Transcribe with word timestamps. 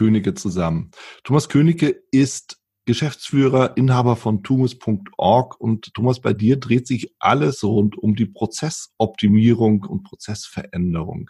Könige 0.00 0.32
zusammen. 0.32 0.92
Thomas 1.24 1.50
Könige 1.50 1.94
ist 2.10 2.56
Geschäftsführer, 2.86 3.76
Inhaber 3.76 4.16
von 4.16 4.42
tumus.org 4.42 5.60
und 5.60 5.92
Thomas, 5.92 6.20
bei 6.20 6.32
dir 6.32 6.58
dreht 6.58 6.86
sich 6.86 7.14
alles 7.18 7.62
rund 7.62 7.98
um 7.98 8.16
die 8.16 8.24
Prozessoptimierung 8.24 9.82
und 9.82 10.04
Prozessveränderung. 10.04 11.28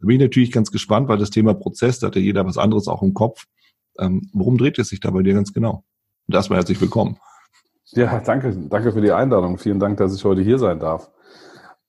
Da 0.00 0.06
bin 0.06 0.16
ich 0.16 0.22
natürlich 0.22 0.52
ganz 0.52 0.70
gespannt, 0.70 1.10
weil 1.10 1.18
das 1.18 1.28
Thema 1.28 1.52
Prozess, 1.52 1.98
da 1.98 2.06
hat 2.06 2.16
ja 2.16 2.22
jeder 2.22 2.46
was 2.46 2.56
anderes 2.56 2.88
auch 2.88 3.02
im 3.02 3.12
Kopf. 3.12 3.44
Ähm, 3.98 4.30
worum 4.32 4.56
dreht 4.56 4.78
es 4.78 4.88
sich 4.88 5.00
da 5.00 5.10
bei 5.10 5.22
dir 5.22 5.34
ganz 5.34 5.52
genau? 5.52 5.84
Und 6.28 6.34
erstmal 6.34 6.60
herzlich 6.60 6.80
willkommen. 6.80 7.18
Ja, 7.88 8.20
danke, 8.20 8.56
danke 8.70 8.92
für 8.92 9.02
die 9.02 9.12
Einladung. 9.12 9.58
Vielen 9.58 9.80
Dank, 9.80 9.98
dass 9.98 10.14
ich 10.14 10.24
heute 10.24 10.40
hier 10.40 10.58
sein 10.58 10.80
darf. 10.80 11.10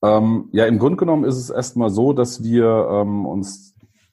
Ähm, 0.04 0.50
ja, 0.52 0.66
im 0.66 0.80
Grunde 0.80 0.98
genommen 0.98 1.23
ist 1.23 1.38
es 1.38 1.50
erstmal 1.50 1.92
so, 1.92 2.12
dass 2.12 2.44
wir 2.44 2.90
ähm, 2.92 3.26
uns 3.26 3.69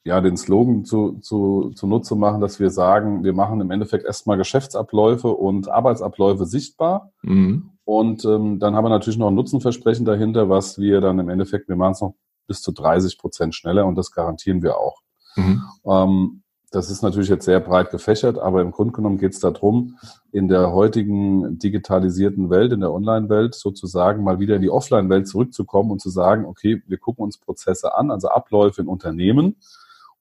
ja, 0.06 0.20
den 0.20 0.37
Slogan 0.37 0.84
zu, 0.84 1.19
zu, 1.20 1.73
zunutze 1.74 2.15
machen, 2.15 2.40
dass 2.40 2.60
wir 2.60 2.71
sagen, 2.71 3.24
wir 3.24 3.32
machen 3.32 3.60
im 3.60 3.73
Endeffekt 3.73 4.04
erstmal 4.04 4.38
Geschäftsabläufe 4.38 5.29
und 5.29 5.68
Arbeitsabläufe 5.68 6.46
sichtbar. 6.46 7.10
Mhm. 7.23 7.71
Und 7.85 8.24
ähm, 8.24 8.60
dann 8.60 8.76
haben 8.76 8.85
wir 8.85 8.88
natürlich 8.88 9.18
noch 9.18 9.26
ein 9.26 9.35
Nutzenversprechen 9.35 10.04
dahinter, 10.04 10.48
was 10.48 10.79
wir 10.79 11.01
dann 11.01 11.18
im 11.18 11.29
Endeffekt, 11.29 11.68
wir 11.68 11.74
machen 11.74 11.93
es 11.93 12.01
noch 12.02 12.15
bis 12.46 12.63
zu 12.63 12.71
30 12.71 13.18
Prozent 13.18 13.57
schneller 13.57 13.85
und 13.85 13.96
das 13.96 14.13
garantieren 14.13 14.63
wir 14.63 14.79
auch. 14.79 15.02
Mhm. 15.35 15.63
Ähm, 15.85 16.43
das 16.70 16.88
ist 16.88 17.02
natürlich 17.02 17.29
jetzt 17.29 17.45
sehr 17.45 17.59
breit 17.59 17.91
gefächert, 17.91 18.38
aber 18.38 18.60
im 18.60 18.70
Grunde 18.70 18.93
genommen 18.93 19.18
geht 19.18 19.32
es 19.32 19.41
darum, 19.41 19.98
in 20.30 20.46
der 20.46 20.70
heutigen 20.70 21.59
digitalisierten 21.59 22.48
Welt, 22.48 22.73
in 22.73 22.80
der 22.80 22.93
Online-Welt 22.93 23.57
sozusagen 23.57 24.23
mal 24.23 24.38
wieder 24.38 24.54
in 24.54 24.63
die 24.63 24.70
Offline-Welt 24.70 25.26
zurückzukommen 25.26 25.91
und 25.91 26.01
zu 26.01 26.10
sagen, 26.10 26.45
okay, 26.45 26.80
wir 26.87 26.98
gucken 26.98 27.24
uns 27.24 27.38
Prozesse 27.38 27.96
an, 27.96 28.13
also 28.13 28.29
Abläufe 28.29 28.82
in 28.82 28.87
Unternehmen 28.87 29.57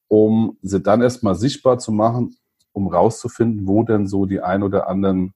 um 0.07 0.57
sie 0.61 0.81
dann 0.81 1.01
erstmal 1.01 1.35
sichtbar 1.35 1.79
zu 1.79 1.91
machen, 1.91 2.35
um 2.71 2.87
rauszufinden, 2.87 3.67
wo 3.67 3.83
denn 3.83 4.07
so 4.07 4.25
die 4.25 4.41
ein 4.41 4.63
oder 4.63 4.87
anderen 4.87 5.33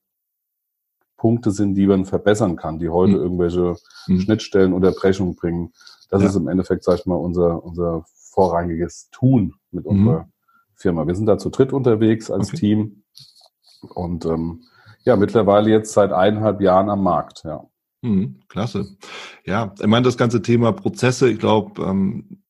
Punkte 1.17 1.51
sind, 1.51 1.75
die 1.75 1.87
man 1.87 2.05
verbessern 2.05 2.55
kann, 2.55 2.79
die 2.79 2.89
heute 2.89 3.13
mhm. 3.13 3.21
irgendwelche 3.21 3.75
mhm. 4.07 4.19
Schnittstellen, 4.21 4.73
Unterbrechungen 4.73 5.35
bringen. 5.35 5.73
Das 6.09 6.21
ja. 6.21 6.29
ist 6.29 6.35
im 6.35 6.47
Endeffekt, 6.47 6.83
sag 6.83 6.99
ich 6.99 7.05
mal, 7.05 7.15
unser, 7.15 7.63
unser 7.63 8.05
vorrangiges 8.31 9.09
Tun 9.11 9.53
mit 9.71 9.85
mhm. 9.85 9.91
unserer 9.91 10.29
Firma. 10.75 11.05
Wir 11.05 11.15
sind 11.15 11.25
da 11.25 11.37
zu 11.37 11.49
dritt 11.49 11.73
unterwegs 11.73 12.31
als 12.31 12.49
okay. 12.49 12.57
Team 12.57 13.03
und 13.93 14.25
ähm, 14.25 14.63
ja, 15.03 15.15
mittlerweile 15.15 15.69
jetzt 15.69 15.93
seit 15.93 16.11
eineinhalb 16.11 16.61
Jahren 16.61 16.89
am 16.89 17.03
Markt, 17.03 17.43
ja. 17.43 17.65
Mhm, 18.01 18.39
klasse. 18.47 18.97
Ja, 19.45 19.73
ich 19.77 19.87
meine, 19.87 20.05
das 20.05 20.17
ganze 20.17 20.41
Thema 20.41 20.71
Prozesse, 20.71 21.29
ich 21.29 21.39
glaube, 21.39 21.81
ähm, 21.83 22.41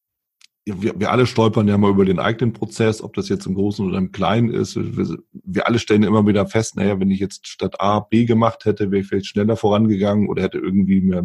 wir, 0.65 0.99
wir 0.99 1.11
alle 1.11 1.25
stolpern 1.25 1.67
ja 1.67 1.77
mal 1.77 1.91
über 1.91 2.05
den 2.05 2.19
eigenen 2.19 2.53
Prozess, 2.53 3.01
ob 3.01 3.13
das 3.13 3.29
jetzt 3.29 3.45
im 3.45 3.55
Großen 3.55 3.85
oder 3.85 3.97
im 3.97 4.11
Kleinen 4.11 4.49
ist. 4.49 4.75
Wir, 4.75 5.17
wir 5.31 5.67
alle 5.67 5.79
stellen 5.79 6.03
immer 6.03 6.25
wieder 6.27 6.45
fest, 6.45 6.75
naja, 6.75 6.99
wenn 6.99 7.11
ich 7.11 7.19
jetzt 7.19 7.47
statt 7.47 7.79
A 7.79 7.99
B 7.99 8.25
gemacht 8.25 8.65
hätte, 8.65 8.91
wäre 8.91 9.01
ich 9.01 9.07
vielleicht 9.07 9.27
schneller 9.27 9.55
vorangegangen 9.55 10.29
oder 10.29 10.43
hätte 10.43 10.59
irgendwie 10.59 11.01
mehr, 11.01 11.23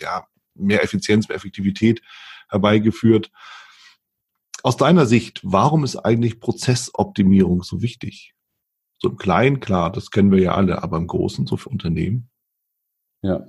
ja, 0.00 0.26
mehr 0.54 0.82
Effizienz, 0.82 1.28
mehr 1.28 1.36
Effektivität 1.36 2.02
herbeigeführt. 2.48 3.30
Aus 4.62 4.76
deiner 4.76 5.06
Sicht, 5.06 5.40
warum 5.44 5.84
ist 5.84 5.96
eigentlich 5.96 6.40
Prozessoptimierung 6.40 7.62
so 7.62 7.82
wichtig? 7.82 8.34
So 8.98 9.10
im 9.10 9.16
Kleinen, 9.16 9.60
klar, 9.60 9.92
das 9.92 10.10
kennen 10.10 10.32
wir 10.32 10.40
ja 10.40 10.54
alle, 10.54 10.82
aber 10.82 10.96
im 10.96 11.06
Großen, 11.06 11.46
so 11.46 11.56
für 11.56 11.68
Unternehmen? 11.68 12.30
Ja, 13.22 13.46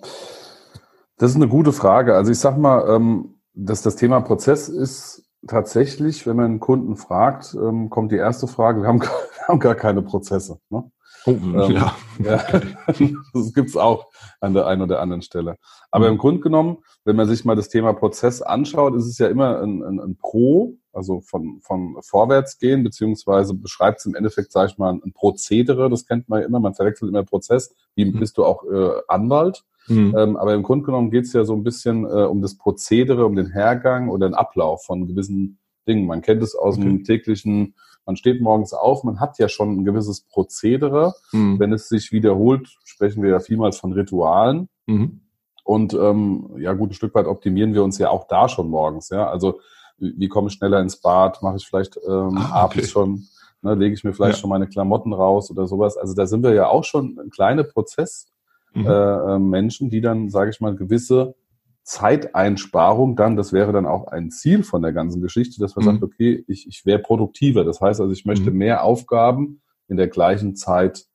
das 1.17 1.31
ist 1.31 1.35
eine 1.35 1.47
gute 1.47 1.73
Frage. 1.73 2.15
Also 2.15 2.31
ich 2.31 2.37
sag 2.37 2.57
mal, 2.57 2.87
ähm, 2.95 3.38
dass 3.65 3.81
das 3.81 3.95
Thema 3.95 4.21
Prozess 4.21 4.69
ist 4.69 5.23
tatsächlich, 5.47 6.25
wenn 6.27 6.35
man 6.35 6.45
einen 6.45 6.59
Kunden 6.59 6.95
fragt, 6.95 7.55
ähm, 7.55 7.89
kommt 7.89 8.11
die 8.11 8.17
erste 8.17 8.47
Frage, 8.47 8.81
wir 8.81 8.87
haben, 8.87 9.01
wir 9.01 9.47
haben 9.47 9.59
gar 9.59 9.75
keine 9.75 10.01
Prozesse. 10.01 10.59
Ne? 10.69 10.89
Oh, 11.25 11.31
ähm, 11.31 11.71
ja. 11.71 11.95
ja. 12.19 12.43
das 13.33 13.53
gibt's 13.53 13.75
auch 13.75 14.07
an 14.39 14.53
der 14.53 14.67
einen 14.67 14.81
oder 14.81 15.01
anderen 15.01 15.21
Stelle. 15.21 15.57
Aber 15.91 16.05
mhm. 16.05 16.13
im 16.13 16.17
Grunde 16.17 16.41
genommen, 16.41 16.77
wenn 17.03 17.15
man 17.15 17.27
sich 17.27 17.43
mal 17.45 17.55
das 17.55 17.69
Thema 17.69 17.93
Prozess 17.93 18.41
anschaut, 18.41 18.95
ist 18.95 19.05
es 19.05 19.17
ja 19.17 19.27
immer 19.27 19.61
ein, 19.61 19.83
ein, 19.83 19.99
ein 19.99 20.17
Pro, 20.17 20.77
also 20.93 21.21
von, 21.21 21.59
von 21.61 21.97
vorwärts 22.01 22.57
gehen, 22.57 22.83
beziehungsweise 22.83 23.53
beschreibt 23.53 23.99
es 23.99 24.05
im 24.05 24.15
Endeffekt, 24.15 24.51
sage 24.51 24.71
ich 24.71 24.77
mal, 24.77 24.93
ein 24.93 25.13
Prozedere, 25.13 25.89
das 25.89 26.05
kennt 26.05 26.29
man 26.29 26.41
ja 26.41 26.47
immer, 26.47 26.59
man 26.59 26.75
verwechselt 26.75 27.09
immer 27.09 27.23
Prozess, 27.23 27.73
wie 27.95 28.05
mhm. 28.05 28.19
bist 28.19 28.37
du 28.37 28.45
auch 28.45 28.63
äh, 28.63 29.01
Anwalt. 29.07 29.63
Mhm. 29.89 30.15
Ähm, 30.17 30.37
aber 30.37 30.53
im 30.53 30.63
Grunde 30.63 30.85
genommen 30.85 31.11
geht 31.11 31.25
es 31.25 31.33
ja 31.33 31.43
so 31.43 31.53
ein 31.53 31.63
bisschen 31.63 32.05
äh, 32.05 32.23
um 32.23 32.41
das 32.41 32.55
Prozedere, 32.55 33.25
um 33.25 33.35
den 33.35 33.47
Hergang 33.51 34.09
oder 34.09 34.29
den 34.29 34.35
Ablauf 34.35 34.85
von 34.85 35.07
gewissen 35.07 35.59
Dingen. 35.87 36.05
Man 36.05 36.21
kennt 36.21 36.43
es 36.43 36.55
aus 36.55 36.75
okay. 36.75 36.85
dem 36.85 37.03
täglichen, 37.03 37.75
man 38.05 38.15
steht 38.15 38.41
morgens 38.41 38.73
auf, 38.73 39.03
man 39.03 39.19
hat 39.19 39.39
ja 39.39 39.49
schon 39.49 39.79
ein 39.79 39.85
gewisses 39.85 40.21
Prozedere. 40.21 41.13
Mhm. 41.31 41.59
Wenn 41.59 41.73
es 41.73 41.89
sich 41.89 42.11
wiederholt, 42.11 42.69
sprechen 42.83 43.23
wir 43.23 43.31
ja 43.31 43.39
vielmals 43.39 43.77
von 43.77 43.93
Ritualen. 43.93 44.69
Mhm. 44.87 45.21
Und 45.63 45.93
ähm, 45.93 46.49
ja, 46.57 46.73
gut, 46.73 46.91
ein 46.91 46.93
Stück 46.93 47.13
weit 47.13 47.27
optimieren 47.27 47.73
wir 47.73 47.83
uns 47.83 47.97
ja 47.97 48.09
auch 48.09 48.27
da 48.27 48.49
schon 48.49 48.69
morgens. 48.69 49.09
Ja, 49.09 49.29
also 49.29 49.59
wie, 49.99 50.27
komme 50.27 50.47
ich 50.47 50.53
schneller 50.53 50.79
ins 50.79 50.97
Bad? 50.97 51.41
Mache 51.41 51.57
ich 51.57 51.67
vielleicht 51.67 51.97
ähm, 51.97 52.37
ah, 52.37 52.65
okay. 52.65 52.79
abends 52.79 52.89
schon, 52.89 53.27
ne, 53.61 53.75
lege 53.75 53.93
ich 53.93 54.03
mir 54.03 54.13
vielleicht 54.13 54.37
ja. 54.37 54.41
schon 54.41 54.49
meine 54.49 54.67
Klamotten 54.67 55.13
raus 55.13 55.51
oder 55.51 55.67
sowas. 55.67 55.97
Also 55.97 56.15
da 56.15 56.25
sind 56.25 56.43
wir 56.43 56.53
ja 56.53 56.67
auch 56.67 56.83
schon 56.83 57.19
ein 57.19 57.29
kleiner 57.29 57.63
Prozess 57.63 58.27
mhm. 58.73 58.85
äh, 58.85 59.35
äh, 59.35 59.39
Menschen, 59.39 59.89
die 59.89 60.01
dann, 60.01 60.29
sage 60.29 60.49
ich 60.51 60.61
mal, 60.61 60.75
gewisse 60.75 61.35
Zeiteinsparung 61.83 63.15
dann, 63.15 63.35
das 63.35 63.51
wäre 63.51 63.71
dann 63.71 63.87
auch 63.87 64.07
ein 64.07 64.29
Ziel 64.29 64.63
von 64.63 64.81
der 64.81 64.93
ganzen 64.93 65.21
Geschichte, 65.21 65.59
dass 65.59 65.75
man 65.75 65.85
mhm. 65.85 65.89
sagt, 65.91 66.03
okay, 66.03 66.43
ich, 66.47 66.67
ich 66.67 66.85
wäre 66.85 66.99
produktiver. 66.99 67.63
Das 67.63 67.81
heißt 67.81 67.99
also, 67.99 68.13
ich 68.13 68.25
möchte 68.25 68.51
mhm. 68.51 68.57
mehr 68.57 68.83
Aufgaben 68.83 69.61
in 69.87 69.97
der 69.97 70.07
gleichen 70.07 70.55
Zeit 70.55 71.05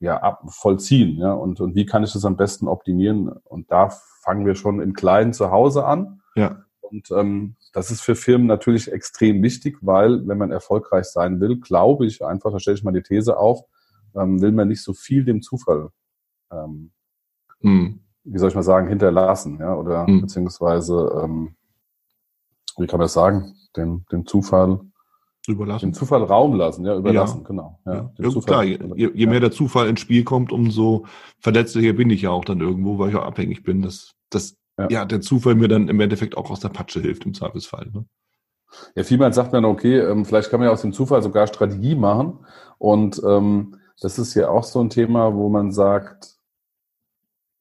ja, 0.00 0.16
ab, 0.20 0.42
vollziehen. 0.48 1.16
Ja? 1.18 1.32
Und, 1.32 1.60
und 1.60 1.76
wie 1.76 1.86
kann 1.86 2.02
ich 2.02 2.12
das 2.12 2.24
am 2.24 2.36
besten 2.36 2.66
optimieren? 2.66 3.28
Und 3.44 3.70
da 3.70 3.90
fangen 4.22 4.46
wir 4.46 4.56
schon 4.56 4.80
im 4.80 4.94
Kleinen 4.94 5.32
zu 5.32 5.52
Hause 5.52 5.84
an. 5.84 6.22
Ja. 6.34 6.64
Und 6.80 7.10
ähm, 7.12 7.54
das 7.72 7.92
ist 7.92 8.00
für 8.00 8.16
Firmen 8.16 8.48
natürlich 8.48 8.90
extrem 8.90 9.42
wichtig, 9.42 9.78
weil 9.80 10.26
wenn 10.26 10.38
man 10.38 10.50
erfolgreich 10.50 11.06
sein 11.06 11.40
will, 11.40 11.60
glaube 11.60 12.04
ich 12.04 12.24
einfach, 12.24 12.50
da 12.50 12.58
stelle 12.58 12.76
ich 12.76 12.84
mal 12.84 12.92
die 12.92 13.02
These 13.02 13.38
auf, 13.38 13.62
ähm, 14.16 14.42
will 14.42 14.52
man 14.52 14.68
nicht 14.68 14.82
so 14.82 14.92
viel 14.92 15.24
dem 15.24 15.40
Zufall 15.40 15.90
ähm, 16.52 16.92
hm. 17.60 18.00
wie 18.24 18.38
soll 18.38 18.48
ich 18.48 18.54
mal 18.54 18.62
sagen, 18.62 18.88
hinterlassen, 18.88 19.58
ja, 19.58 19.74
oder 19.74 20.06
hm. 20.06 20.22
beziehungsweise, 20.22 21.22
ähm, 21.22 21.54
wie 22.78 22.86
kann 22.86 22.98
man 22.98 23.06
das 23.06 23.12
sagen, 23.12 23.54
den, 23.76 24.04
den 24.10 24.26
Zufall 24.26 24.80
überlassen. 25.48 25.90
Den 25.90 25.94
Zufall 25.94 26.22
Raum 26.22 26.54
lassen, 26.54 26.84
ja, 26.84 26.96
überlassen, 26.96 27.40
ja. 27.40 27.46
genau. 27.46 27.80
Ja, 27.84 27.94
ja. 27.94 28.12
ja 28.16 28.40
klar, 28.40 28.64
je, 28.64 28.78
je 28.94 29.26
mehr 29.26 29.40
der 29.40 29.50
Zufall 29.50 29.88
ins 29.88 30.00
Spiel 30.00 30.24
kommt, 30.24 30.52
umso 30.52 31.06
verletzlicher 31.40 31.94
bin 31.94 32.10
ich 32.10 32.22
ja 32.22 32.30
auch 32.30 32.44
dann 32.44 32.60
irgendwo, 32.60 32.98
weil 32.98 33.10
ich 33.10 33.16
auch 33.16 33.24
abhängig 33.24 33.62
bin, 33.62 33.82
dass, 33.82 34.12
dass 34.30 34.56
ja. 34.88 35.04
der 35.04 35.20
Zufall 35.20 35.54
mir 35.54 35.68
dann 35.68 35.88
im 35.88 36.00
Endeffekt 36.00 36.36
auch 36.36 36.50
aus 36.50 36.60
der 36.60 36.68
Patsche 36.68 37.00
hilft 37.00 37.26
im 37.26 37.34
Zweifelsfall. 37.34 37.90
Ne? 37.92 38.04
Ja, 38.94 39.04
vielmals 39.04 39.36
sagt 39.36 39.52
man, 39.52 39.64
okay, 39.64 39.98
ähm, 39.98 40.24
vielleicht 40.24 40.50
kann 40.50 40.60
man 40.60 40.68
ja 40.68 40.72
aus 40.72 40.82
dem 40.82 40.92
Zufall 40.92 41.22
sogar 41.22 41.46
Strategie 41.46 41.94
machen. 41.94 42.38
Und 42.78 43.20
ähm, 43.26 43.76
das 44.00 44.18
ist 44.18 44.34
ja 44.34 44.48
auch 44.48 44.64
so 44.64 44.80
ein 44.80 44.90
Thema, 44.90 45.34
wo 45.34 45.48
man 45.48 45.72
sagt, 45.72 46.36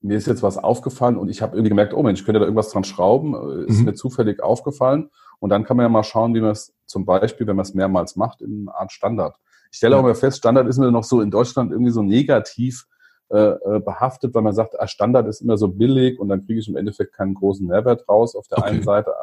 mir 0.01 0.18
ist 0.18 0.27
jetzt 0.27 0.44
was 0.44 0.57
aufgefallen 0.57 1.18
und 1.18 1.30
ich 1.30 1.42
habe 1.42 1.56
irgendwie 1.56 1.69
gemerkt, 1.69 1.94
oh 1.94 2.03
Mensch, 2.03 2.21
ich 2.21 2.25
könnte 2.25 2.39
da 2.39 2.45
irgendwas 2.45 2.69
dran 2.69 2.83
schrauben, 2.83 3.36
äh, 3.36 3.65
ist 3.65 3.80
mhm. 3.80 3.86
mir 3.86 3.94
zufällig 3.94 4.42
aufgefallen. 4.42 5.09
Und 5.39 5.50
dann 5.50 5.63
kann 5.63 5.77
man 5.77 5.86
ja 5.86 5.89
mal 5.89 6.03
schauen, 6.03 6.36
wie 6.36 6.42
man 6.42 6.51
es 6.51 6.74
zum 6.86 7.06
Beispiel, 7.06 7.48
wenn 7.48 7.56
man 7.56 7.63
es 7.63 7.74
mehrmals 7.74 8.15
macht, 8.15 8.42
in 8.42 8.68
einer 8.68 8.77
Art 8.77 8.92
Standard. 8.92 9.36
Ich 9.71 9.77
stelle 9.77 9.98
auch 9.98 10.03
mal 10.03 10.15
fest, 10.15 10.39
Standard 10.39 10.68
ist 10.68 10.77
mir 10.77 10.92
noch 10.92 11.03
so 11.03 11.21
in 11.21 11.31
Deutschland 11.31 11.71
irgendwie 11.71 11.92
so 11.92 12.03
negativ 12.03 12.86
äh, 13.30 13.38
äh, 13.38 13.80
behaftet, 13.80 14.33
weil 14.33 14.42
man 14.42 14.53
sagt, 14.53 14.80
ah, 14.80 14.88
Standard 14.88 15.27
ist 15.27 15.42
immer 15.42 15.57
so 15.57 15.69
billig 15.69 16.19
und 16.19 16.30
dann 16.30 16.45
kriege 16.45 16.59
ich 16.59 16.68
im 16.68 16.75
Endeffekt 16.75 17.13
keinen 17.13 17.33
großen 17.33 17.65
Mehrwert 17.65 18.07
raus 18.09 18.36
auf 18.36 18.47
der 18.47 18.59
okay. 18.59 18.69
einen 18.69 18.83
Seite. 18.83 19.13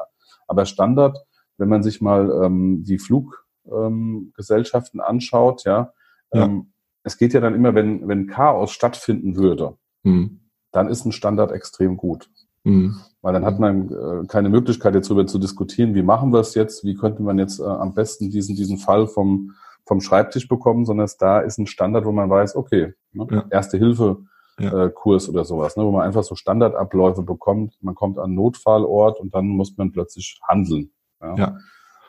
Aber 0.46 0.64
Standard, 0.64 1.18
wenn 1.56 1.68
man 1.68 1.82
sich 1.82 2.00
mal 2.00 2.30
ähm, 2.42 2.84
die 2.84 2.98
Fluggesellschaften 2.98 5.00
ähm, 5.00 5.06
anschaut, 5.06 5.64
ja, 5.64 5.92
ja. 6.32 6.44
Ähm, 6.44 6.72
es 7.04 7.16
geht 7.16 7.32
ja 7.32 7.40
dann 7.40 7.54
immer, 7.54 7.74
wenn, 7.74 8.06
wenn 8.06 8.26
Chaos 8.26 8.70
stattfinden 8.70 9.36
würde, 9.36 9.78
mhm 10.02 10.40
dann 10.72 10.88
ist 10.88 11.04
ein 11.04 11.12
Standard 11.12 11.52
extrem 11.52 11.96
gut. 11.96 12.30
Mhm. 12.64 12.96
Weil 13.22 13.32
dann 13.32 13.44
hat 13.44 13.58
man 13.58 13.90
äh, 13.90 14.26
keine 14.26 14.48
Möglichkeit, 14.48 14.94
jetzt 14.94 15.08
darüber 15.10 15.26
zu 15.26 15.38
diskutieren, 15.38 15.94
wie 15.94 16.02
machen 16.02 16.32
wir 16.32 16.40
es 16.40 16.54
jetzt, 16.54 16.84
wie 16.84 16.94
könnte 16.94 17.22
man 17.22 17.38
jetzt 17.38 17.60
äh, 17.60 17.64
am 17.64 17.94
besten 17.94 18.30
diesen, 18.30 18.56
diesen 18.56 18.78
Fall 18.78 19.06
vom, 19.06 19.52
vom 19.86 20.00
Schreibtisch 20.00 20.48
bekommen, 20.48 20.84
sondern 20.84 21.04
es 21.04 21.16
da 21.16 21.40
ist 21.40 21.58
ein 21.58 21.66
Standard, 21.66 22.04
wo 22.04 22.12
man 22.12 22.30
weiß, 22.30 22.56
okay, 22.56 22.94
ne, 23.12 23.26
ja. 23.30 23.44
erste 23.50 23.78
Hilfe 23.78 24.18
ja. 24.58 24.88
Kurs 24.88 25.28
oder 25.28 25.44
sowas, 25.44 25.76
ne, 25.76 25.84
wo 25.84 25.92
man 25.92 26.02
einfach 26.02 26.24
so 26.24 26.34
Standardabläufe 26.34 27.22
bekommt. 27.22 27.74
Man 27.80 27.94
kommt 27.94 28.18
an 28.18 28.24
einen 28.24 28.34
Notfallort 28.34 29.20
und 29.20 29.34
dann 29.34 29.46
muss 29.46 29.76
man 29.76 29.92
plötzlich 29.92 30.40
handeln. 30.46 30.90
Ja. 31.22 31.34
ja. 31.36 31.58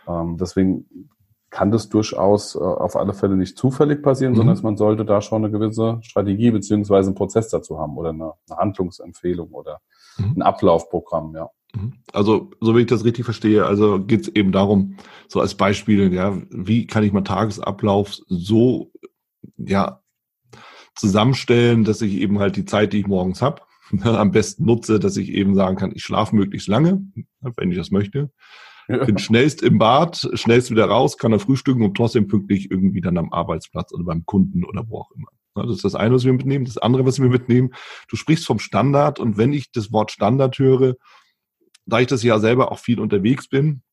Ähm, 0.08 0.38
deswegen 0.38 1.10
kann 1.50 1.72
das 1.72 1.90
durchaus 1.90 2.56
äh, 2.56 2.60
auf 2.60 2.96
alle 2.96 3.14
Fälle 3.14 3.36
nicht 3.36 3.58
zufällig 3.58 4.04
passieren, 4.04 4.34
mhm. 4.34 4.38
sondern 4.38 4.60
man 4.62 4.78
sollte 4.78 5.06
da 5.06 5.22
schon 5.22 5.44
eine 5.44 5.52
gewisse 5.52 6.00
Strategie 6.02 6.52
beziehungsweise 6.52 7.10
einen 7.10 7.16
Prozess 7.16 7.50
dazu 7.50 7.80
haben 7.80 7.98
oder 7.98 8.10
eine, 8.10 8.34
eine 8.50 8.58
Handlungsempfehlung 8.58 9.50
oder 9.50 9.82
mhm. 10.18 10.36
ein 10.38 10.42
Ablaufprogramm, 10.42 11.36
ja. 11.36 11.50
Mhm. 11.74 11.94
Also, 12.14 12.52
so 12.60 12.76
wie 12.76 12.82
ich 12.82 12.88
das 12.88 13.06
richtig 13.06 13.26
verstehe, 13.26 13.66
also 13.66 14.00
geht 14.00 14.22
es 14.22 14.28
eben 14.30 14.52
darum, 14.52 14.98
so 15.28 15.40
als 15.40 15.56
Beispiel, 15.56 16.14
ja, 16.14 16.38
wie 16.50 16.88
kann 16.88 17.04
ich 17.04 17.14
meinen 17.14 17.26
Tagesablauf 17.26 18.18
so, 18.28 18.92
ja, 19.58 20.02
zusammenstellen, 20.96 21.86
dass 21.86 22.02
ich 22.02 22.16
eben 22.16 22.40
halt 22.40 22.56
die 22.56 22.66
Zeit, 22.66 22.94
die 22.94 23.00
ich 23.00 23.08
morgens 23.08 23.42
habe, 23.42 23.62
am 24.04 24.32
besten 24.32 24.66
nutze, 24.66 25.00
dass 25.00 25.18
ich 25.18 25.30
eben 25.30 25.56
sagen 25.56 25.78
kann, 25.78 25.92
ich 25.94 26.04
schlafe 26.04 26.36
möglichst 26.36 26.68
lange, 26.68 27.02
wenn 27.42 27.72
ich 27.72 27.78
das 27.78 27.92
möchte. 27.92 28.32
Bin 28.90 29.20
schnellst 29.20 29.62
im 29.62 29.78
Bad, 29.78 30.28
schnellst 30.34 30.72
wieder 30.72 30.86
raus, 30.86 31.18
kann 31.18 31.30
dann 31.30 31.40
frühstücken 31.40 31.84
und 31.84 31.96
trotzdem 31.96 32.28
pünktlich 32.28 32.72
irgendwie 32.72 33.02
dann 33.02 33.18
am 33.20 33.32
Arbeitsplatz 33.32 33.94
oder 33.94 34.04
beim 34.04 34.26
Kunden 34.26 34.66
oder 34.66 34.84
wo 34.88 35.02
auch 35.02 35.12
immer. 35.12 35.28
Das 35.54 35.70
ist 35.76 35.86
das 35.86 35.94
eine, 35.94 36.16
was 36.16 36.26
wir 36.26 36.34
mitnehmen. 36.34 36.66
Das 36.66 36.80
andere, 36.80 37.06
was 37.06 37.20
wir 37.20 37.30
mitnehmen, 37.30 37.72
du 38.08 38.16
sprichst 38.16 38.48
vom 38.48 38.58
Standard 38.58 39.20
und 39.20 39.38
wenn 39.38 39.54
ich 39.54 39.72
das 39.72 39.92
Wort 39.92 40.12
Standard 40.12 40.58
höre, 40.58 40.96
da 41.86 42.00
ich 42.00 42.08
das 42.08 42.24
ja 42.24 42.40
selber 42.40 42.72
auch 42.72 42.80
viel 42.80 43.00
unterwegs 43.00 43.48
bin, 43.48 43.84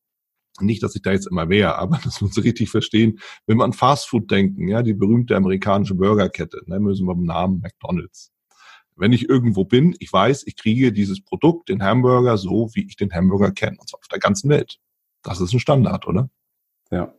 nicht, 0.60 0.82
dass 0.82 0.96
ich 0.96 1.02
da 1.02 1.12
jetzt 1.12 1.26
immer 1.26 1.50
wäre, 1.50 1.76
aber 1.76 2.00
dass 2.04 2.22
wir 2.22 2.26
uns 2.28 2.42
richtig 2.42 2.70
verstehen, 2.70 3.18
wenn 3.46 3.58
wir 3.58 3.64
an 3.64 3.74
Fastfood 3.74 4.30
denken, 4.30 4.68
ja, 4.68 4.82
die 4.82 4.94
berühmte 4.94 5.36
amerikanische 5.36 5.94
Burgerkette, 5.94 6.62
ne, 6.66 6.80
müssen 6.80 7.06
wir 7.06 7.14
beim 7.14 7.24
Namen 7.24 7.60
McDonalds. 7.60 8.32
Wenn 8.94 9.12
ich 9.12 9.28
irgendwo 9.28 9.66
bin, 9.66 9.94
ich 9.98 10.10
weiß, 10.10 10.46
ich 10.46 10.56
kriege 10.56 10.90
dieses 10.90 11.22
Produkt, 11.22 11.68
den 11.68 11.82
Hamburger, 11.82 12.38
so 12.38 12.70
wie 12.72 12.86
ich 12.86 12.96
den 12.96 13.12
Hamburger 13.12 13.50
kenne, 13.50 13.76
und 13.78 13.90
zwar 13.90 14.00
auf 14.00 14.08
der 14.08 14.20
ganzen 14.20 14.48
Welt. 14.48 14.78
Das 15.26 15.40
ist 15.40 15.52
ein 15.52 15.60
Standard, 15.60 16.06
oder? 16.06 16.28
Ja. 16.90 17.12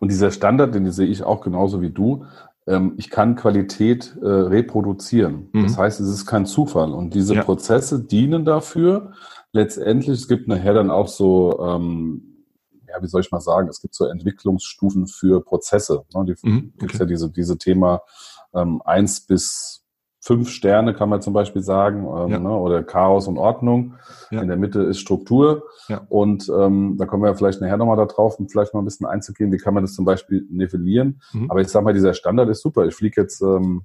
Und 0.00 0.10
dieser 0.10 0.30
Standard, 0.30 0.74
den 0.74 0.90
sehe 0.90 1.06
ich 1.06 1.22
auch 1.22 1.40
genauso 1.40 1.80
wie 1.80 1.90
du. 1.90 2.24
Ähm, 2.66 2.94
ich 2.96 3.10
kann 3.10 3.36
Qualität 3.36 4.16
äh, 4.20 4.26
reproduzieren. 4.26 5.48
Mhm. 5.52 5.62
Das 5.64 5.78
heißt, 5.78 6.00
es 6.00 6.08
ist 6.08 6.26
kein 6.26 6.46
Zufall. 6.46 6.92
Und 6.92 7.14
diese 7.14 7.34
ja. 7.34 7.44
Prozesse 7.44 8.02
dienen 8.02 8.44
dafür, 8.44 9.12
letztendlich, 9.52 10.18
es 10.18 10.28
gibt 10.28 10.48
nachher 10.48 10.74
dann 10.74 10.90
auch 10.90 11.08
so, 11.08 11.60
ähm, 11.64 12.44
ja, 12.88 13.02
wie 13.02 13.06
soll 13.06 13.20
ich 13.20 13.30
mal 13.30 13.40
sagen, 13.40 13.68
es 13.68 13.80
gibt 13.80 13.94
so 13.94 14.06
Entwicklungsstufen 14.06 15.06
für 15.06 15.42
Prozesse. 15.42 16.04
Ne? 16.14 16.24
Die 16.24 16.48
mhm, 16.48 16.72
okay. 16.74 16.86
gibt 16.86 16.98
ja 16.98 17.04
diese, 17.06 17.30
diese 17.30 17.58
Thema 17.58 18.02
ähm, 18.54 18.82
eins 18.84 19.20
bis 19.20 19.81
fünf 20.22 20.50
Sterne, 20.50 20.94
kann 20.94 21.08
man 21.08 21.20
zum 21.20 21.32
Beispiel 21.32 21.62
sagen, 21.62 22.06
ähm, 22.06 22.30
ja. 22.30 22.38
ne, 22.38 22.50
oder 22.50 22.84
Chaos 22.84 23.26
und 23.26 23.38
Ordnung. 23.38 23.94
Ja. 24.30 24.40
In 24.40 24.48
der 24.48 24.56
Mitte 24.56 24.82
ist 24.82 25.00
Struktur. 25.00 25.64
Ja. 25.88 26.06
Und 26.08 26.48
ähm, 26.48 26.96
da 26.96 27.06
kommen 27.06 27.24
wir 27.24 27.34
vielleicht 27.34 27.60
nachher 27.60 27.76
nochmal 27.76 27.96
da 27.96 28.06
drauf, 28.06 28.38
um 28.38 28.48
vielleicht 28.48 28.72
mal 28.72 28.80
ein 28.80 28.84
bisschen 28.84 29.06
einzugehen, 29.06 29.52
wie 29.52 29.58
kann 29.58 29.74
man 29.74 29.82
das 29.82 29.94
zum 29.94 30.04
Beispiel 30.04 30.46
nivellieren. 30.48 31.20
Mhm. 31.32 31.50
Aber 31.50 31.60
ich 31.60 31.68
sage 31.68 31.84
mal, 31.84 31.92
dieser 31.92 32.14
Standard 32.14 32.48
ist 32.48 32.62
super. 32.62 32.86
Ich 32.86 32.94
fliege 32.94 33.20
jetzt 33.20 33.42
ähm, 33.42 33.82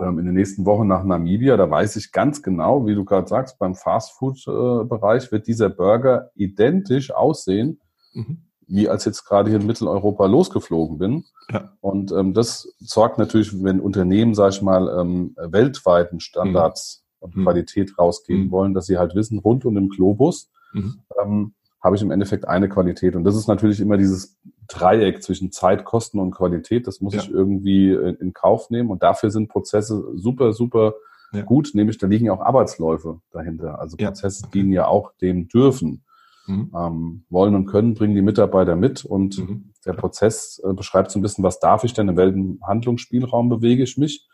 ähm, 0.00 0.18
in 0.18 0.26
den 0.26 0.34
nächsten 0.34 0.66
Wochen 0.66 0.88
nach 0.88 1.04
Namibia. 1.04 1.56
Da 1.56 1.70
weiß 1.70 1.94
ich 1.94 2.10
ganz 2.10 2.42
genau, 2.42 2.86
wie 2.86 2.96
du 2.96 3.04
gerade 3.04 3.28
sagst, 3.28 3.60
beim 3.60 3.76
Fastfood-Bereich 3.76 5.28
äh, 5.28 5.32
wird 5.32 5.46
dieser 5.46 5.70
Burger 5.70 6.30
identisch 6.34 7.12
aussehen. 7.12 7.80
Mhm 8.12 8.47
wie 8.68 8.88
als 8.88 9.04
jetzt 9.04 9.24
gerade 9.24 9.50
hier 9.50 9.60
in 9.60 9.66
Mitteleuropa 9.66 10.26
losgeflogen 10.26 10.98
bin. 10.98 11.24
Ja. 11.50 11.72
Und 11.80 12.12
ähm, 12.12 12.34
das 12.34 12.74
sorgt 12.78 13.18
natürlich, 13.18 13.62
wenn 13.62 13.80
Unternehmen, 13.80 14.34
sage 14.34 14.54
ich 14.54 14.62
mal, 14.62 14.88
ähm, 15.00 15.34
weltweiten 15.36 16.20
Standards 16.20 17.04
mhm. 17.20 17.24
und 17.24 17.44
Qualität 17.44 17.98
rausgeben 17.98 18.44
mhm. 18.44 18.50
wollen, 18.50 18.74
dass 18.74 18.86
sie 18.86 18.98
halt 18.98 19.14
wissen, 19.14 19.38
rund 19.38 19.64
um 19.64 19.74
den 19.74 19.88
Globus 19.88 20.50
mhm. 20.72 21.00
ähm, 21.20 21.54
habe 21.80 21.96
ich 21.96 22.02
im 22.02 22.10
Endeffekt 22.10 22.46
eine 22.46 22.68
Qualität. 22.68 23.14
Und 23.14 23.24
das 23.24 23.36
ist 23.36 23.46
natürlich 23.46 23.80
immer 23.80 23.96
dieses 23.96 24.36
Dreieck 24.66 25.22
zwischen 25.22 25.52
Zeit, 25.52 25.84
Kosten 25.84 26.18
und 26.18 26.32
Qualität. 26.32 26.86
Das 26.86 27.00
muss 27.00 27.14
ja. 27.14 27.22
ich 27.22 27.30
irgendwie 27.30 27.92
in, 27.92 28.16
in, 28.16 28.32
Kauf 28.34 28.68
nehmen. 28.70 28.90
Und 28.90 29.02
dafür 29.02 29.30
sind 29.30 29.48
Prozesse 29.48 30.04
super, 30.16 30.52
super 30.52 30.94
ja. 31.32 31.42
gut. 31.42 31.70
Nämlich, 31.74 31.98
da 31.98 32.06
liegen 32.06 32.26
ja 32.26 32.32
auch 32.32 32.40
Arbeitsläufe 32.40 33.20
dahinter. 33.30 33.78
Also 33.80 33.96
Prozesse 33.96 34.48
dienen 34.52 34.72
ja 34.72 34.86
auch 34.86 35.12
dem 35.20 35.48
Dürfen 35.48 36.02
mhm. 36.48 36.72
ähm, 36.74 37.24
wollen 37.30 37.54
und 37.54 37.66
können, 37.66 37.94
bringen 37.94 38.14
die 38.14 38.22
Mitarbeiter 38.22 38.76
mit 38.76 39.04
und 39.04 39.38
mhm. 39.38 39.72
der 39.84 39.92
Prozess 39.92 40.60
äh, 40.64 40.72
beschreibt 40.72 41.10
so 41.10 41.18
ein 41.18 41.22
bisschen, 41.22 41.44
was 41.44 41.60
darf 41.60 41.84
ich 41.84 41.92
denn, 41.92 42.08
in 42.08 42.16
welchem 42.16 42.60
Handlungsspielraum 42.66 43.48
bewege 43.48 43.82
ich 43.82 43.96
mich 43.96 44.26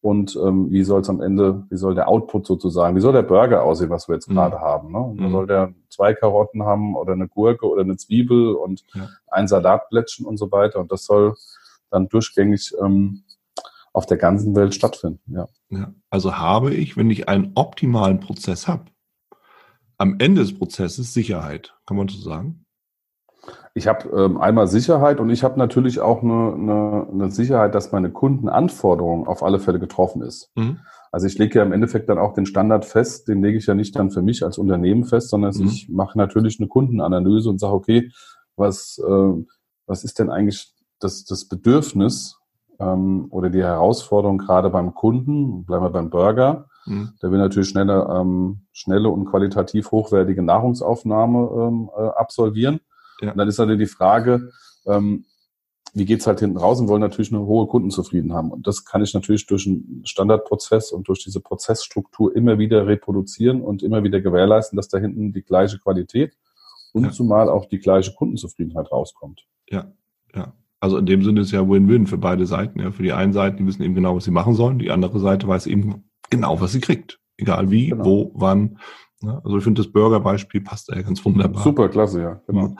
und 0.00 0.36
ähm, 0.36 0.70
wie 0.70 0.82
soll 0.82 1.00
es 1.00 1.08
am 1.08 1.20
Ende, 1.20 1.64
wie 1.70 1.76
soll 1.76 1.94
der 1.94 2.08
Output 2.08 2.46
sozusagen, 2.46 2.96
wie 2.96 3.00
soll 3.00 3.12
der 3.12 3.22
Burger 3.22 3.62
aussehen, 3.62 3.90
was 3.90 4.08
wir 4.08 4.16
jetzt 4.16 4.28
mhm. 4.28 4.34
gerade 4.34 4.60
haben. 4.60 4.92
Ne? 4.92 5.14
Mhm. 5.26 5.30
Soll 5.30 5.46
der 5.46 5.74
zwei 5.88 6.14
Karotten 6.14 6.64
haben 6.64 6.96
oder 6.96 7.12
eine 7.12 7.28
Gurke 7.28 7.66
oder 7.66 7.82
eine 7.82 7.96
Zwiebel 7.96 8.54
und 8.54 8.82
ja. 8.94 9.08
ein 9.28 9.48
Salatblättchen 9.48 10.26
und 10.26 10.36
so 10.36 10.50
weiter 10.52 10.80
und 10.80 10.92
das 10.92 11.04
soll 11.04 11.34
dann 11.90 12.08
durchgängig 12.08 12.72
ähm, 12.82 13.22
auf 13.92 14.06
der 14.06 14.16
ganzen 14.16 14.56
Welt 14.56 14.74
stattfinden. 14.74 15.20
Ja. 15.34 15.48
ja. 15.68 15.92
Also 16.10 16.36
habe 16.36 16.74
ich, 16.74 16.96
wenn 16.96 17.10
ich 17.10 17.28
einen 17.28 17.52
optimalen 17.54 18.20
Prozess 18.20 18.66
habe, 18.66 18.86
am 20.02 20.16
Ende 20.18 20.40
des 20.40 20.58
Prozesses 20.58 21.14
Sicherheit, 21.14 21.76
kann 21.86 21.96
man 21.96 22.08
so 22.08 22.18
sagen? 22.18 22.66
Ich 23.72 23.86
habe 23.86 24.08
ähm, 24.08 24.36
einmal 24.36 24.66
Sicherheit 24.66 25.20
und 25.20 25.30
ich 25.30 25.44
habe 25.44 25.60
natürlich 25.60 26.00
auch 26.00 26.24
eine, 26.24 26.54
eine, 26.54 27.06
eine, 27.08 27.30
Sicherheit, 27.30 27.76
dass 27.76 27.92
meine 27.92 28.10
Kundenanforderung 28.10 29.28
auf 29.28 29.44
alle 29.44 29.60
Fälle 29.60 29.78
getroffen 29.78 30.22
ist. 30.22 30.50
Mhm. 30.56 30.80
Also 31.12 31.28
ich 31.28 31.38
lege 31.38 31.60
ja 31.60 31.64
im 31.64 31.70
Endeffekt 31.70 32.08
dann 32.08 32.18
auch 32.18 32.34
den 32.34 32.46
Standard 32.46 32.84
fest, 32.84 33.28
den 33.28 33.42
lege 33.42 33.58
ich 33.58 33.66
ja 33.66 33.74
nicht 33.74 33.94
dann 33.94 34.10
für 34.10 34.22
mich 34.22 34.44
als 34.44 34.58
Unternehmen 34.58 35.04
fest, 35.04 35.30
sondern 35.30 35.54
mhm. 35.54 35.66
ich 35.66 35.88
mache 35.88 36.18
natürlich 36.18 36.58
eine 36.58 36.68
Kundenanalyse 36.68 37.48
und 37.48 37.60
sage, 37.60 37.74
okay, 37.74 38.10
was, 38.56 39.00
äh, 39.06 39.44
was 39.86 40.02
ist 40.02 40.18
denn 40.18 40.30
eigentlich 40.30 40.74
das, 40.98 41.24
das 41.24 41.46
Bedürfnis 41.46 42.38
ähm, 42.80 43.26
oder 43.30 43.50
die 43.50 43.62
Herausforderung 43.62 44.38
gerade 44.38 44.68
beim 44.68 44.94
Kunden, 44.94 45.64
bleiben 45.64 45.84
wir 45.84 45.90
beim 45.90 46.10
Burger, 46.10 46.66
Mhm. 46.86 47.12
Der 47.22 47.30
will 47.30 47.38
natürlich 47.38 47.68
schnelle, 47.68 48.06
ähm, 48.10 48.62
schnelle 48.72 49.08
und 49.08 49.26
qualitativ 49.26 49.90
hochwertige 49.90 50.42
Nahrungsaufnahme 50.42 51.50
ähm, 51.54 51.90
äh, 51.96 52.08
absolvieren. 52.08 52.80
Ja. 53.20 53.32
Und 53.32 53.38
dann 53.38 53.48
ist 53.48 53.58
dann 53.58 53.78
die 53.78 53.86
Frage, 53.86 54.50
ähm, 54.86 55.24
wie 55.94 56.04
geht's 56.06 56.26
halt 56.26 56.40
hinten 56.40 56.56
raus 56.56 56.80
und 56.80 56.88
wollen 56.88 57.02
natürlich 57.02 57.32
eine 57.32 57.44
hohe 57.44 57.66
Kundenzufriedenheit 57.66 58.36
haben. 58.36 58.50
Und 58.50 58.66
das 58.66 58.84
kann 58.84 59.02
ich 59.02 59.12
natürlich 59.12 59.46
durch 59.46 59.66
einen 59.66 60.02
Standardprozess 60.04 60.90
und 60.90 61.06
durch 61.08 61.22
diese 61.22 61.40
Prozessstruktur 61.40 62.34
immer 62.34 62.58
wieder 62.58 62.86
reproduzieren 62.86 63.60
und 63.60 63.82
immer 63.82 64.02
wieder 64.02 64.20
gewährleisten, 64.20 64.76
dass 64.76 64.88
da 64.88 64.98
hinten 64.98 65.32
die 65.32 65.42
gleiche 65.42 65.78
Qualität 65.78 66.36
und 66.92 67.04
ja. 67.04 67.10
zumal 67.10 67.48
auch 67.48 67.66
die 67.66 67.78
gleiche 67.78 68.14
Kundenzufriedenheit 68.14 68.90
rauskommt. 68.90 69.46
Ja, 69.68 69.92
ja. 70.34 70.54
Also 70.80 70.96
in 70.98 71.06
dem 71.06 71.22
Sinne 71.22 71.42
ist 71.42 71.52
ja 71.52 71.68
Win-Win 71.68 72.06
für 72.06 72.18
beide 72.18 72.44
Seiten. 72.46 72.80
Ja. 72.80 72.90
Für 72.90 73.02
die 73.02 73.12
einen 73.12 73.32
Seite, 73.32 73.58
die 73.58 73.66
wissen 73.66 73.82
eben 73.82 73.94
genau, 73.94 74.16
was 74.16 74.24
sie 74.24 74.32
machen 74.32 74.54
sollen. 74.54 74.78
Die 74.78 74.90
andere 74.90 75.20
Seite 75.20 75.46
weiß 75.46 75.66
eben 75.66 76.10
genau, 76.32 76.60
was 76.60 76.72
sie 76.72 76.80
kriegt. 76.80 77.20
Egal 77.36 77.70
wie, 77.70 77.88
genau. 77.88 78.04
wo, 78.04 78.32
wann. 78.34 78.78
Ja, 79.22 79.40
also 79.44 79.58
ich 79.58 79.64
finde, 79.64 79.82
das 79.82 79.92
Burger-Beispiel 79.92 80.62
passt 80.62 80.88
ja 80.88 81.00
ganz 81.02 81.24
wunderbar. 81.24 81.62
Super, 81.62 81.88
klasse, 81.88 82.20
ja. 82.20 82.42
Genau. 82.48 82.74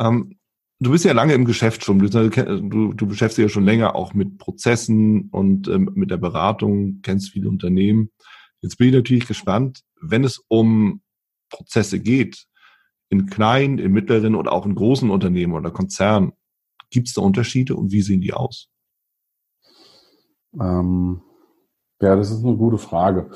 Ähm, 0.00 0.38
du 0.80 0.90
bist 0.90 1.04
ja 1.04 1.12
lange 1.12 1.34
im 1.34 1.44
Geschäft 1.44 1.84
schon. 1.84 1.98
Du, 1.98 2.08
du, 2.08 2.92
du 2.92 3.06
beschäftigst 3.06 3.38
dich 3.38 3.44
ja 3.44 3.48
schon 3.48 3.64
länger 3.64 3.94
auch 3.94 4.14
mit 4.14 4.38
Prozessen 4.38 5.28
und 5.30 5.68
ähm, 5.68 5.90
mit 5.94 6.10
der 6.10 6.16
Beratung, 6.16 7.00
kennst 7.02 7.30
viele 7.30 7.48
Unternehmen. 7.48 8.10
Jetzt 8.62 8.78
bin 8.78 8.88
ich 8.88 8.94
natürlich 8.94 9.26
gespannt, 9.26 9.82
wenn 10.00 10.24
es 10.24 10.42
um 10.48 11.02
Prozesse 11.50 12.00
geht, 12.00 12.46
in 13.08 13.26
kleinen, 13.26 13.78
in 13.78 13.92
mittleren 13.92 14.34
oder 14.34 14.52
auch 14.52 14.66
in 14.66 14.74
großen 14.74 15.10
Unternehmen 15.10 15.52
oder 15.52 15.70
Konzernen, 15.70 16.32
gibt 16.90 17.08
es 17.08 17.14
da 17.14 17.20
Unterschiede 17.20 17.76
und 17.76 17.92
wie 17.92 18.02
sehen 18.02 18.20
die 18.20 18.32
aus? 18.32 18.68
Ähm, 20.60 21.20
ja, 22.00 22.14
das 22.16 22.30
ist 22.30 22.44
eine 22.44 22.56
gute 22.56 22.78
Frage. 22.78 23.30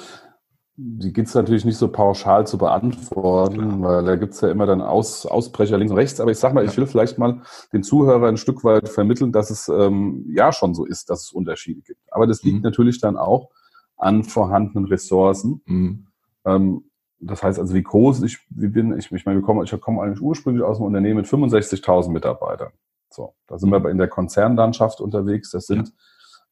Die 0.76 1.12
gibt 1.12 1.28
es 1.28 1.34
natürlich 1.34 1.64
nicht 1.66 1.76
so 1.76 1.88
pauschal 1.88 2.46
zu 2.46 2.56
beantworten, 2.56 3.82
weil 3.82 4.04
da 4.04 4.16
gibt 4.16 4.32
es 4.32 4.40
ja 4.40 4.50
immer 4.50 4.64
dann 4.64 4.80
Aus, 4.80 5.26
Ausbrecher 5.26 5.76
links 5.76 5.90
und 5.90 5.98
rechts. 5.98 6.20
Aber 6.20 6.30
ich 6.30 6.38
sag 6.38 6.54
mal, 6.54 6.64
ich 6.64 6.76
will 6.76 6.86
vielleicht 6.86 7.18
mal 7.18 7.42
den 7.72 7.82
Zuhörer 7.82 8.28
ein 8.28 8.38
Stück 8.38 8.64
weit 8.64 8.88
vermitteln, 8.88 9.30
dass 9.30 9.50
es 9.50 9.68
ähm, 9.68 10.24
ja 10.34 10.52
schon 10.52 10.74
so 10.74 10.86
ist, 10.86 11.10
dass 11.10 11.24
es 11.24 11.32
Unterschiede 11.32 11.82
gibt. 11.82 12.00
Aber 12.10 12.26
das 12.26 12.42
liegt 12.42 12.58
mhm. 12.58 12.62
natürlich 12.62 12.98
dann 12.98 13.18
auch 13.18 13.50
an 13.98 14.24
vorhandenen 14.24 14.86
Ressourcen. 14.86 15.60
Mhm. 15.66 16.06
Ähm, 16.46 16.84
das 17.18 17.42
heißt 17.42 17.58
also, 17.58 17.74
wie 17.74 17.82
groß 17.82 18.22
ich 18.22 18.38
wie 18.48 18.68
bin. 18.68 18.96
Ich, 18.96 19.12
ich 19.12 19.26
meine, 19.26 19.40
wir 19.40 19.44
kommen, 19.44 19.62
ich 19.62 19.80
komme 19.82 20.02
eigentlich 20.02 20.22
ursprünglich 20.22 20.64
aus 20.64 20.78
einem 20.78 20.86
Unternehmen 20.86 21.16
mit 21.16 21.26
65.000 21.26 22.10
Mitarbeitern. 22.10 22.72
So, 23.10 23.34
da 23.48 23.58
sind 23.58 23.68
mhm. 23.68 23.84
wir 23.84 23.90
in 23.90 23.98
der 23.98 24.08
Konzernlandschaft 24.08 25.02
unterwegs. 25.02 25.50
Das 25.50 25.66
sind 25.66 25.88
ja 25.88 25.94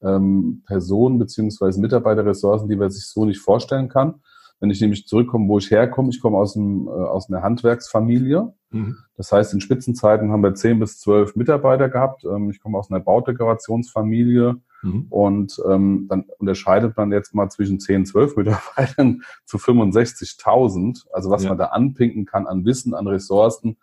ähm, 0.03 0.63
Personen 0.67 1.19
beziehungsweise 1.19 1.81
Mitarbeiterressourcen, 1.81 2.69
die 2.69 2.77
man 2.77 2.91
sich 2.91 3.07
so 3.07 3.25
nicht 3.25 3.41
vorstellen 3.41 3.89
kann. 3.89 4.23
Wenn 4.61 4.71
ich 4.71 4.81
nämlich 4.81 5.07
zurückkomme, 5.07 5.49
wo 5.49 5.59
ich 5.59 5.71
herkomme, 5.71 6.11
ich 6.11 6.21
komme 6.21 6.37
aus, 6.37 6.57
einem, 6.57 6.89
äh, 6.89 6.91
aus 6.91 7.31
einer 7.31 7.43
Handwerksfamilie. 7.43 8.53
Mhm. 8.71 8.97
Das 9.17 9.31
heißt, 9.31 9.55
in 9.55 9.61
Spitzenzeiten 9.61 10.33
haben 10.33 10.43
wir 10.43 10.55
zehn 10.55 10.81
bis 10.81 10.99
zwölf 10.99 11.37
Mitarbeiter 11.37 11.89
gehabt. 11.89 12.25
Ähm, 12.25 12.51
ich 12.51 12.61
komme 12.61 12.79
aus 12.79 12.91
einer 12.91 13.01
Baudekorationsfamilie. 13.01 14.57
Mhm. 14.83 15.07
Und 15.11 15.61
ähm, 15.69 16.07
dann 16.09 16.25
unterscheidet 16.39 16.97
man 16.97 17.13
jetzt 17.13 17.35
mal 17.35 17.49
zwischen 17.51 17.81
10, 17.81 18.07
12 18.07 18.37
Mitarbeitern 18.37 19.23
zu 19.45 19.59
65.000. 19.59 21.07
Also 21.13 21.31
was 21.31 21.45
ja. 21.45 21.51
man 21.51 21.59
da 21.59 21.67
anpinken 21.67 22.27
kann 22.27 22.47
an 22.47 22.65
Wissen, 22.65 22.95
an 22.95 23.07
Ressourcen 23.07 23.77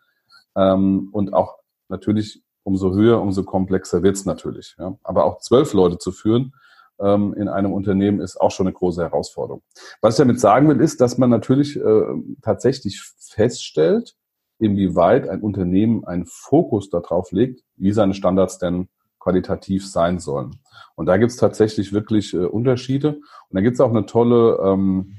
ähm, 0.55 1.09
und 1.11 1.33
auch 1.33 1.57
natürlich 1.87 2.43
umso 2.65 2.93
höher, 2.93 3.21
umso 3.21 3.43
komplexer 3.43 4.03
wird's 4.03 4.25
natürlich. 4.25 4.75
Ja. 4.77 4.97
Aber 5.03 5.25
auch 5.25 5.37
zwölf 5.37 5.73
Leute 5.73 5.97
zu 5.97 6.11
führen 6.11 6.53
ähm, 6.99 7.33
in 7.35 7.47
einem 7.47 7.73
Unternehmen 7.73 8.19
ist 8.19 8.39
auch 8.41 8.51
schon 8.51 8.67
eine 8.67 8.73
große 8.73 9.01
Herausforderung. 9.01 9.61
Was 10.01 10.15
ich 10.15 10.19
damit 10.19 10.39
sagen 10.39 10.67
will, 10.67 10.81
ist, 10.81 10.99
dass 10.99 11.17
man 11.17 11.29
natürlich 11.29 11.77
äh, 11.77 12.03
tatsächlich 12.41 13.01
feststellt, 13.19 14.15
inwieweit 14.57 15.29
ein 15.29 15.41
Unternehmen 15.41 16.05
einen 16.05 16.25
Fokus 16.25 16.89
darauf 16.89 17.31
legt, 17.31 17.61
wie 17.75 17.91
seine 17.91 18.13
Standards 18.13 18.57
denn 18.57 18.87
qualitativ 19.19 19.87
sein 19.87 20.19
sollen. 20.19 20.55
Und 20.95 21.07
da 21.07 21.17
gibt's 21.17 21.35
tatsächlich 21.35 21.93
wirklich 21.93 22.33
äh, 22.33 22.45
Unterschiede. 22.45 23.09
Und 23.09 23.51
da 23.51 23.61
gibt's 23.61 23.81
auch 23.81 23.89
eine 23.89 24.05
tolle, 24.05 24.57
ähm, 24.63 25.15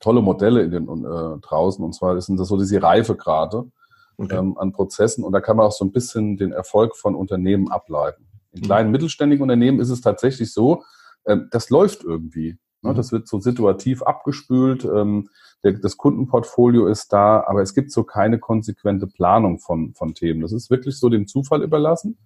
tolle 0.00 0.20
Modelle 0.20 0.62
in 0.62 0.70
den, 0.72 0.84
äh, 0.86 1.38
draußen. 1.40 1.84
Und 1.84 1.94
zwar 1.94 2.20
sind 2.20 2.38
das 2.38 2.48
so 2.48 2.58
diese 2.58 2.82
Reifegrade 2.82 3.70
okay. 4.18 4.36
ähm, 4.36 4.58
an 4.58 4.72
Prozessen. 4.72 5.24
Und 5.24 5.32
da 5.32 5.40
kann 5.40 5.56
man 5.56 5.66
auch 5.66 5.72
so 5.72 5.84
ein 5.84 5.92
bisschen 5.92 6.36
den 6.36 6.52
Erfolg 6.52 6.96
von 6.96 7.14
Unternehmen 7.14 7.70
ableiten. 7.70 8.26
In 8.52 8.60
mhm. 8.60 8.64
kleinen 8.64 8.90
mittelständigen 8.90 9.42
Unternehmen 9.42 9.80
ist 9.80 9.90
es 9.90 10.00
tatsächlich 10.00 10.52
so, 10.52 10.84
äh, 11.24 11.38
das 11.50 11.70
läuft 11.70 12.04
irgendwie. 12.04 12.58
Ne? 12.82 12.92
Mhm. 12.92 12.96
Das 12.96 13.12
wird 13.12 13.28
so 13.28 13.40
situativ 13.40 14.02
abgespült. 14.02 14.84
Ähm, 14.84 15.30
der, 15.64 15.72
das 15.72 15.96
Kundenportfolio 15.96 16.86
ist 16.86 17.12
da, 17.12 17.44
aber 17.46 17.62
es 17.62 17.74
gibt 17.74 17.90
so 17.90 18.04
keine 18.04 18.38
konsequente 18.38 19.06
Planung 19.06 19.58
von, 19.58 19.94
von 19.94 20.14
Themen. 20.14 20.40
Das 20.40 20.52
ist 20.52 20.70
wirklich 20.70 20.98
so 20.98 21.08
dem 21.08 21.26
Zufall 21.26 21.62
überlassen. 21.62 22.18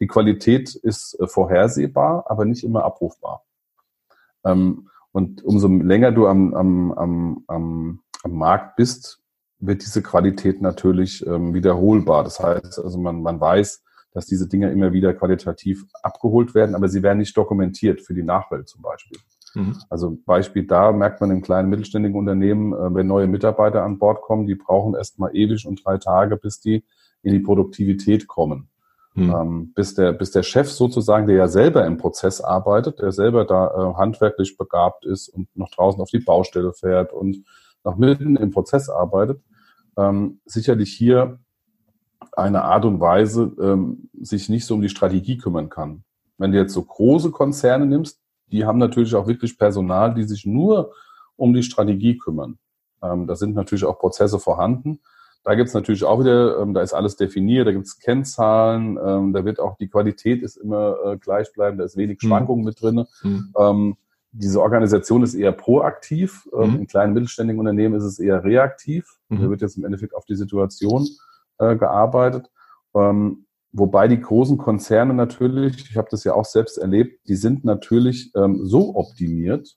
Die 0.00 0.06
Qualität 0.06 0.74
ist 0.74 1.18
äh, 1.20 1.26
vorhersehbar, 1.26 2.24
aber 2.28 2.44
nicht 2.44 2.64
immer 2.64 2.84
abrufbar. 2.84 3.44
Ähm, 4.44 4.88
und 5.12 5.42
umso 5.44 5.68
länger 5.68 6.12
du 6.12 6.26
am, 6.26 6.52
am, 6.54 6.92
am, 6.92 7.44
am, 7.46 8.00
am 8.22 8.32
Markt 8.32 8.76
bist, 8.76 9.22
wird 9.58 9.82
diese 9.82 10.02
Qualität 10.02 10.60
natürlich 10.60 11.26
ähm, 11.26 11.54
wiederholbar. 11.54 12.24
Das 12.24 12.40
heißt, 12.40 12.78
also 12.78 12.98
man, 12.98 13.22
man 13.22 13.40
weiß, 13.40 13.82
dass 14.12 14.26
diese 14.26 14.48
Dinge 14.48 14.70
immer 14.70 14.92
wieder 14.92 15.12
qualitativ 15.14 15.84
abgeholt 16.02 16.54
werden, 16.54 16.74
aber 16.74 16.88
sie 16.88 17.02
werden 17.02 17.18
nicht 17.18 17.36
dokumentiert 17.36 18.00
für 18.00 18.14
die 18.14 18.22
Nachwelt 18.22 18.68
zum 18.68 18.82
Beispiel. 18.82 19.18
Mhm. 19.54 19.76
Also 19.88 20.18
Beispiel 20.24 20.66
da 20.66 20.92
merkt 20.92 21.20
man 21.20 21.30
im 21.30 21.42
kleinen 21.42 21.68
mittelständigen 21.68 22.18
Unternehmen, 22.18 22.72
äh, 22.72 22.94
wenn 22.94 23.06
neue 23.06 23.26
Mitarbeiter 23.26 23.82
an 23.82 23.98
Bord 23.98 24.22
kommen, 24.22 24.46
die 24.46 24.54
brauchen 24.54 24.94
erst 24.94 25.18
mal 25.18 25.34
ewig 25.34 25.66
und 25.66 25.84
drei 25.84 25.98
Tage, 25.98 26.36
bis 26.36 26.60
die 26.60 26.84
in 27.22 27.32
die 27.32 27.40
Produktivität 27.40 28.26
kommen. 28.26 28.68
Mhm. 29.14 29.34
Ähm, 29.34 29.72
bis 29.74 29.94
der, 29.94 30.12
bis 30.12 30.30
der 30.30 30.42
Chef 30.42 30.70
sozusagen, 30.70 31.26
der 31.26 31.36
ja 31.36 31.48
selber 31.48 31.86
im 31.86 31.96
Prozess 31.96 32.42
arbeitet, 32.42 33.00
der 33.00 33.12
selber 33.12 33.46
da 33.46 33.68
äh, 33.68 33.94
handwerklich 33.94 34.58
begabt 34.58 35.06
ist 35.06 35.28
und 35.28 35.48
noch 35.56 35.70
draußen 35.70 36.00
auf 36.00 36.10
die 36.10 36.18
Baustelle 36.18 36.74
fährt 36.74 37.14
und 37.14 37.44
noch 37.86 37.96
mitten 37.96 38.36
im 38.36 38.50
Prozess 38.50 38.90
arbeitet, 38.90 39.40
ähm, 39.96 40.40
sicherlich 40.44 40.92
hier 40.92 41.38
eine 42.32 42.64
Art 42.64 42.84
und 42.84 43.00
Weise 43.00 43.52
ähm, 43.60 44.10
sich 44.20 44.48
nicht 44.48 44.66
so 44.66 44.74
um 44.74 44.82
die 44.82 44.90
Strategie 44.90 45.38
kümmern 45.38 45.70
kann. 45.70 46.02
Wenn 46.36 46.52
du 46.52 46.58
jetzt 46.58 46.74
so 46.74 46.82
große 46.82 47.30
Konzerne 47.30 47.86
nimmst, 47.86 48.20
die 48.52 48.66
haben 48.66 48.78
natürlich 48.78 49.14
auch 49.14 49.26
wirklich 49.26 49.56
Personal, 49.56 50.14
die 50.14 50.24
sich 50.24 50.44
nur 50.44 50.92
um 51.36 51.54
die 51.54 51.62
Strategie 51.62 52.18
kümmern. 52.18 52.58
Ähm, 53.02 53.26
da 53.26 53.36
sind 53.36 53.54
natürlich 53.54 53.84
auch 53.84 53.98
Prozesse 53.98 54.38
vorhanden. 54.38 55.00
Da 55.44 55.54
gibt 55.54 55.68
es 55.68 55.74
natürlich 55.74 56.02
auch 56.02 56.18
wieder, 56.18 56.58
ähm, 56.58 56.74
da 56.74 56.82
ist 56.82 56.92
alles 56.92 57.16
definiert, 57.16 57.68
da 57.68 57.72
gibt 57.72 57.86
es 57.86 58.00
Kennzahlen, 58.00 58.98
ähm, 59.02 59.32
da 59.32 59.44
wird 59.44 59.60
auch 59.60 59.76
die 59.76 59.88
Qualität 59.88 60.42
ist 60.42 60.56
immer 60.56 60.96
äh, 61.04 61.16
gleichbleibend, 61.18 61.80
da 61.80 61.84
ist 61.84 61.96
wenig 61.96 62.20
mhm. 62.20 62.26
Schwankungen 62.26 62.62
mhm. 62.62 62.66
mit 62.66 62.82
drin. 62.82 63.06
Mhm. 63.22 63.54
Ähm, 63.56 63.96
diese 64.38 64.60
Organisation 64.60 65.22
ist 65.22 65.34
eher 65.34 65.52
proaktiv. 65.52 66.48
Ähm, 66.52 66.72
mhm. 66.72 66.76
In 66.80 66.86
kleinen 66.86 67.14
mittelständigen 67.14 67.60
Unternehmen 67.60 67.94
ist 67.94 68.04
es 68.04 68.18
eher 68.18 68.44
reaktiv. 68.44 69.18
Mhm. 69.28 69.42
Da 69.42 69.50
wird 69.50 69.60
jetzt 69.62 69.76
im 69.76 69.84
Endeffekt 69.84 70.14
auf 70.14 70.24
die 70.24 70.36
Situation 70.36 71.06
äh, 71.58 71.76
gearbeitet. 71.76 72.50
Ähm, 72.94 73.46
Wobei 73.78 74.08
die 74.08 74.20
großen 74.20 74.56
Konzerne 74.56 75.12
natürlich, 75.12 75.90
ich 75.90 75.98
habe 75.98 76.08
das 76.10 76.24
ja 76.24 76.32
auch 76.32 76.46
selbst 76.46 76.78
erlebt, 76.78 77.28
die 77.28 77.34
sind 77.34 77.62
natürlich 77.66 78.32
ähm, 78.34 78.64
so 78.64 78.96
optimiert, 78.96 79.76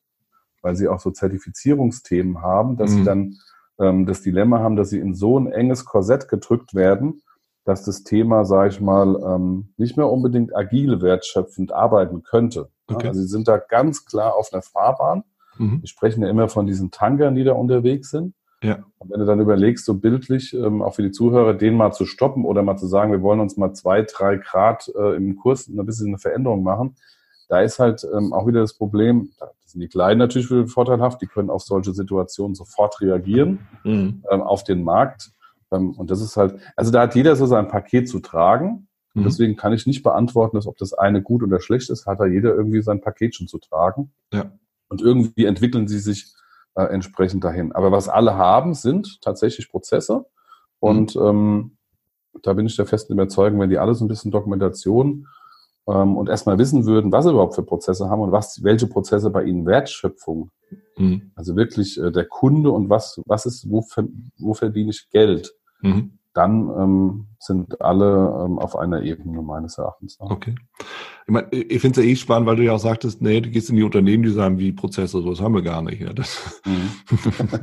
weil 0.61 0.77
sie 0.77 0.87
auch 0.87 1.01
so 1.01 1.11
Zertifizierungsthemen 1.11 2.41
haben, 2.41 2.77
dass 2.77 2.91
mhm. 2.91 2.95
sie 2.95 3.03
dann 3.03 3.35
ähm, 3.77 4.05
das 4.05 4.21
Dilemma 4.21 4.59
haben, 4.59 4.77
dass 4.77 4.91
sie 4.91 4.99
in 4.99 5.15
so 5.15 5.37
ein 5.37 5.51
enges 5.51 5.83
Korsett 5.83 6.29
gedrückt 6.29 6.73
werden, 6.75 7.21
dass 7.65 7.83
das 7.83 8.03
Thema, 8.03 8.45
sage 8.45 8.69
ich 8.69 8.79
mal, 8.79 9.21
ähm, 9.21 9.73
nicht 9.75 9.97
mehr 9.97 10.09
unbedingt 10.09 10.55
agil 10.55 11.01
wertschöpfend 11.01 11.73
arbeiten 11.73 12.23
könnte. 12.23 12.69
Okay. 12.95 13.07
Also 13.07 13.21
sie 13.21 13.27
sind 13.27 13.47
da 13.47 13.57
ganz 13.57 14.05
klar 14.05 14.35
auf 14.35 14.51
einer 14.51 14.61
Fahrbahn. 14.61 15.23
Mhm. 15.57 15.81
Wir 15.81 15.87
sprechen 15.87 16.23
ja 16.23 16.29
immer 16.29 16.49
von 16.49 16.65
diesen 16.65 16.91
Tankern, 16.91 17.35
die 17.35 17.43
da 17.43 17.53
unterwegs 17.53 18.09
sind. 18.09 18.33
Ja. 18.61 18.83
Und 18.97 19.09
wenn 19.11 19.19
du 19.19 19.25
dann 19.25 19.39
überlegst, 19.39 19.85
so 19.85 19.93
bildlich, 19.93 20.53
ähm, 20.53 20.81
auch 20.81 20.95
für 20.95 21.01
die 21.01 21.11
Zuhörer, 21.11 21.53
den 21.53 21.75
mal 21.75 21.91
zu 21.91 22.05
stoppen 22.05 22.43
oder 22.43 22.61
mal 22.61 22.77
zu 22.77 22.87
sagen, 22.87 23.11
wir 23.11 23.21
wollen 23.21 23.39
uns 23.39 23.55
mal 23.55 23.73
zwei, 23.73 24.01
drei 24.01 24.35
Grad 24.35 24.91
äh, 24.97 25.15
im 25.15 25.37
Kurs 25.37 25.67
ein 25.67 25.85
bisschen 25.85 26.07
eine 26.07 26.17
Veränderung 26.17 26.63
machen, 26.63 26.95
da 27.47 27.61
ist 27.61 27.79
halt 27.79 28.05
ähm, 28.15 28.33
auch 28.33 28.47
wieder 28.47 28.61
das 28.61 28.75
Problem, 28.75 29.31
da 29.39 29.49
sind 29.65 29.81
die 29.81 29.87
Kleinen 29.87 30.19
natürlich 30.19 30.71
vorteilhaft, 30.71 31.21
die 31.21 31.27
können 31.27 31.49
auf 31.49 31.63
solche 31.63 31.93
Situationen 31.93 32.53
sofort 32.53 33.01
reagieren 33.01 33.67
mhm. 33.83 34.23
ähm, 34.29 34.41
auf 34.41 34.63
den 34.63 34.83
Markt. 34.83 35.31
Ähm, 35.71 35.91
und 35.91 36.11
das 36.11 36.21
ist 36.21 36.37
halt, 36.37 36.59
also 36.75 36.91
da 36.91 37.01
hat 37.01 37.15
jeder 37.15 37.35
so 37.35 37.45
sein 37.45 37.67
Paket 37.67 38.09
zu 38.09 38.19
tragen. 38.19 38.87
Und 39.19 39.23
mhm. 39.23 39.27
deswegen 39.27 39.57
kann 39.57 39.73
ich 39.73 39.85
nicht 39.85 40.01
beantworten, 40.01 40.55
dass 40.55 40.65
ob 40.65 40.77
das 40.77 40.93
eine 40.93 41.21
gut 41.21 41.43
oder 41.43 41.59
schlecht 41.59 41.89
ist, 41.89 42.05
hat 42.05 42.21
da 42.21 42.25
jeder 42.25 42.55
irgendwie 42.55 42.81
sein 42.81 43.01
Paket 43.01 43.35
schon 43.35 43.49
zu 43.49 43.57
tragen. 43.57 44.13
Ja. 44.31 44.49
Und 44.87 45.01
irgendwie 45.01 45.43
entwickeln 45.43 45.89
sie 45.89 45.99
sich 45.99 46.33
äh, 46.75 46.83
entsprechend 46.83 47.43
dahin. 47.43 47.73
Aber 47.73 47.91
was 47.91 48.07
alle 48.07 48.37
haben, 48.37 48.73
sind 48.73 49.19
tatsächlich 49.21 49.69
Prozesse. 49.69 50.25
Und 50.79 51.17
mhm. 51.17 51.21
ähm, 51.21 51.77
da 52.43 52.53
bin 52.53 52.65
ich 52.65 52.77
der 52.77 52.85
festen 52.85 53.11
Überzeugung, 53.11 53.59
wenn 53.59 53.69
die 53.69 53.77
alle 53.77 53.93
so 53.93 54.05
ein 54.05 54.07
bisschen 54.07 54.31
Dokumentation 54.31 55.27
ähm, 55.85 56.15
und 56.15 56.29
erstmal 56.29 56.57
wissen 56.57 56.85
würden, 56.85 57.11
was 57.11 57.25
sie 57.25 57.31
überhaupt 57.31 57.55
für 57.55 57.63
Prozesse 57.63 58.09
haben 58.09 58.21
und 58.21 58.31
was, 58.31 58.63
welche 58.63 58.87
Prozesse 58.87 59.31
bei 59.31 59.43
ihnen 59.43 59.65
Wertschöpfung, 59.65 60.49
mhm. 60.95 61.33
also 61.35 61.57
wirklich 61.57 61.99
äh, 61.99 62.09
der 62.09 62.25
Kunde 62.25 62.71
und 62.71 62.89
was, 62.89 63.21
was 63.25 63.45
ist, 63.45 63.69
wo, 63.69 63.85
wo 64.37 64.53
verdiene 64.53 64.91
ich 64.91 65.09
Geld, 65.09 65.53
mhm 65.81 66.18
dann 66.39 66.69
ähm, 66.69 67.27
sind 67.37 67.81
alle 67.81 68.45
ähm, 68.45 68.59
auf 68.59 68.77
einer 68.77 69.03
Ebene 69.03 69.41
meines 69.41 69.77
Erachtens. 69.77 70.15
Okay. 70.19 70.55
Ich, 71.27 71.33
mein, 71.33 71.47
ich 71.51 71.81
finde 71.81 71.99
es 71.99 72.05
ja 72.05 72.11
eh 72.11 72.15
spannend, 72.15 72.47
weil 72.47 72.55
du 72.55 72.63
ja 72.63 72.73
auch 72.73 72.79
sagtest, 72.79 73.21
nee, 73.21 73.41
du 73.41 73.49
gehst 73.49 73.69
in 73.69 73.75
die 73.75 73.83
Unternehmen, 73.83 74.23
die 74.23 74.29
sagen, 74.29 74.57
wie 74.57 74.71
Prozesse, 74.71 75.21
sowas 75.21 75.41
haben 75.41 75.53
wir 75.53 75.61
gar 75.61 75.81
nicht. 75.81 76.01
Ja, 76.01 76.13
das 76.13 76.61
mhm. 76.65 76.91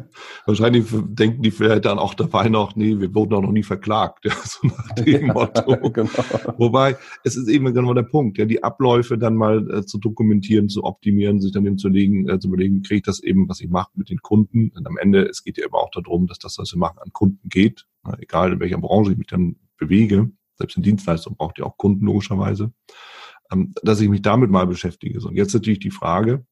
Wahrscheinlich 0.47 0.85
denken 0.91 1.43
die 1.43 1.51
vielleicht 1.51 1.87
dann 1.87 1.99
auch 1.99 2.13
dabei 2.13 2.51
noch, 2.51 2.77
nee, 2.77 3.01
wir 3.01 3.15
wurden 3.15 3.33
auch 3.33 3.41
noch 3.41 3.53
nie 3.53 3.63
verklagt, 3.63 4.27
ja, 4.27 4.33
so 4.45 4.67
nach 4.67 4.93
dem 4.93 5.27
Motto. 5.33 5.91
genau. 5.91 6.11
Wobei, 6.59 6.99
es 7.25 7.37
ist 7.37 7.49
eben 7.49 7.73
genau 7.73 7.95
der 7.95 8.03
Punkt, 8.03 8.37
ja, 8.37 8.45
die 8.45 8.63
Abläufe 8.63 9.17
dann 9.17 9.37
mal 9.37 9.71
äh, 9.71 9.87
zu 9.87 9.99
dokumentieren, 9.99 10.69
zu 10.69 10.85
optimieren, 10.85 11.41
sich 11.41 11.53
dann 11.53 11.65
eben 11.65 11.79
zu 11.79 11.89
legen, 11.89 12.29
äh, 12.29 12.39
zu 12.39 12.49
überlegen, 12.49 12.83
kriege 12.83 12.99
ich 12.99 13.05
das 13.05 13.23
eben, 13.23 13.49
was 13.49 13.61
ich 13.63 13.71
mache 13.71 13.91
mit 13.95 14.11
den 14.11 14.21
Kunden. 14.21 14.71
Und 14.77 14.87
am 14.87 14.99
Ende, 14.99 15.27
es 15.27 15.45
geht 15.45 15.57
ja 15.57 15.67
immer 15.67 15.79
auch 15.79 15.91
darum, 15.93 16.27
dass 16.27 16.39
das, 16.39 16.59
was 16.59 16.75
wir 16.75 16.79
machen, 16.79 16.99
an 16.99 17.13
Kunden 17.15 17.49
geht 17.49 17.87
egal 18.19 18.53
in 18.53 18.61
welcher 18.61 18.79
Branche 18.79 19.13
ich 19.13 19.19
mich 19.19 19.27
dann 19.27 19.57
bewege, 19.77 20.31
selbst 20.57 20.77
in 20.77 20.83
Dienstleistung 20.83 21.37
braucht 21.37 21.59
ihr 21.59 21.67
auch 21.67 21.77
Kunden 21.77 22.05
logischerweise, 22.05 22.73
ähm, 23.53 23.75
dass 23.83 24.01
ich 24.01 24.09
mich 24.09 24.23
damit 24.23 24.51
mal 24.51 24.67
beschäftige. 24.67 25.21
So, 25.21 25.29
und 25.29 25.37
jetzt 25.37 25.55
natürlich 25.55 25.81
die 25.81 25.91
Frage, 25.91 26.45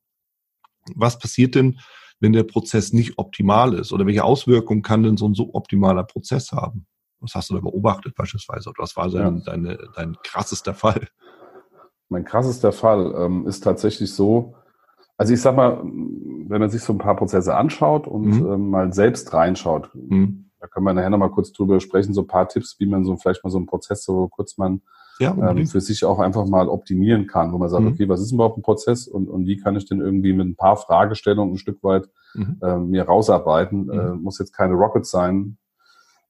was 0.95 1.19
passiert 1.19 1.55
denn, 1.55 1.81
wenn 2.21 2.33
der 2.33 2.45
Prozess 2.45 2.93
nicht 2.93 3.19
optimal 3.19 3.75
ist? 3.75 3.93
Oder 3.93 4.07
welche 4.07 4.25
Auswirkungen 4.25 4.83
kann 4.83 5.03
denn 5.03 5.17
so 5.17 5.27
ein 5.27 5.35
so 5.35 5.55
optimaler 5.55 6.05
Prozess 6.05 6.53
haben? 6.53 6.87
Was 7.21 7.35
hast 7.35 7.51
du 7.51 7.55
da 7.55 7.61
beobachtet 7.61 8.15
beispielsweise? 8.15 8.69
Oder 8.69 8.83
was 8.83 8.97
war 8.97 9.11
dein, 9.11 9.39
ja. 9.39 9.45
deine, 9.45 9.79
dein 9.97 10.17
krassester 10.23 10.75
Fall? 10.75 11.09
Mein 12.11 12.25
krassester 12.25 12.73
Fall 12.73 13.15
ähm, 13.17 13.47
ist 13.47 13.61
tatsächlich 13.65 14.13
so, 14.13 14.55
also 15.17 15.33
ich 15.33 15.41
sag 15.41 15.57
mal, 15.57 15.83
wenn 15.83 16.61
man 16.61 16.71
sich 16.71 16.83
so 16.83 16.93
ein 16.93 16.99
paar 16.99 17.17
Prozesse 17.17 17.57
anschaut 17.57 18.07
und 18.07 18.27
mhm. 18.27 18.53
ähm, 18.53 18.71
mal 18.71 18.93
selbst 18.93 19.33
reinschaut, 19.33 19.91
mhm 19.95 20.45
da 20.65 20.69
können 20.69 20.87
wir 20.87 20.95
nachher 20.95 21.11
nochmal 21.11 21.31
kurz 21.31 21.53
drüber 21.53 21.79
sprechen, 21.79 22.15
so 22.15 22.23
ein 22.23 22.27
paar 22.27 22.49
Tipps, 22.49 22.81
wie 22.81 22.87
man 22.87 23.05
so 23.05 23.15
vielleicht 23.19 23.45
mal 23.45 23.51
so 23.51 23.59
einen 23.59 23.67
Prozess 23.67 24.03
so 24.03 24.29
kurz 24.29 24.57
man 24.57 24.81
ja, 25.19 25.37
ähm, 25.37 25.67
für 25.67 25.83
sich 25.83 26.07
auch 26.07 26.21
einfach 26.21 26.47
mal 26.47 26.71
optimieren 26.71 27.27
kann, 27.27 27.53
wo 27.53 27.59
man 27.59 27.69
sagt, 27.69 27.83
mhm. 27.83 27.91
okay, 27.91 28.09
was 28.09 28.23
ist 28.23 28.33
überhaupt 28.33 28.57
ein 28.57 28.63
Prozess 28.63 29.07
und, 29.07 29.29
und 29.29 29.47
wie 29.47 29.59
kann 29.59 29.77
ich 29.77 29.85
denn 29.85 30.01
irgendwie 30.01 30.33
mit 30.33 30.47
ein 30.47 30.57
paar 30.57 30.79
Fragestellungen 30.79 31.53
ein 31.53 31.59
Stück 31.59 31.85
weit 31.85 32.09
mhm. 32.33 32.57
äh, 32.63 32.79
mir 32.79 33.05
rausarbeiten. 33.05 33.85
Mhm. 33.85 33.91
Äh, 33.91 34.15
muss 34.15 34.39
jetzt 34.39 34.55
keine 34.55 34.73
Rocket 34.73 35.05
sein, 35.05 35.59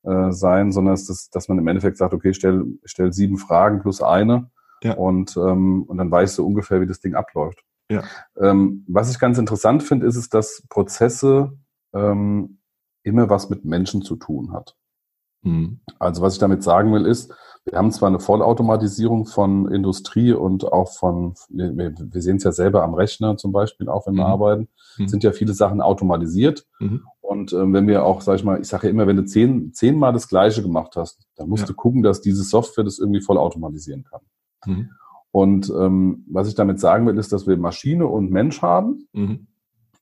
äh, 0.03 0.33
sein, 0.33 0.73
sondern 0.73 0.95
es 0.95 1.09
ist, 1.09 1.37
dass 1.37 1.49
man 1.49 1.59
im 1.59 1.69
Endeffekt 1.69 1.97
sagt, 1.97 2.13
okay, 2.13 2.35
stell, 2.35 2.65
stell 2.85 3.13
sieben 3.13 3.39
Fragen 3.39 3.83
plus 3.83 4.03
eine 4.03 4.51
ja. 4.83 4.95
und, 4.95 5.37
ähm, 5.37 5.85
und 5.85 5.97
dann 5.97 6.11
weißt 6.11 6.39
du 6.39 6.45
ungefähr, 6.45 6.81
wie 6.81 6.87
das 6.87 6.99
Ding 6.99 7.15
abläuft. 7.15 7.63
Ja. 7.89 8.03
Ähm, 8.37 8.85
was 8.89 9.13
ich 9.13 9.21
ganz 9.21 9.39
interessant 9.39 9.85
finde, 9.85 10.07
ist 10.07 10.17
es, 10.17 10.29
dass 10.29 10.65
Prozesse 10.69 11.53
ähm, 11.93 12.59
immer 13.05 13.31
was 13.31 13.49
mit 13.51 13.65
Menschen 13.65 14.03
zu 14.03 14.17
tun 14.17 14.53
hat. 14.53 14.77
Mhm. 15.43 15.81
Also 15.99 16.23
was 16.23 16.35
ich 16.35 16.41
damit 16.41 16.63
sagen 16.63 16.93
will, 16.93 17.07
ist, 17.07 17.33
wir 17.65 17.79
haben 17.79 17.93
zwar 17.93 18.09
eine 18.09 18.21
Vollautomatisierung 18.21 19.25
von 19.27 19.71
Industrie 19.71 20.33
und 20.33 20.71
auch 20.71 20.93
von, 20.93 21.35
wir, 21.49 21.95
wir 21.97 22.23
sehen 22.23 22.37
es 22.37 22.45
ja 22.45 22.53
selber 22.53 22.83
am 22.83 22.95
Rechner 22.95 23.37
zum 23.37 23.53
Beispiel, 23.53 23.89
auch 23.89 24.07
wenn 24.07 24.15
wir 24.17 24.25
mhm. 24.25 24.33
arbeiten, 24.33 24.69
mhm. 24.99 25.09
sind 25.09 25.25
ja 25.25 25.33
viele 25.33 25.55
Sachen 25.55 25.81
automatisiert. 25.81 26.67
Mhm. 26.79 27.03
Und 27.21 27.53
äh, 27.55 27.73
wenn 27.73 27.87
wir 27.87 28.05
auch, 28.05 28.21
sag 28.21 28.37
ich 28.37 28.45
mal, 28.45 28.61
ich 28.61 28.69
sage 28.69 28.87
ja 28.87 28.91
immer, 28.91 29.07
wenn 29.07 29.17
du 29.17 29.25
zehn, 29.25 29.73
zehnmal 29.73 30.13
das 30.13 30.29
Gleiche 30.29 30.63
gemacht 30.63 30.97
hast, 30.97 31.27
dann 31.37 31.49
musst 31.49 31.63
ja. 31.63 31.69
du 31.69 31.75
gucken, 31.75 32.03
dass 32.03 32.21
diese 32.21 32.43
Software 32.43 32.85
das 32.85 32.99
irgendwie 32.99 33.23
vollautomatisieren 33.23 34.05
kann. 34.05 34.21
Mhm. 34.67 34.91
Und 35.31 35.73
ähm, 35.77 36.25
was 36.31 36.49
ich 36.49 36.55
damit 36.55 36.79
sagen 36.81 37.07
will, 37.07 37.19
ist, 37.19 37.33
dass 37.33 37.47
wir 37.47 37.57
Maschine 37.57 38.07
und 38.07 38.31
Mensch 38.31 38.61
haben. 38.61 39.09
Mhm. 39.13 39.47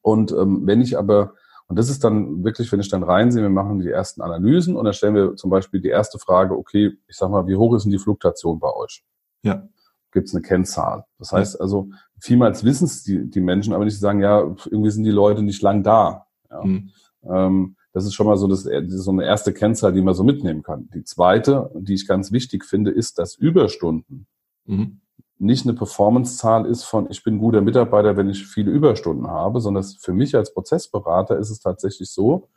Und 0.03 0.33
ähm, 0.33 0.67
wenn 0.67 0.81
ich 0.81 0.99
aber 0.99 1.35
und 1.73 1.77
das 1.77 1.89
ist 1.89 2.05
dann 2.05 2.45
wirklich, 2.45 2.71
wenn 2.71 2.81
ich 2.81 2.91
dann 2.91 3.03
reinsehe, 3.03 3.41
wir 3.41 3.49
machen 3.49 3.79
die 3.79 3.89
ersten 3.89 4.21
Analysen 4.21 4.77
und 4.77 4.85
dann 4.85 4.93
stellen 4.93 5.15
wir 5.15 5.37
zum 5.37 5.49
Beispiel 5.49 5.81
die 5.81 5.89
erste 5.89 6.19
Frage, 6.19 6.55
okay, 6.55 6.99
ich 7.09 7.17
sag 7.17 7.31
mal, 7.31 7.47
wie 7.47 7.57
hoch 7.57 7.75
ist 7.75 7.85
denn 7.85 7.93
die 7.93 7.99
Fluktuation 7.99 8.61
bei 8.61 8.71
euch? 8.75 9.03
Ja. 9.43 9.67
Gibt 10.11 10.29
es 10.29 10.35
eine 10.35 10.43
Kennzahl? 10.43 11.07
Das 11.19 11.33
heißt 11.33 11.59
also, 11.59 11.89
vielmals 12.21 12.63
wissen 12.63 12.85
es 12.85 13.05
die, 13.05 13.25
die 13.31 13.41
Menschen, 13.41 13.73
aber 13.73 13.87
nicht 13.87 13.99
sagen, 13.99 14.21
ja, 14.21 14.41
irgendwie 14.67 14.91
sind 14.91 15.05
die 15.05 15.11
Leute 15.11 15.43
nicht 15.43 15.63
lang 15.63 15.83
da. 15.83 16.27
Ja. 16.51 16.63
Mhm. 16.63 16.91
Ähm, 17.25 17.77
das 17.95 18.05
ist 18.05 18.13
schon 18.13 18.27
mal 18.27 18.37
so, 18.37 18.49
das, 18.49 18.65
so 18.89 19.11
eine 19.11 19.25
erste 19.25 19.55
Kennzahl, 19.55 19.95
die 19.95 20.03
man 20.03 20.13
so 20.13 20.25
mitnehmen 20.25 20.63
kann. 20.63 20.91
Die 20.95 21.05
zweite, 21.05 21.71
die 21.75 21.95
ich 21.95 22.07
ganz 22.07 22.33
wichtig 22.33 22.67
finde, 22.67 22.91
ist, 22.91 23.19
dass 23.19 23.35
Überstunden 23.35 24.27
mhm 24.67 25.01
nicht 25.43 25.67
eine 25.67 25.75
Performance-Zahl 25.75 26.67
ist 26.67 26.85
von, 26.85 27.11
ich 27.11 27.25
bin 27.25 27.39
guter 27.39 27.61
Mitarbeiter, 27.61 28.17
wenn 28.17 28.31
ich 28.31 28.47
viele 28.47 28.71
Überstunden 28.71 29.27
habe, 29.27 29.61
sondern 29.61 29.83
für 29.83 30.13
mich 30.13 30.37
als 30.37 30.55
Prozessberater 30.55 31.37
ist 31.37 31.51
es 31.51 31.61
tatsächlich 31.61 32.11
so 32.11 32.49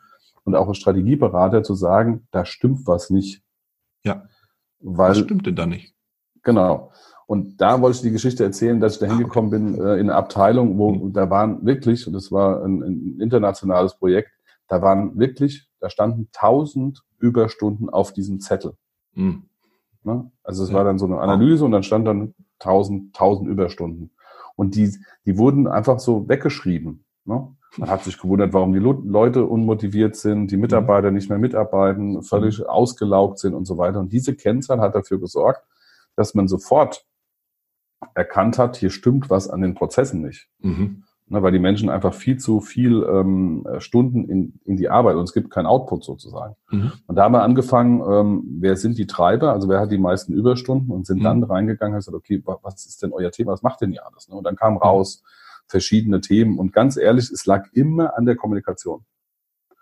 und 0.44 0.56
auch 0.56 0.68
als 0.68 0.78
Strategieberater 0.78 1.64
zu 1.64 1.74
sagen, 1.74 2.28
da 2.32 2.46
stimmt 2.46 2.86
was 2.86 3.10
nicht. 3.10 3.42
Ja. 4.04 4.28
Weil, 4.80 5.10
was 5.10 5.18
stimmt 5.18 5.48
denn 5.48 5.56
da 5.56 5.66
nicht? 5.66 5.96
Genau. 6.44 6.92
Und 7.26 7.60
da 7.60 7.82
wollte 7.82 7.96
ich 7.96 8.02
die 8.04 8.12
Geschichte 8.12 8.44
erzählen, 8.44 8.80
dass 8.80 8.94
ich 8.94 9.00
da 9.00 9.08
hingekommen 9.08 9.52
ah, 9.52 9.58
okay. 9.58 9.78
bin 9.78 9.86
äh, 9.88 9.94
in 9.96 10.10
eine 10.10 10.16
Abteilung, 10.16 10.78
wo 10.78 10.92
mhm. 10.92 11.14
da 11.14 11.28
waren 11.32 11.66
wirklich, 11.66 12.06
und 12.06 12.14
das 12.14 12.32
war 12.32 12.64
ein, 12.64 12.84
ein 12.84 13.20
internationales 13.20 13.96
Projekt, 13.96 14.30
da 14.68 14.84
waren 14.84 15.18
wirklich, 15.18 15.68
da 15.80 15.90
standen 15.90 16.30
tausend 16.32 17.02
Überstunden 17.18 17.90
auf 17.90 18.14
diesem 18.14 18.40
Zettel. 18.42 18.74
Mhm. 19.16 19.50
Ne? 20.04 20.32
Also 20.44 20.64
es 20.64 20.70
ja. 20.70 20.76
war 20.76 20.84
dann 20.84 21.00
so 21.00 21.06
eine 21.08 21.20
Analyse 21.20 21.66
und 21.66 21.72
dann 21.72 21.82
stand 21.82 22.06
dann 22.06 22.36
1000, 22.60 23.16
1000 23.16 23.50
Überstunden. 23.50 24.12
Und 24.56 24.76
die, 24.76 24.96
die 25.26 25.38
wurden 25.38 25.68
einfach 25.68 26.00
so 26.00 26.30
weggeschrieben. 26.30 27.06
Ne? 27.26 27.56
Man 27.78 27.90
hat 27.90 28.04
sich 28.04 28.18
gewundert, 28.18 28.54
warum 28.54 28.72
die 28.74 28.80
Leute 28.80 29.46
unmotiviert 29.46 30.16
sind, 30.16 30.50
die 30.52 30.58
Mitarbeiter 30.58 31.12
nicht 31.12 31.30
mehr 31.30 31.40
mitarbeiten, 31.40 32.24
völlig 32.24 32.60
mhm. 32.60 32.66
ausgelaugt 32.66 33.40
sind 33.40 33.54
und 33.54 33.66
so 33.66 33.78
weiter. 33.78 34.00
Und 34.00 34.14
diese 34.14 34.36
Kennzahl 34.36 34.80
hat 34.80 34.96
dafür 34.96 35.20
gesorgt, 35.20 35.66
dass 36.16 36.34
man 36.34 36.48
sofort 36.48 37.06
erkannt 38.14 38.58
hat, 38.58 38.78
hier 38.78 38.92
stimmt 38.92 39.30
was 39.30 39.50
an 39.50 39.62
den 39.62 39.74
Prozessen 39.74 40.22
nicht. 40.22 40.48
Mhm 40.60 41.04
ne, 41.28 41.42
weil 41.42 41.52
die 41.52 41.60
Menschen 41.60 41.90
einfach 41.90 42.14
viel 42.14 42.38
zu 42.38 42.62
viel 42.62 43.04
ähm, 43.04 43.68
Stunden 43.80 44.30
in, 44.30 44.60
in 44.66 44.78
die 44.78 44.90
Arbeit 44.90 45.16
und 45.16 45.24
es 45.24 45.34
gibt 45.34 45.50
keinen 45.50 45.66
Output 45.66 46.04
sozusagen. 46.04 46.56
Mhm. 46.70 46.92
Und 47.08 47.16
da 47.16 47.24
haben 47.24 47.34
wir 47.34 47.44
angefangen, 47.44 48.02
ähm, 48.08 48.44
wer 48.60 48.78
sind 48.78 48.98
die 48.98 49.08
Treiber, 49.08 49.54
also 49.54 49.68
wer 49.70 49.80
hat 49.80 49.92
die 49.92 49.98
meisten 49.98 50.34
Überstunden 50.34 50.92
und 50.92 51.06
sind 51.06 51.20
mhm. 51.20 51.24
dann 51.24 51.44
reingegangen 51.44 51.96
und 51.96 52.00
gesagt, 52.00 52.16
okay, 52.16 52.42
was 52.62 52.86
ist 52.86 53.02
denn 53.02 53.12
euer 53.14 53.32
Thema, 53.32 53.54
was 53.54 53.64
macht 53.64 53.82
denn 53.82 53.92
ihr 53.92 54.06
alles? 54.06 54.30
Ne? 54.30 54.36
Und 54.36 54.44
dann 54.44 54.56
kam 54.56 54.78
raus 54.78 55.24
verschiedene 55.68 56.22
Themen 56.22 56.60
und 56.60 56.74
ganz 56.74 56.96
ehrlich, 56.96 57.32
es 57.32 57.46
lag 57.46 57.68
immer 57.74 58.16
an 58.18 58.26
der 58.26 58.36
Kommunikation. 58.36 59.04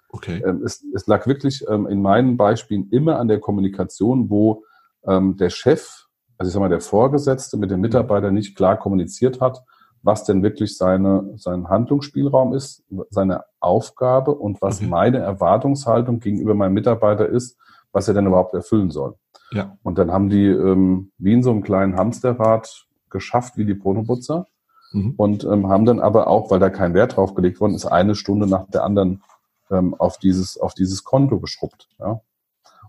Okay. 0.09 0.41
Ähm, 0.45 0.61
es, 0.63 0.85
es 0.93 1.07
lag 1.07 1.27
wirklich 1.27 1.65
ähm, 1.67 1.87
in 1.87 2.01
meinen 2.01 2.37
Beispielen 2.37 2.87
immer 2.91 3.19
an 3.19 3.27
der 3.27 3.39
Kommunikation, 3.39 4.29
wo 4.29 4.63
ähm, 5.05 5.35
der 5.37 5.49
Chef, 5.49 6.05
also 6.37 6.49
ich 6.49 6.53
sag 6.53 6.61
mal, 6.61 6.69
der 6.69 6.81
Vorgesetzte 6.81 7.57
mit 7.57 7.71
dem 7.71 7.81
Mitarbeiter 7.81 8.31
nicht 8.31 8.55
klar 8.55 8.77
kommuniziert 8.77 9.41
hat, 9.41 9.63
was 10.03 10.25
denn 10.25 10.43
wirklich 10.43 10.77
seine, 10.77 11.33
sein 11.37 11.69
Handlungsspielraum 11.69 12.53
ist, 12.53 12.83
seine 13.09 13.45
Aufgabe 13.59 14.35
und 14.35 14.61
was 14.61 14.79
okay. 14.79 14.87
meine 14.87 15.17
Erwartungshaltung 15.19 16.19
gegenüber 16.19 16.53
meinem 16.53 16.73
Mitarbeiter 16.73 17.27
ist, 17.27 17.57
was 17.93 18.07
er 18.07 18.13
denn 18.13 18.27
überhaupt 18.27 18.53
erfüllen 18.53 18.91
soll. 18.91 19.15
Ja. 19.51 19.77
Und 19.81 19.97
dann 19.97 20.11
haben 20.11 20.29
die 20.29 20.47
ähm, 20.47 21.11
wie 21.17 21.33
in 21.33 21.43
so 21.43 21.51
einem 21.51 21.63
kleinen 21.63 21.95
Hamsterrad 21.95 22.85
geschafft, 23.09 23.57
wie 23.57 23.65
die 23.65 23.75
Protoputzer. 23.75 24.45
Mhm. 24.91 25.13
Und 25.15 25.43
ähm, 25.45 25.69
haben 25.69 25.85
dann 25.85 25.99
aber 25.99 26.27
auch, 26.27 26.51
weil 26.51 26.59
da 26.59 26.69
kein 26.69 26.93
Wert 26.93 27.15
drauf 27.15 27.33
gelegt 27.33 27.61
worden 27.61 27.73
ist, 27.73 27.85
eine 27.85 28.15
Stunde 28.15 28.45
nach 28.47 28.67
der 28.67 28.83
anderen 28.83 29.23
ähm, 29.71 29.93
auf, 29.95 30.17
dieses, 30.17 30.59
auf 30.59 30.73
dieses 30.73 31.03
Konto 31.03 31.39
geschrubbt. 31.39 31.87
Ja. 31.99 32.21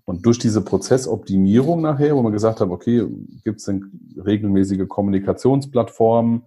Und 0.04 0.26
durch 0.26 0.38
diese 0.38 0.62
Prozessoptimierung 0.62 1.80
nachher, 1.80 2.14
wo 2.16 2.22
man 2.22 2.32
gesagt 2.32 2.60
hat, 2.60 2.68
okay, 2.68 3.06
gibt 3.42 3.60
es 3.60 3.66
denn 3.66 4.16
regelmäßige 4.22 4.86
Kommunikationsplattformen, 4.86 6.42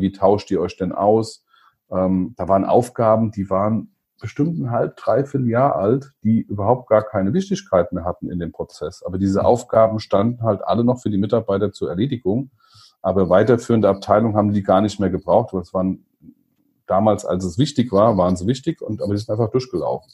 wie 0.00 0.12
tauscht 0.12 0.50
ihr 0.50 0.60
euch 0.60 0.76
denn 0.76 0.92
aus? 0.92 1.44
Ähm, 1.90 2.34
da 2.36 2.48
waren 2.48 2.64
Aufgaben, 2.64 3.30
die 3.30 3.50
waren 3.50 3.94
bestimmt 4.20 4.58
ein 4.58 4.70
halb, 4.70 4.96
dreiviertel 4.96 5.48
Jahr 5.48 5.76
alt, 5.76 6.12
die 6.22 6.40
überhaupt 6.40 6.88
gar 6.88 7.02
keine 7.02 7.32
Wichtigkeit 7.34 7.92
mehr 7.92 8.04
hatten 8.04 8.30
in 8.30 8.38
dem 8.38 8.52
Prozess. 8.52 9.02
Aber 9.04 9.18
diese 9.18 9.44
Aufgaben 9.44 9.98
standen 9.98 10.42
halt 10.42 10.62
alle 10.64 10.84
noch 10.84 11.02
für 11.02 11.10
die 11.10 11.18
Mitarbeiter 11.18 11.72
zur 11.72 11.90
Erledigung. 11.90 12.50
Aber 13.02 13.28
weiterführende 13.28 13.88
Abteilungen 13.88 14.36
haben 14.36 14.52
die 14.52 14.62
gar 14.62 14.80
nicht 14.80 15.00
mehr 15.00 15.10
gebraucht, 15.10 15.52
weil 15.52 15.62
es 15.62 15.74
waren 15.74 16.06
damals, 16.86 17.24
als 17.24 17.44
es 17.44 17.58
wichtig 17.58 17.90
war, 17.90 18.16
waren 18.16 18.36
sie 18.36 18.46
wichtig 18.46 18.80
und 18.80 19.02
aber 19.02 19.16
sie 19.16 19.24
sind 19.24 19.32
einfach 19.32 19.50
durchgelaufen. 19.50 20.12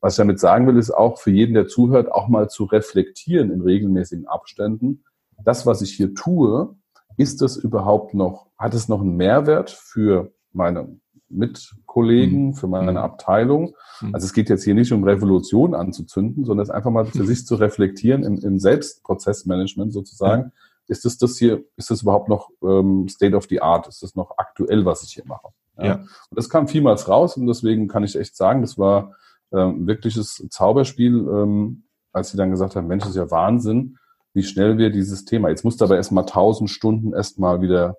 Was 0.00 0.14
ich 0.14 0.18
damit 0.18 0.38
sagen 0.38 0.66
will, 0.66 0.76
ist 0.76 0.92
auch 0.92 1.18
für 1.18 1.30
jeden, 1.30 1.54
der 1.54 1.66
zuhört, 1.66 2.12
auch 2.12 2.28
mal 2.28 2.48
zu 2.48 2.64
reflektieren 2.64 3.50
in 3.50 3.62
regelmäßigen 3.62 4.28
Abständen. 4.28 5.02
Das, 5.42 5.66
was 5.66 5.82
ich 5.82 5.92
hier 5.92 6.14
tue, 6.14 6.76
ist 7.16 7.42
das 7.42 7.56
überhaupt 7.56 8.14
noch, 8.14 8.48
hat 8.58 8.74
es 8.74 8.88
noch 8.88 9.00
einen 9.00 9.16
Mehrwert 9.16 9.70
für 9.70 10.32
meine 10.52 10.96
Mitkollegen, 11.28 12.48
mhm. 12.48 12.54
für 12.54 12.66
meine 12.66 12.92
mhm. 12.92 12.96
Abteilung? 12.98 13.74
Mhm. 14.00 14.14
Also 14.14 14.26
es 14.26 14.32
geht 14.32 14.48
jetzt 14.48 14.64
hier 14.64 14.74
nicht 14.74 14.92
um 14.92 15.04
Revolution 15.04 15.74
anzuzünden, 15.74 16.44
sondern 16.44 16.64
es 16.64 16.70
einfach 16.70 16.90
mal 16.90 17.06
für 17.06 17.24
sich 17.24 17.46
zu 17.46 17.56
reflektieren 17.56 18.22
im, 18.24 18.38
im 18.38 18.58
Selbstprozessmanagement 18.58 19.92
sozusagen. 19.92 20.52
Ist 20.86 21.04
das 21.04 21.16
das 21.16 21.38
hier, 21.38 21.64
ist 21.76 21.90
das 21.90 22.02
überhaupt 22.02 22.28
noch 22.28 22.50
ähm, 22.62 23.08
State 23.08 23.34
of 23.34 23.46
the 23.48 23.62
Art? 23.62 23.88
Ist 23.88 24.02
das 24.02 24.14
noch 24.14 24.32
aktuell, 24.36 24.84
was 24.84 25.02
ich 25.02 25.14
hier 25.14 25.24
mache? 25.26 25.48
Ja. 25.78 25.84
ja. 25.84 25.94
Und 25.94 26.36
das 26.36 26.48
kam 26.48 26.68
vielmals 26.68 27.08
raus 27.08 27.36
und 27.36 27.46
deswegen 27.46 27.88
kann 27.88 28.04
ich 28.04 28.16
echt 28.16 28.36
sagen, 28.36 28.60
das 28.60 28.78
war 28.78 29.14
ähm, 29.52 29.86
wirkliches 29.86 30.46
Zauberspiel, 30.50 31.14
ähm, 31.14 31.84
als 32.12 32.30
sie 32.30 32.36
dann 32.36 32.50
gesagt 32.50 32.76
haben, 32.76 32.86
Mensch, 32.86 33.02
das 33.02 33.10
ist 33.10 33.16
ja 33.16 33.30
Wahnsinn, 33.30 33.98
wie 34.34 34.42
schnell 34.42 34.76
wir 34.76 34.90
dieses 34.90 35.24
Thema, 35.24 35.48
jetzt 35.48 35.64
musst 35.64 35.80
du 35.80 35.86
aber 35.86 35.96
erstmal 35.96 36.26
tausend 36.26 36.68
Stunden 36.68 37.14
erstmal 37.14 37.62
wieder 37.62 37.96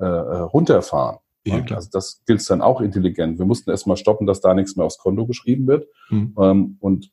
äh, 0.00 0.04
äh 0.04 0.38
runterfahren. 0.40 1.18
Ja. 1.46 1.62
Also 1.74 1.90
das 1.92 2.22
gilt 2.26 2.48
dann 2.48 2.62
auch 2.62 2.80
intelligent. 2.80 3.38
Wir 3.38 3.44
mussten 3.44 3.70
erstmal 3.70 3.98
stoppen, 3.98 4.26
dass 4.26 4.40
da 4.40 4.54
nichts 4.54 4.76
mehr 4.76 4.86
aufs 4.86 4.98
Konto 4.98 5.26
geschrieben 5.26 5.66
wird. 5.66 5.86
Mhm. 6.08 6.34
Ähm, 6.38 6.76
und 6.80 7.10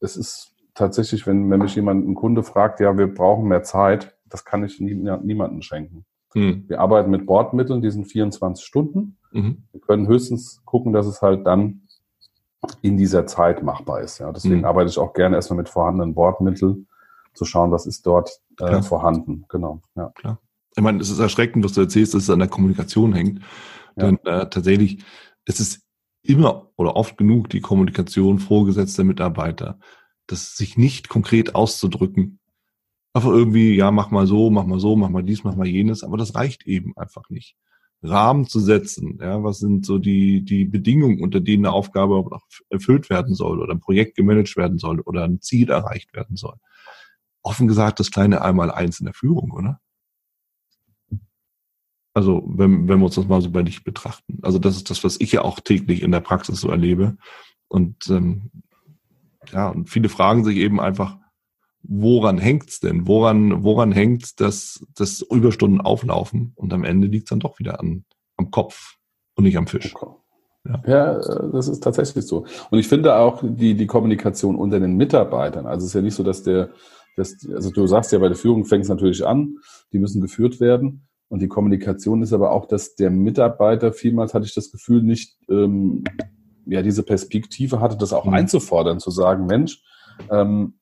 es 0.00 0.16
ist 0.16 0.52
tatsächlich, 0.72 1.26
wenn, 1.26 1.50
wenn 1.50 1.60
mich 1.60 1.74
jemand, 1.74 2.08
ein 2.08 2.14
Kunde 2.14 2.42
fragt, 2.42 2.80
ja, 2.80 2.96
wir 2.96 3.12
brauchen 3.12 3.46
mehr 3.46 3.62
Zeit, 3.62 4.16
das 4.26 4.44
kann 4.44 4.64
ich 4.64 4.80
nie, 4.80 4.94
niemandem 4.94 5.60
schenken. 5.60 6.06
Mhm. 6.34 6.64
Wir 6.66 6.80
arbeiten 6.80 7.10
mit 7.10 7.26
Bordmitteln, 7.26 7.82
die 7.82 7.90
sind 7.90 8.06
24 8.06 8.64
Stunden. 8.64 9.18
Mhm. 9.32 9.64
Wir 9.70 9.80
können 9.80 10.08
höchstens 10.08 10.62
gucken, 10.64 10.94
dass 10.94 11.06
es 11.06 11.20
halt 11.20 11.46
dann 11.46 11.82
in 12.80 12.96
dieser 12.96 13.26
Zeit 13.26 13.62
machbar 13.62 14.00
ist. 14.00 14.18
Ja, 14.18 14.32
deswegen 14.32 14.58
mhm. 14.58 14.64
arbeite 14.64 14.88
ich 14.88 14.98
auch 14.98 15.12
gerne 15.12 15.36
erstmal 15.36 15.58
mit 15.58 15.68
vorhandenen 15.68 16.14
Bordmitteln 16.14 16.86
zu 17.34 17.44
schauen, 17.44 17.70
was 17.70 17.86
ist 17.86 18.06
dort 18.06 18.30
äh, 18.60 18.82
vorhanden. 18.82 19.44
Genau. 19.48 19.82
Ja. 19.96 20.10
Klar. 20.14 20.40
Ich 20.76 20.82
meine, 20.82 21.00
es 21.00 21.10
ist 21.10 21.18
erschreckend, 21.18 21.64
was 21.64 21.72
du 21.72 21.82
erzählst, 21.82 22.14
dass 22.14 22.24
es 22.24 22.30
an 22.30 22.40
der 22.40 22.48
Kommunikation 22.48 23.12
hängt. 23.12 23.40
Ja. 23.96 24.06
Denn 24.06 24.18
äh, 24.24 24.48
tatsächlich, 24.48 25.04
es 25.44 25.60
ist 25.60 25.82
immer 26.22 26.70
oder 26.76 26.96
oft 26.96 27.16
genug 27.16 27.48
die 27.50 27.60
Kommunikation 27.60 28.38
vorgesetzter 28.38 29.04
Mitarbeiter, 29.04 29.78
das 30.26 30.56
sich 30.56 30.76
nicht 30.76 31.08
konkret 31.08 31.54
auszudrücken. 31.54 32.40
Einfach 33.12 33.30
irgendwie, 33.30 33.76
ja, 33.76 33.90
mach 33.90 34.10
mal 34.10 34.26
so, 34.26 34.50
mach 34.50 34.64
mal 34.64 34.80
so, 34.80 34.96
mach 34.96 35.10
mal 35.10 35.22
dies, 35.22 35.44
mach 35.44 35.54
mal 35.54 35.66
jenes, 35.66 36.02
aber 36.02 36.16
das 36.16 36.34
reicht 36.34 36.66
eben 36.66 36.96
einfach 36.96 37.28
nicht. 37.30 37.56
Rahmen 38.02 38.46
zu 38.46 38.60
setzen, 38.60 39.18
ja, 39.22 39.42
was 39.42 39.60
sind 39.60 39.86
so 39.86 39.98
die, 39.98 40.42
die 40.42 40.64
Bedingungen, 40.64 41.22
unter 41.22 41.40
denen 41.40 41.64
eine 41.64 41.74
Aufgabe 41.74 42.38
erfüllt 42.68 43.08
werden 43.08 43.34
soll 43.34 43.62
oder 43.62 43.72
ein 43.72 43.80
Projekt 43.80 44.16
gemanagt 44.16 44.56
werden 44.56 44.78
soll 44.78 45.00
oder 45.00 45.24
ein 45.24 45.40
Ziel 45.40 45.70
erreicht 45.70 46.12
werden 46.12 46.36
soll 46.36 46.56
offen 47.44 47.68
gesagt 47.68 48.00
das 48.00 48.10
kleine 48.10 48.42
Einmal-Eins 48.42 48.98
in 48.98 49.04
der 49.04 49.14
Führung, 49.14 49.52
oder? 49.52 49.80
Also, 52.14 52.44
wenn, 52.46 52.88
wenn 52.88 52.98
wir 52.98 53.06
uns 53.06 53.16
das 53.16 53.26
mal 53.26 53.42
so 53.42 53.50
bei 53.50 53.62
dich 53.62 53.84
betrachten. 53.84 54.38
Also, 54.42 54.58
das 54.58 54.76
ist 54.76 54.90
das, 54.90 55.04
was 55.04 55.20
ich 55.20 55.32
ja 55.32 55.42
auch 55.42 55.60
täglich 55.60 56.02
in 56.02 56.12
der 56.12 56.20
Praxis 56.20 56.60
so 56.60 56.70
erlebe. 56.70 57.16
Und 57.68 58.08
ähm, 58.08 58.50
ja, 59.52 59.68
und 59.68 59.90
viele 59.90 60.08
fragen 60.08 60.44
sich 60.44 60.56
eben 60.56 60.80
einfach, 60.80 61.18
woran 61.82 62.38
hängt's 62.38 62.80
denn? 62.80 63.06
Woran, 63.06 63.62
woran 63.62 63.92
hängt's, 63.92 64.34
dass, 64.36 64.84
dass 64.94 65.20
Überstunden 65.22 65.80
auflaufen 65.80 66.52
und 66.54 66.72
am 66.72 66.84
Ende 66.84 67.08
liegt's 67.08 67.30
dann 67.30 67.40
doch 67.40 67.58
wieder 67.58 67.80
an, 67.80 68.04
am 68.36 68.50
Kopf 68.50 68.96
und 69.34 69.44
nicht 69.44 69.58
am 69.58 69.66
Fisch? 69.66 69.92
Ja. 70.66 70.82
ja, 70.86 71.18
äh, 71.18 71.50
das 71.52 71.68
ist 71.68 71.82
tatsächlich 71.82 72.26
so. 72.26 72.46
Und 72.70 72.78
ich 72.78 72.88
finde 72.88 73.16
auch 73.16 73.42
die, 73.42 73.74
die 73.74 73.86
Kommunikation 73.86 74.56
unter 74.56 74.80
den 74.80 74.96
Mitarbeitern. 74.96 75.66
Also 75.66 75.84
es 75.84 75.90
ist 75.90 75.94
ja 75.94 76.00
nicht 76.00 76.14
so, 76.14 76.22
dass 76.22 76.42
der, 76.42 76.70
dass, 77.16 77.36
also 77.48 77.70
du 77.70 77.86
sagst 77.86 78.12
ja, 78.12 78.18
bei 78.18 78.28
der 78.28 78.36
Führung 78.36 78.64
fängt 78.64 78.84
es 78.84 78.88
natürlich 78.88 79.26
an, 79.26 79.56
die 79.92 79.98
müssen 79.98 80.20
geführt 80.20 80.60
werden. 80.60 81.06
Und 81.28 81.40
die 81.40 81.48
Kommunikation 81.48 82.22
ist 82.22 82.32
aber 82.32 82.52
auch, 82.52 82.66
dass 82.66 82.94
der 82.94 83.10
Mitarbeiter, 83.10 83.92
vielmals 83.92 84.34
hatte 84.34 84.46
ich 84.46 84.54
das 84.54 84.70
Gefühl, 84.70 85.02
nicht 85.02 85.36
ähm, 85.48 86.04
ja 86.66 86.82
diese 86.82 87.02
Perspektive 87.02 87.80
hatte, 87.80 87.96
das 87.96 88.12
auch 88.12 88.26
mhm. 88.26 88.34
einzufordern, 88.34 89.00
zu 89.00 89.10
sagen, 89.10 89.46
Mensch, 89.46 89.82
ähm, 90.30 90.74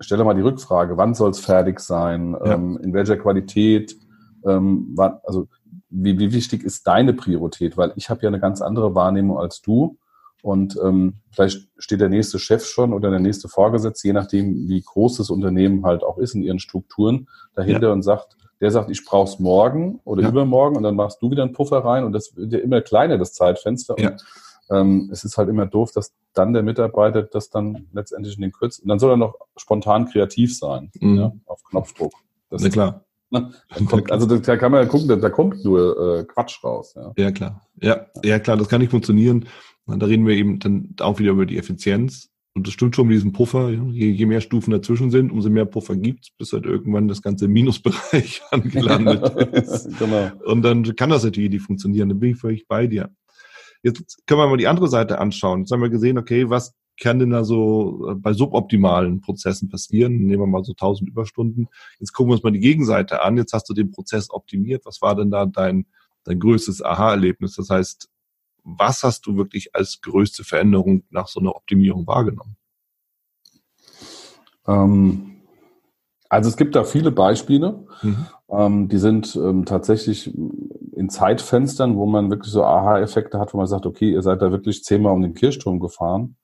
stelle 0.00 0.24
mal 0.24 0.34
die 0.34 0.42
Rückfrage, 0.42 0.96
wann 0.96 1.14
soll 1.14 1.30
es 1.30 1.40
fertig 1.40 1.80
sein, 1.80 2.32
ja. 2.32 2.54
ähm, 2.54 2.78
in 2.82 2.92
welcher 2.94 3.16
Qualität, 3.16 3.96
ähm, 4.44 4.92
wann, 4.94 5.18
also 5.24 5.48
wie, 5.90 6.18
wie 6.18 6.32
wichtig 6.32 6.62
ist 6.62 6.86
deine 6.86 7.12
Priorität? 7.12 7.76
Weil 7.76 7.92
ich 7.96 8.10
habe 8.10 8.22
ja 8.22 8.28
eine 8.28 8.40
ganz 8.40 8.62
andere 8.62 8.94
Wahrnehmung 8.94 9.38
als 9.38 9.60
du. 9.60 9.98
Und 10.42 10.78
ähm, 10.82 11.14
vielleicht 11.30 11.68
steht 11.78 12.00
der 12.00 12.08
nächste 12.08 12.38
Chef 12.38 12.64
schon 12.64 12.92
oder 12.92 13.10
der 13.10 13.20
nächste 13.20 13.48
Vorgesetzte, 13.48 14.08
je 14.08 14.14
nachdem, 14.14 14.68
wie 14.68 14.80
groß 14.80 15.18
das 15.18 15.30
Unternehmen 15.30 15.84
halt 15.84 16.02
auch 16.02 16.18
ist 16.18 16.34
in 16.34 16.42
ihren 16.42 16.58
Strukturen, 16.58 17.28
dahinter 17.54 17.88
ja. 17.88 17.92
und 17.92 18.02
sagt, 18.02 18.36
der 18.60 18.70
sagt, 18.70 18.90
ich 18.90 19.04
brauche 19.04 19.28
es 19.30 19.38
morgen 19.38 20.00
oder 20.04 20.22
ja. 20.22 20.28
übermorgen 20.28 20.76
und 20.76 20.82
dann 20.82 20.96
machst 20.96 21.20
du 21.22 21.30
wieder 21.30 21.42
einen 21.42 21.52
Puffer 21.52 21.84
rein 21.84 22.04
und 22.04 22.12
das 22.12 22.36
wird 22.36 22.52
ja 22.52 22.58
immer 22.58 22.80
kleiner, 22.80 23.18
das 23.18 23.32
Zeitfenster. 23.32 23.96
Ja. 23.98 24.10
Und 24.10 24.24
ähm, 24.70 25.08
es 25.12 25.24
ist 25.24 25.36
halt 25.36 25.48
immer 25.48 25.66
doof, 25.66 25.92
dass 25.92 26.14
dann 26.32 26.52
der 26.52 26.62
Mitarbeiter 26.62 27.22
das 27.22 27.50
dann 27.50 27.86
letztendlich 27.92 28.36
in 28.36 28.42
den 28.42 28.52
kürzt. 28.52 28.82
Und 28.82 28.88
dann 28.88 28.98
soll 28.98 29.12
er 29.12 29.16
noch 29.16 29.34
spontan 29.56 30.06
kreativ 30.06 30.56
sein, 30.56 30.90
mhm. 31.00 31.16
ja, 31.16 31.32
auf 31.46 31.62
Knopfdruck. 31.64 32.12
Das, 32.50 32.62
Na 32.62 32.68
klar. 32.68 33.04
Ne? 33.32 33.52
Kommt, 33.88 34.10
also 34.10 34.26
da 34.26 34.56
kann 34.56 34.72
man 34.72 34.82
ja 34.82 34.88
gucken, 34.88 35.06
da, 35.06 35.14
da 35.14 35.30
kommt 35.30 35.64
nur 35.64 36.18
äh, 36.18 36.24
Quatsch 36.24 36.64
raus. 36.64 36.94
Ja. 36.96 37.12
ja, 37.16 37.30
klar. 37.30 37.64
Ja, 37.80 38.06
ja, 38.24 38.40
klar, 38.40 38.56
das 38.56 38.68
kann 38.68 38.80
nicht 38.80 38.90
funktionieren. 38.90 39.46
Da 39.98 40.06
reden 40.06 40.26
wir 40.26 40.36
eben 40.36 40.58
dann 40.58 40.94
auch 41.00 41.18
wieder 41.18 41.32
über 41.32 41.46
die 41.46 41.58
Effizienz. 41.58 42.28
Und 42.54 42.66
das 42.66 42.74
stimmt 42.74 42.96
schon 42.96 43.06
mit 43.06 43.14
diesem 43.14 43.32
Puffer. 43.32 43.70
Je, 43.70 44.10
je 44.10 44.26
mehr 44.26 44.40
Stufen 44.40 44.72
dazwischen 44.72 45.10
sind, 45.10 45.30
umso 45.30 45.50
mehr 45.50 45.66
Puffer 45.66 45.96
gibt's, 45.96 46.30
bis 46.36 46.52
halt 46.52 46.66
irgendwann 46.66 47.06
das 47.06 47.22
ganze 47.22 47.46
Minusbereich 47.46 48.42
angelandet 48.50 49.22
ist. 49.54 49.98
genau. 49.98 50.30
Und 50.44 50.62
dann 50.62 50.82
kann 50.96 51.10
das 51.10 51.24
natürlich 51.24 51.50
nicht 51.50 51.62
funktionieren. 51.62 52.08
Dann 52.08 52.18
bin 52.18 52.32
ich 52.32 52.38
völlig 52.38 52.66
bei 52.66 52.86
dir. 52.86 53.10
Jetzt 53.82 54.26
können 54.26 54.40
wir 54.40 54.48
mal 54.48 54.56
die 54.56 54.68
andere 54.68 54.88
Seite 54.88 55.18
anschauen. 55.20 55.60
Jetzt 55.60 55.70
haben 55.70 55.80
wir 55.80 55.90
gesehen, 55.90 56.18
okay, 56.18 56.50
was 56.50 56.74
kann 57.00 57.18
denn 57.18 57.30
da 57.30 57.44
so 57.44 58.10
äh, 58.10 58.14
bei 58.14 58.32
suboptimalen 58.32 59.20
Prozessen 59.20 59.68
passieren? 59.68 60.18
Nehmen 60.26 60.42
wir 60.42 60.46
mal 60.46 60.64
so 60.64 60.72
1000 60.72 61.08
Überstunden. 61.08 61.68
Jetzt 61.98 62.12
gucken 62.12 62.30
wir 62.30 62.34
uns 62.34 62.42
mal 62.42 62.50
die 62.50 62.60
Gegenseite 62.60 63.22
an. 63.22 63.38
Jetzt 63.38 63.54
hast 63.54 63.68
du 63.70 63.74
den 63.74 63.90
Prozess 63.90 64.28
optimiert. 64.30 64.84
Was 64.84 65.00
war 65.00 65.16
denn 65.16 65.30
da 65.30 65.46
dein, 65.46 65.86
dein 66.24 66.38
größtes 66.38 66.84
Aha-Erlebnis? 66.84 67.54
Das 67.54 67.70
heißt, 67.70 68.09
was 68.64 69.02
hast 69.02 69.26
du 69.26 69.36
wirklich 69.36 69.74
als 69.74 70.00
größte 70.00 70.44
Veränderung 70.44 71.04
nach 71.10 71.28
so 71.28 71.40
einer 71.40 71.54
Optimierung 71.54 72.06
wahrgenommen? 72.06 72.56
Ähm, 74.66 75.42
also 76.28 76.48
es 76.48 76.56
gibt 76.56 76.74
da 76.76 76.84
viele 76.84 77.10
Beispiele. 77.10 77.86
Mhm. 78.02 78.26
Ähm, 78.48 78.88
die 78.88 78.98
sind 78.98 79.36
ähm, 79.36 79.64
tatsächlich 79.64 80.34
in 80.34 81.08
Zeitfenstern, 81.08 81.96
wo 81.96 82.06
man 82.06 82.30
wirklich 82.30 82.52
so 82.52 82.64
Aha-Effekte 82.64 83.38
hat, 83.38 83.54
wo 83.54 83.58
man 83.58 83.66
sagt, 83.66 83.86
okay, 83.86 84.12
ihr 84.12 84.22
seid 84.22 84.42
da 84.42 84.50
wirklich 84.50 84.84
zehnmal 84.84 85.12
um 85.12 85.22
den 85.22 85.34
Kirchturm 85.34 85.80
gefahren 85.80 86.36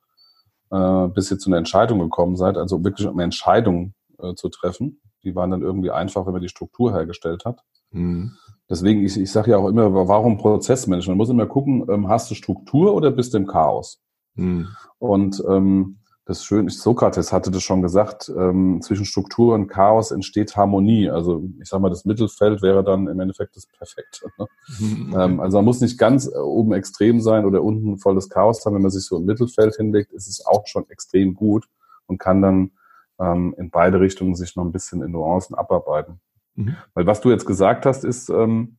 äh, 0.70 1.08
bis 1.08 1.30
ihr 1.30 1.38
zu 1.38 1.50
einer 1.50 1.58
Entscheidung 1.58 1.98
gekommen 1.98 2.36
seid, 2.36 2.56
also 2.56 2.84
wirklich 2.84 3.06
um 3.06 3.18
Entscheidungen 3.20 3.94
äh, 4.18 4.34
zu 4.34 4.48
treffen. 4.48 5.00
Die 5.22 5.34
waren 5.34 5.50
dann 5.50 5.62
irgendwie 5.62 5.90
einfach, 5.90 6.26
wenn 6.26 6.32
man 6.32 6.42
die 6.42 6.48
Struktur 6.48 6.92
hergestellt 6.92 7.44
hat. 7.44 7.62
Mhm. 7.90 8.32
Deswegen, 8.68 9.04
ich, 9.04 9.18
ich 9.18 9.30
sage 9.30 9.52
ja 9.52 9.58
auch 9.58 9.68
immer, 9.68 9.92
warum 10.08 10.38
Prozessmanagement? 10.38 11.16
Man 11.16 11.18
muss 11.18 11.30
immer 11.30 11.46
gucken, 11.46 11.86
ähm, 11.88 12.08
hast 12.08 12.30
du 12.30 12.34
Struktur 12.34 12.94
oder 12.94 13.10
bist 13.10 13.34
du 13.34 13.38
im 13.38 13.46
Chaos? 13.46 14.02
Mhm. 14.34 14.68
Und 14.98 15.42
ähm, 15.48 15.98
das 16.26 16.44
Schöne 16.44 16.66
ist, 16.66 16.80
Sokrates 16.80 17.32
hatte 17.32 17.52
das 17.52 17.62
schon 17.62 17.82
gesagt, 17.82 18.28
ähm, 18.36 18.80
zwischen 18.82 19.04
Struktur 19.04 19.54
und 19.54 19.68
Chaos 19.68 20.10
entsteht 20.10 20.56
Harmonie. 20.56 21.08
Also 21.08 21.44
ich 21.62 21.68
sage 21.68 21.80
mal, 21.80 21.88
das 21.88 22.04
Mittelfeld 22.04 22.62
wäre 22.62 22.82
dann 22.82 23.06
im 23.06 23.20
Endeffekt 23.20 23.54
das 23.54 23.66
Perfekte. 23.66 24.26
Ne? 24.36 24.46
Mhm, 24.80 25.12
okay. 25.12 25.24
ähm, 25.24 25.40
also 25.40 25.58
man 25.58 25.64
muss 25.64 25.80
nicht 25.80 25.98
ganz 25.98 26.26
äh, 26.26 26.36
oben 26.36 26.72
extrem 26.72 27.20
sein 27.20 27.44
oder 27.44 27.62
unten 27.62 27.98
volles 27.98 28.28
Chaos 28.28 28.66
haben. 28.66 28.74
Wenn 28.74 28.82
man 28.82 28.90
sich 28.90 29.06
so 29.06 29.18
im 29.18 29.24
Mittelfeld 29.24 29.76
hinlegt, 29.76 30.12
ist 30.12 30.26
es 30.26 30.44
auch 30.44 30.66
schon 30.66 30.90
extrem 30.90 31.34
gut 31.34 31.68
und 32.06 32.18
kann 32.18 32.42
dann 32.42 32.72
ähm, 33.20 33.54
in 33.56 33.70
beide 33.70 34.00
Richtungen 34.00 34.34
sich 34.34 34.56
noch 34.56 34.64
ein 34.64 34.72
bisschen 34.72 35.02
in 35.02 35.12
Nuancen 35.12 35.54
abarbeiten. 35.54 36.20
Mhm. 36.56 36.76
Weil 36.94 37.06
was 37.06 37.20
du 37.20 37.30
jetzt 37.30 37.46
gesagt 37.46 37.86
hast, 37.86 38.04
ist, 38.04 38.28
ähm, 38.28 38.78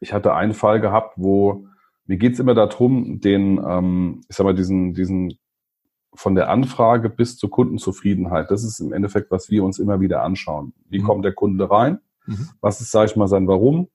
ich 0.00 0.12
hatte 0.12 0.34
einen 0.34 0.54
Fall 0.54 0.80
gehabt, 0.80 1.14
wo 1.16 1.66
mir 2.06 2.18
geht's 2.18 2.38
immer 2.38 2.54
darum, 2.54 3.20
den, 3.20 3.62
ähm, 3.66 4.20
ich 4.28 4.36
sag 4.36 4.44
mal, 4.44 4.54
diesen, 4.54 4.94
diesen 4.94 5.38
von 6.14 6.34
der 6.34 6.48
Anfrage 6.50 7.10
bis 7.10 7.36
zur 7.36 7.50
Kundenzufriedenheit. 7.50 8.50
Das 8.50 8.62
ist 8.62 8.78
im 8.80 8.92
Endeffekt, 8.92 9.30
was 9.30 9.50
wir 9.50 9.64
uns 9.64 9.78
immer 9.78 10.00
wieder 10.00 10.22
anschauen. 10.22 10.72
Wie 10.88 11.00
mhm. 11.00 11.04
kommt 11.04 11.24
der 11.24 11.32
Kunde 11.32 11.70
rein? 11.70 11.98
Mhm. 12.26 12.48
Was 12.60 12.80
ist, 12.80 12.90
sage 12.90 13.10
ich 13.10 13.16
mal, 13.16 13.26
sein 13.26 13.48
Warum? 13.48 13.88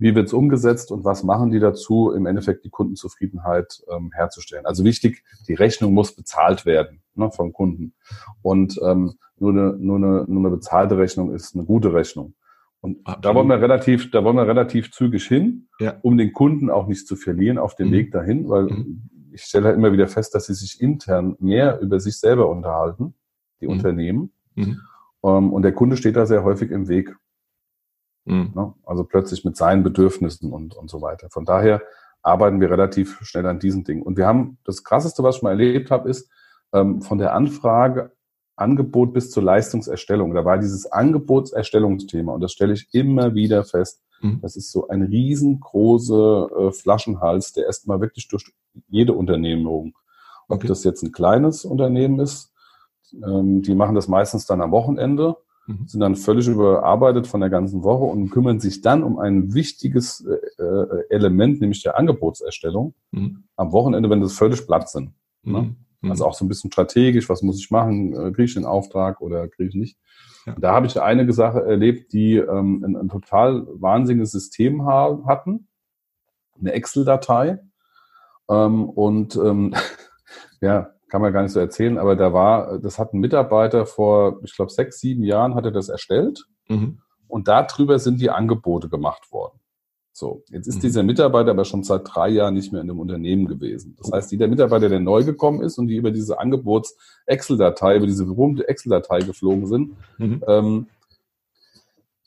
Wie 0.00 0.14
wird 0.16 0.26
es 0.26 0.32
umgesetzt 0.32 0.90
und 0.90 1.04
was 1.04 1.22
machen 1.22 1.52
die 1.52 1.60
dazu, 1.60 2.10
im 2.10 2.26
Endeffekt 2.26 2.64
die 2.64 2.70
Kundenzufriedenheit 2.70 3.82
ähm, 3.88 4.10
herzustellen? 4.12 4.66
Also 4.66 4.82
wichtig, 4.82 5.22
die 5.46 5.54
Rechnung 5.54 5.94
muss 5.94 6.16
bezahlt 6.16 6.66
werden 6.66 7.02
ne, 7.14 7.30
vom 7.30 7.52
Kunden. 7.52 7.94
Und 8.42 8.80
ähm, 8.82 9.12
nur, 9.38 9.52
eine, 9.52 9.76
nur, 9.78 9.96
eine, 9.96 10.24
nur 10.26 10.40
eine 10.40 10.50
bezahlte 10.50 10.98
Rechnung 10.98 11.32
ist 11.32 11.54
eine 11.54 11.64
gute 11.64 11.94
Rechnung. 11.94 12.34
Und 12.80 12.98
Absolut. 13.04 13.24
da 13.24 13.34
wollen 13.34 13.48
wir 13.48 13.60
relativ, 13.60 14.10
da 14.10 14.24
wollen 14.24 14.36
wir 14.36 14.48
relativ 14.48 14.90
zügig 14.90 15.24
hin, 15.24 15.68
ja. 15.78 15.98
um 16.02 16.16
den 16.16 16.32
Kunden 16.32 16.70
auch 16.70 16.88
nicht 16.88 17.06
zu 17.06 17.14
verlieren 17.14 17.58
auf 17.58 17.76
dem 17.76 17.88
mhm. 17.88 17.92
Weg 17.92 18.10
dahin, 18.10 18.48
weil 18.48 18.64
mhm 18.64 19.10
ich 19.32 19.42
stelle 19.42 19.66
halt 19.66 19.76
immer 19.76 19.92
wieder 19.92 20.08
fest, 20.08 20.34
dass 20.34 20.46
sie 20.46 20.54
sich 20.54 20.80
intern 20.80 21.36
mehr 21.38 21.80
über 21.80 22.00
sich 22.00 22.18
selber 22.18 22.48
unterhalten, 22.48 23.14
die 23.60 23.66
mhm. 23.66 23.72
Unternehmen. 23.72 24.32
Mhm. 24.54 24.80
Ähm, 25.24 25.52
und 25.52 25.62
der 25.62 25.72
Kunde 25.72 25.96
steht 25.96 26.16
da 26.16 26.26
sehr 26.26 26.44
häufig 26.44 26.70
im 26.70 26.88
Weg. 26.88 27.16
Mhm. 28.30 28.52
Ne? 28.54 28.74
Also 28.86 29.04
plötzlich 29.04 29.44
mit 29.44 29.56
seinen 29.56 29.82
Bedürfnissen 29.82 30.52
und, 30.52 30.76
und 30.76 30.88
so 30.88 31.02
weiter. 31.02 31.28
Von 31.30 31.44
daher 31.44 31.82
arbeiten 32.22 32.60
wir 32.60 32.70
relativ 32.70 33.18
schnell 33.22 33.46
an 33.46 33.58
diesen 33.58 33.84
Dingen. 33.84 34.02
Und 34.02 34.16
wir 34.16 34.26
haben, 34.26 34.58
das 34.64 34.84
Krasseste, 34.84 35.22
was 35.22 35.36
ich 35.36 35.42
mal 35.42 35.50
erlebt 35.50 35.90
habe, 35.90 36.08
ist, 36.08 36.30
ähm, 36.72 37.02
von 37.02 37.18
der 37.18 37.34
Anfrage 37.34 38.12
Angebot 38.56 39.14
bis 39.14 39.30
zur 39.30 39.42
Leistungserstellung. 39.42 40.34
Da 40.34 40.44
war 40.44 40.58
dieses 40.58 40.86
Angebotserstellungsthema 40.86 42.32
und 42.32 42.42
das 42.42 42.52
stelle 42.52 42.74
ich 42.74 42.88
immer 42.92 43.34
wieder 43.34 43.64
fest. 43.64 44.02
Mhm. 44.20 44.40
Das 44.42 44.54
ist 44.54 44.70
so 44.70 44.88
ein 44.88 45.02
riesengroßer 45.02 46.48
äh, 46.56 46.72
Flaschenhals, 46.72 47.54
der 47.54 47.64
erstmal 47.64 48.00
wirklich 48.00 48.28
durch 48.28 48.52
jede 48.88 49.14
Unternehmung, 49.14 49.94
ob 50.48 50.56
okay. 50.56 50.68
das 50.68 50.84
jetzt 50.84 51.02
ein 51.02 51.10
kleines 51.10 51.64
Unternehmen 51.64 52.20
ist, 52.20 52.52
ähm, 53.14 53.62
die 53.62 53.74
machen 53.74 53.94
das 53.94 54.08
meistens 54.08 54.46
dann 54.46 54.60
am 54.60 54.70
Wochenende, 54.70 55.36
mhm. 55.66 55.86
sind 55.86 56.00
dann 56.00 56.16
völlig 56.16 56.48
überarbeitet 56.48 57.26
von 57.26 57.40
der 57.40 57.50
ganzen 57.50 57.82
Woche 57.82 58.04
und 58.04 58.30
kümmern 58.30 58.60
sich 58.60 58.80
dann 58.80 59.02
um 59.02 59.18
ein 59.18 59.54
wichtiges 59.54 60.26
äh, 60.26 60.62
äh 60.62 61.04
Element, 61.10 61.60
nämlich 61.60 61.82
der 61.82 61.98
Angebotserstellung, 61.98 62.94
mhm. 63.10 63.44
am 63.56 63.72
Wochenende, 63.72 64.10
wenn 64.10 64.20
das 64.20 64.34
völlig 64.34 64.66
platt 64.66 64.88
sind. 64.88 65.12
Ne? 65.42 65.74
Mhm. 66.00 66.10
Also 66.10 66.26
auch 66.26 66.34
so 66.34 66.44
ein 66.44 66.48
bisschen 66.48 66.70
strategisch, 66.70 67.28
was 67.28 67.42
muss 67.42 67.58
ich 67.58 67.70
machen, 67.70 68.12
äh, 68.14 68.30
kriege 68.32 68.44
ich 68.44 68.54
den 68.54 68.64
Auftrag 68.64 69.20
oder 69.20 69.48
kriege 69.48 69.68
ich 69.68 69.74
nicht. 69.74 69.98
Ja. 70.46 70.56
Da 70.58 70.72
habe 70.72 70.86
ich 70.86 71.00
eine 71.00 71.30
Sache 71.32 71.62
erlebt, 71.62 72.12
die 72.12 72.36
ähm, 72.36 72.82
ein, 72.84 72.96
ein 72.96 73.08
total 73.08 73.66
wahnsinniges 73.74 74.30
System 74.30 74.86
hatten, 74.86 75.68
eine 76.58 76.72
Excel-Datei. 76.72 77.60
Ähm, 78.48 78.88
und 78.88 79.36
ähm, 79.36 79.74
ja, 80.60 80.90
kann 81.10 81.20
man 81.20 81.32
gar 81.32 81.42
nicht 81.42 81.52
so 81.52 81.60
erzählen, 81.60 81.98
aber 81.98 82.16
da 82.16 82.32
war, 82.32 82.78
das 82.78 82.98
hat 82.98 83.12
ein 83.12 83.20
Mitarbeiter 83.20 83.84
vor, 83.84 84.40
ich 84.44 84.54
glaube, 84.54 84.70
sechs, 84.70 85.00
sieben 85.00 85.24
Jahren 85.24 85.54
hat 85.54 85.64
er 85.64 85.72
das 85.72 85.88
erstellt. 85.88 86.46
Mhm. 86.68 87.00
Und 87.28 87.48
darüber 87.48 87.98
sind 87.98 88.20
die 88.20 88.30
Angebote 88.30 88.88
gemacht 88.88 89.30
worden. 89.32 89.60
So, 90.12 90.42
jetzt 90.48 90.66
ist 90.66 90.76
mhm. 90.76 90.80
dieser 90.80 91.02
Mitarbeiter 91.02 91.50
aber 91.50 91.64
schon 91.64 91.82
seit 91.82 92.02
drei 92.04 92.28
Jahren 92.28 92.54
nicht 92.54 92.72
mehr 92.72 92.80
in 92.80 92.88
dem 92.88 93.00
Unternehmen 93.00 93.46
gewesen. 93.46 93.96
Das 93.98 94.12
heißt, 94.12 94.32
jeder 94.32 94.48
Mitarbeiter, 94.48 94.88
der 94.88 95.00
neu 95.00 95.24
gekommen 95.24 95.62
ist 95.62 95.78
und 95.78 95.86
die 95.88 95.96
über 95.96 96.10
diese 96.10 96.38
Angebots-Excel-Datei, 96.38 97.96
über 97.96 98.06
diese 98.06 98.26
berühmte 98.26 98.68
Excel-Datei 98.68 99.20
geflogen 99.20 99.66
sind, 99.66 99.96
mhm. 100.18 100.44
ähm, 100.46 100.86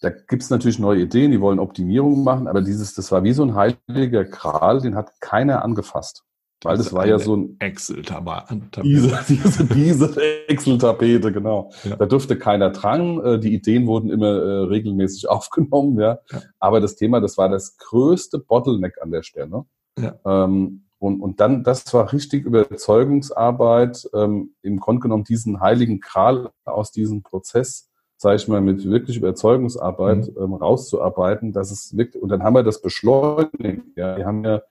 da 0.01 0.09
gibt's 0.09 0.49
natürlich 0.49 0.79
neue 0.79 1.03
Ideen, 1.03 1.31
die 1.31 1.39
wollen 1.39 1.59
Optimierungen 1.59 2.25
machen, 2.25 2.47
aber 2.47 2.61
dieses, 2.61 2.93
das 2.93 3.11
war 3.13 3.23
wie 3.23 3.31
so 3.31 3.43
ein 3.43 3.55
heiliger 3.55 4.25
Kral, 4.25 4.81
den 4.81 4.95
hat 4.95 5.21
keiner 5.21 5.63
angefasst. 5.63 6.23
Weil 6.63 6.77
das, 6.77 6.87
das 6.87 6.93
war 6.93 7.05
ja 7.05 7.19
so 7.19 7.35
ein 7.35 7.57
Excel-Tapete. 7.59 8.81
Diese, 8.83 9.19
diese, 9.27 9.65
diese 9.65 10.47
Excel-Tapete, 10.47 11.31
genau. 11.31 11.71
Ja. 11.83 11.95
Da 11.95 12.05
durfte 12.05 12.37
keiner 12.37 12.71
dran. 12.71 13.19
Äh, 13.23 13.39
die 13.39 13.53
Ideen 13.53 13.87
wurden 13.87 14.09
immer 14.09 14.27
äh, 14.27 14.63
regelmäßig 14.65 15.29
aufgenommen, 15.29 15.99
ja. 15.99 16.19
ja. 16.31 16.41
Aber 16.59 16.79
das 16.79 16.95
Thema, 16.95 17.19
das 17.19 17.37
war 17.37 17.49
das 17.49 17.77
größte 17.77 18.39
Bottleneck 18.39 19.01
an 19.01 19.11
der 19.11 19.23
Stelle. 19.23 19.65
Ja. 19.99 20.15
Ähm, 20.25 20.83
und, 20.99 21.19
und 21.19 21.41
dann, 21.41 21.65
das 21.65 21.93
war 21.93 22.13
richtig 22.13 22.45
Überzeugungsarbeit, 22.45 24.09
ähm, 24.13 24.55
im 24.61 24.79
Grunde 24.79 25.01
genommen 25.01 25.25
diesen 25.25 25.59
heiligen 25.59 25.99
Kral 25.99 26.51
aus 26.63 26.91
diesem 26.91 27.23
Prozess, 27.23 27.89
sage 28.15 28.37
ich 28.37 28.47
mal, 28.47 28.61
mit 28.61 28.85
wirklich 28.89 29.17
Überzeugungsarbeit 29.17 30.29
mhm. 30.29 30.41
ähm, 30.41 30.53
rauszuarbeiten, 30.53 31.51
dass 31.51 31.71
es 31.71 31.97
wirklich, 31.97 32.23
und 32.23 32.29
dann 32.29 32.41
haben 32.41 32.53
wir 32.53 32.63
das 32.63 32.81
beschleunigt. 32.81 33.83
Ja, 33.97 34.15
wir 34.15 34.25
haben 34.25 34.45
ja 34.45 34.61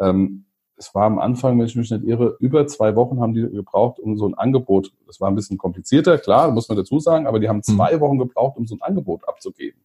ähm, 0.00 0.46
es 0.76 0.94
war 0.94 1.04
am 1.04 1.18
Anfang, 1.18 1.58
wenn 1.58 1.66
ich 1.66 1.76
mich 1.76 1.90
nicht 1.90 2.04
irre, 2.04 2.36
über 2.40 2.66
zwei 2.66 2.96
Wochen 2.96 3.20
haben 3.20 3.34
die 3.34 3.42
gebraucht, 3.42 3.98
um 4.00 4.16
so 4.16 4.26
ein 4.26 4.34
Angebot, 4.34 4.92
das 5.06 5.20
war 5.20 5.28
ein 5.28 5.34
bisschen 5.34 5.58
komplizierter, 5.58 6.18
klar, 6.18 6.50
muss 6.50 6.68
man 6.68 6.78
dazu 6.78 6.98
sagen, 6.98 7.26
aber 7.26 7.40
die 7.40 7.48
haben 7.48 7.58
mhm. 7.58 7.62
zwei 7.62 8.00
Wochen 8.00 8.18
gebraucht, 8.18 8.56
um 8.56 8.66
so 8.66 8.74
ein 8.74 8.82
Angebot 8.82 9.28
abzugeben. 9.28 9.80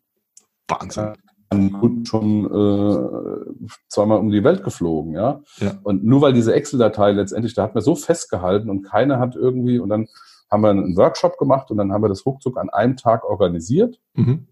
Wahnsinn. 0.67 1.13
An 1.49 1.71
Kunden 1.71 2.05
schon 2.05 2.45
äh, 2.45 3.69
zweimal 3.87 4.19
um 4.19 4.31
die 4.31 4.43
Welt 4.43 4.63
geflogen, 4.63 5.13
ja? 5.13 5.41
ja. 5.59 5.79
Und 5.83 6.03
nur 6.03 6.21
weil 6.21 6.33
diese 6.33 6.53
Excel-Datei 6.53 7.11
letztendlich, 7.11 7.53
da 7.53 7.63
hat 7.63 7.73
man 7.73 7.83
so 7.83 7.95
festgehalten 7.95 8.69
und 8.69 8.81
keiner 8.81 9.17
hat 9.19 9.35
irgendwie, 9.35 9.79
und 9.79 9.89
dann 9.89 10.07
haben 10.51 10.61
wir 10.61 10.69
einen 10.69 10.97
Workshop 10.97 11.37
gemacht 11.37 11.71
und 11.71 11.77
dann 11.77 11.91
haben 11.91 12.03
wir 12.03 12.09
das 12.09 12.25
ruckzuck 12.25 12.57
an 12.57 12.69
einem 12.69 12.97
Tag 12.97 13.23
organisiert. 13.23 13.99
Mhm. 14.15 14.47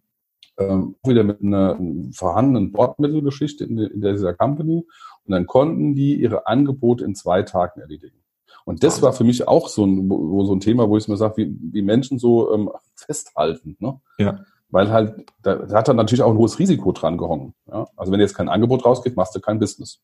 Ähm, 0.58 0.95
wieder 1.06 1.24
mit 1.24 1.41
einer 1.41 1.78
vorhandenen 2.13 2.71
Bordmittelgeschichte 2.71 3.65
in, 3.65 3.78
in 3.78 4.02
dieser 4.02 4.34
Company. 4.34 4.86
Und 5.25 5.31
dann 5.31 5.47
konnten 5.47 5.95
die 5.95 6.15
ihre 6.15 6.47
Angebote 6.47 7.03
in 7.03 7.15
zwei 7.15 7.43
Tagen 7.43 7.81
erledigen. 7.81 8.17
Und 8.65 8.83
das 8.83 9.03
war 9.03 9.13
für 9.13 9.23
mich 9.23 9.47
auch 9.47 9.69
so 9.69 9.85
ein, 9.85 10.09
so 10.09 10.53
ein 10.53 10.59
Thema, 10.59 10.89
wo 10.89 10.97
ich 10.97 11.07
mir 11.07 11.17
sage, 11.17 11.38
wie, 11.38 11.55
wie 11.71 11.83
Menschen 11.83 12.17
so 12.17 12.51
ähm, 12.51 12.71
festhalten. 12.95 13.77
Ne? 13.79 14.01
Ja. 14.17 14.39
Weil 14.69 14.91
halt, 14.91 15.31
da, 15.43 15.55
da 15.55 15.77
hat 15.77 15.88
dann 15.88 15.95
natürlich 15.95 16.23
auch 16.23 16.31
ein 16.31 16.38
hohes 16.38 16.57
Risiko 16.57 16.91
dran 16.91 17.17
gehangen. 17.17 17.53
Ja? 17.67 17.88
Also 17.95 18.11
wenn 18.11 18.19
jetzt 18.19 18.33
kein 18.33 18.49
Angebot 18.49 18.83
rausgeht, 18.83 19.15
machst 19.15 19.35
du 19.35 19.39
kein 19.39 19.59
Business. 19.59 20.01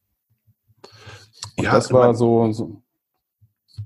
Und 1.57 1.65
ja, 1.65 1.71
das 1.71 1.91
war 1.91 2.13
so, 2.13 2.51
so. 2.51 2.83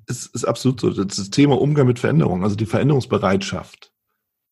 Es 0.07 0.27
ist 0.27 0.45
absolut 0.45 0.81
so. 0.81 0.89
Das 0.91 1.29
Thema 1.29 1.59
Umgang 1.59 1.87
mit 1.87 1.99
Veränderung, 1.99 2.43
also 2.43 2.57
die 2.57 2.65
Veränderungsbereitschaft. 2.65 3.93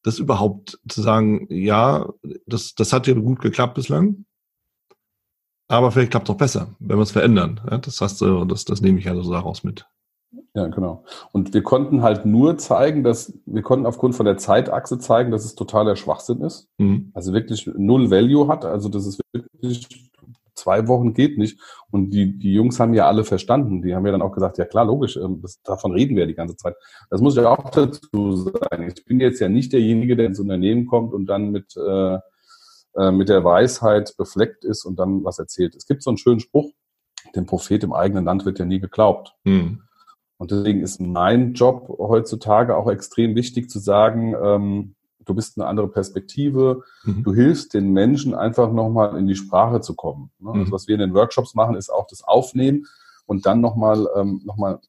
Das 0.03 0.19
überhaupt 0.19 0.79
zu 0.87 1.01
sagen, 1.01 1.47
ja, 1.49 2.09
das, 2.45 2.75
das 2.75 2.93
hat 2.93 3.07
ja 3.07 3.13
gut 3.13 3.39
geklappt 3.39 3.75
bislang. 3.75 4.25
Aber 5.67 5.91
vielleicht 5.91 6.11
klappt 6.11 6.29
es 6.29 6.35
auch 6.35 6.37
besser, 6.37 6.67
wenn 6.79 6.97
wir 6.97 7.03
es 7.03 7.11
verändern. 7.11 7.61
Ja, 7.69 7.77
das 7.77 7.97
du, 8.17 8.45
das, 8.45 8.65
das 8.65 8.81
nehme 8.81 8.99
ich 8.99 9.09
also 9.09 9.31
daraus 9.31 9.63
mit. 9.63 9.85
Ja, 10.55 10.67
genau. 10.67 11.03
Und 11.31 11.53
wir 11.53 11.63
konnten 11.63 12.03
halt 12.03 12.25
nur 12.25 12.57
zeigen, 12.57 13.03
dass 13.03 13.33
wir 13.45 13.63
konnten 13.63 13.87
aufgrund 13.87 14.15
von 14.15 14.25
der 14.25 14.37
Zeitachse 14.37 14.99
zeigen, 14.99 15.31
dass 15.31 15.45
es 15.45 15.55
totaler 15.55 15.95
Schwachsinn 15.95 16.41
ist. 16.41 16.69
Mhm. 16.77 17.11
Also 17.13 17.33
wirklich 17.33 17.67
null 17.75 18.11
Value 18.11 18.47
hat. 18.47 18.65
Also 18.65 18.89
dass 18.89 19.05
es 19.05 19.19
wirklich 19.33 20.11
zwei 20.55 20.87
Wochen 20.87 21.13
geht 21.13 21.37
nicht. 21.37 21.59
Und 21.91 22.11
die, 22.11 22.37
die 22.37 22.53
Jungs 22.53 22.79
haben 22.79 22.93
ja 22.93 23.07
alle 23.07 23.23
verstanden. 23.23 23.81
Die 23.81 23.95
haben 23.95 24.05
ja 24.05 24.11
dann 24.11 24.21
auch 24.21 24.31
gesagt, 24.31 24.57
ja 24.57 24.65
klar, 24.65 24.85
logisch, 24.85 25.17
ähm, 25.17 25.41
das, 25.41 25.61
davon 25.63 25.91
reden 25.91 26.15
wir 26.15 26.27
die 26.27 26.35
ganze 26.35 26.55
Zeit. 26.55 26.75
Das 27.09 27.21
muss 27.21 27.35
ich 27.35 27.43
auch 27.43 27.69
dazu 27.71 28.35
sagen. 28.35 28.91
Ich 28.95 29.05
bin 29.05 29.19
jetzt 29.19 29.39
ja 29.39 29.49
nicht 29.49 29.73
derjenige, 29.73 30.15
der 30.15 30.27
ins 30.27 30.39
Unternehmen 30.39 30.85
kommt 30.85 31.13
und 31.13 31.25
dann 31.25 31.51
mit 31.51 31.75
äh, 31.77 32.19
äh, 32.95 33.11
mit 33.11 33.29
der 33.29 33.43
Weisheit 33.43 34.15
befleckt 34.17 34.65
ist 34.65 34.85
und 34.85 34.99
dann 34.99 35.23
was 35.23 35.39
erzählt. 35.39 35.75
Es 35.75 35.87
gibt 35.87 36.03
so 36.03 36.11
einen 36.11 36.17
schönen 36.17 36.39
Spruch, 36.39 36.71
dem 37.35 37.45
Prophet 37.45 37.83
im 37.83 37.93
eigenen 37.93 38.25
Land 38.25 38.45
wird 38.45 38.59
ja 38.59 38.65
nie 38.65 38.79
geglaubt. 38.79 39.35
Mhm. 39.43 39.81
Und 40.37 40.51
deswegen 40.51 40.81
ist 40.81 40.99
mein 40.99 41.53
Job 41.53 41.87
heutzutage 41.97 42.75
auch 42.75 42.89
extrem 42.89 43.35
wichtig 43.35 43.69
zu 43.69 43.79
sagen, 43.79 44.35
ähm, 44.39 44.95
du 45.25 45.33
bist 45.33 45.57
eine 45.57 45.67
andere 45.67 45.87
Perspektive, 45.87 46.83
mhm. 47.03 47.23
du 47.23 47.33
hilfst 47.33 47.73
den 47.73 47.93
Menschen 47.93 48.35
einfach 48.35 48.71
nochmal 48.71 49.17
in 49.17 49.25
die 49.25 49.35
Sprache 49.35 49.81
zu 49.81 49.95
kommen. 49.95 50.31
Ne? 50.39 50.51
Also 50.51 50.65
mhm. 50.65 50.71
was 50.71 50.87
wir 50.87 50.95
in 50.95 51.01
den 51.01 51.13
Workshops 51.13 51.55
machen, 51.55 51.75
ist 51.75 51.89
auch 51.89 52.07
das 52.07 52.23
Aufnehmen 52.23 52.85
und 53.25 53.45
dann 53.45 53.61
nochmal 53.61 54.07
ähm, 54.15 54.41
noch 54.43 54.57
mal, 54.57 54.79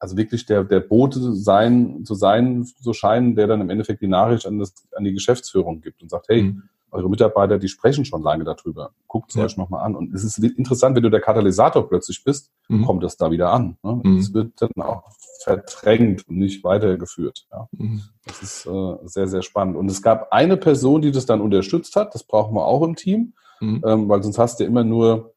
also 0.00 0.16
wirklich 0.16 0.46
der, 0.46 0.64
der 0.64 0.80
Bote 0.80 1.34
sein, 1.34 2.04
zu 2.04 2.14
sein, 2.14 2.64
zu 2.64 2.92
scheinen, 2.92 3.36
der 3.36 3.46
dann 3.46 3.60
im 3.60 3.70
Endeffekt 3.70 4.02
die 4.02 4.08
Nachricht 4.08 4.46
an, 4.46 4.58
das, 4.58 4.74
an 4.96 5.04
die 5.04 5.12
Geschäftsführung 5.12 5.80
gibt 5.80 6.02
und 6.02 6.10
sagt, 6.10 6.26
hey, 6.28 6.42
mhm 6.42 6.62
eure 6.90 7.10
Mitarbeiter, 7.10 7.58
die 7.58 7.68
sprechen 7.68 8.04
schon 8.04 8.22
lange 8.22 8.44
darüber. 8.44 8.90
Guckt 9.06 9.30
es 9.30 9.36
ja. 9.36 9.44
euch 9.44 9.56
nochmal 9.56 9.84
an. 9.84 9.94
Und 9.94 10.14
es 10.14 10.24
ist 10.24 10.38
interessant, 10.38 10.96
wenn 10.96 11.02
du 11.02 11.10
der 11.10 11.20
Katalysator 11.20 11.88
plötzlich 11.88 12.22
bist, 12.24 12.50
mhm. 12.68 12.84
kommt 12.84 13.02
das 13.02 13.16
da 13.16 13.30
wieder 13.30 13.52
an. 13.52 13.76
Ne? 13.82 14.00
Mhm. 14.02 14.18
Es 14.18 14.32
wird 14.32 14.52
dann 14.60 14.70
auch 14.76 15.02
verdrängt 15.42 16.28
und 16.28 16.38
nicht 16.38 16.64
weitergeführt. 16.64 17.46
Ja? 17.50 17.68
Mhm. 17.72 18.02
Das 18.24 18.42
ist 18.42 18.66
äh, 18.66 18.96
sehr, 19.04 19.28
sehr 19.28 19.42
spannend. 19.42 19.76
Und 19.76 19.90
es 19.90 20.02
gab 20.02 20.32
eine 20.32 20.56
Person, 20.56 21.02
die 21.02 21.12
das 21.12 21.26
dann 21.26 21.40
unterstützt 21.40 21.96
hat. 21.96 22.14
Das 22.14 22.24
brauchen 22.24 22.54
wir 22.54 22.64
auch 22.64 22.82
im 22.82 22.96
Team, 22.96 23.34
mhm. 23.60 23.82
ähm, 23.84 24.08
weil 24.08 24.22
sonst 24.22 24.38
hast 24.38 24.60
du 24.60 24.64
immer 24.64 24.84
nur 24.84 25.34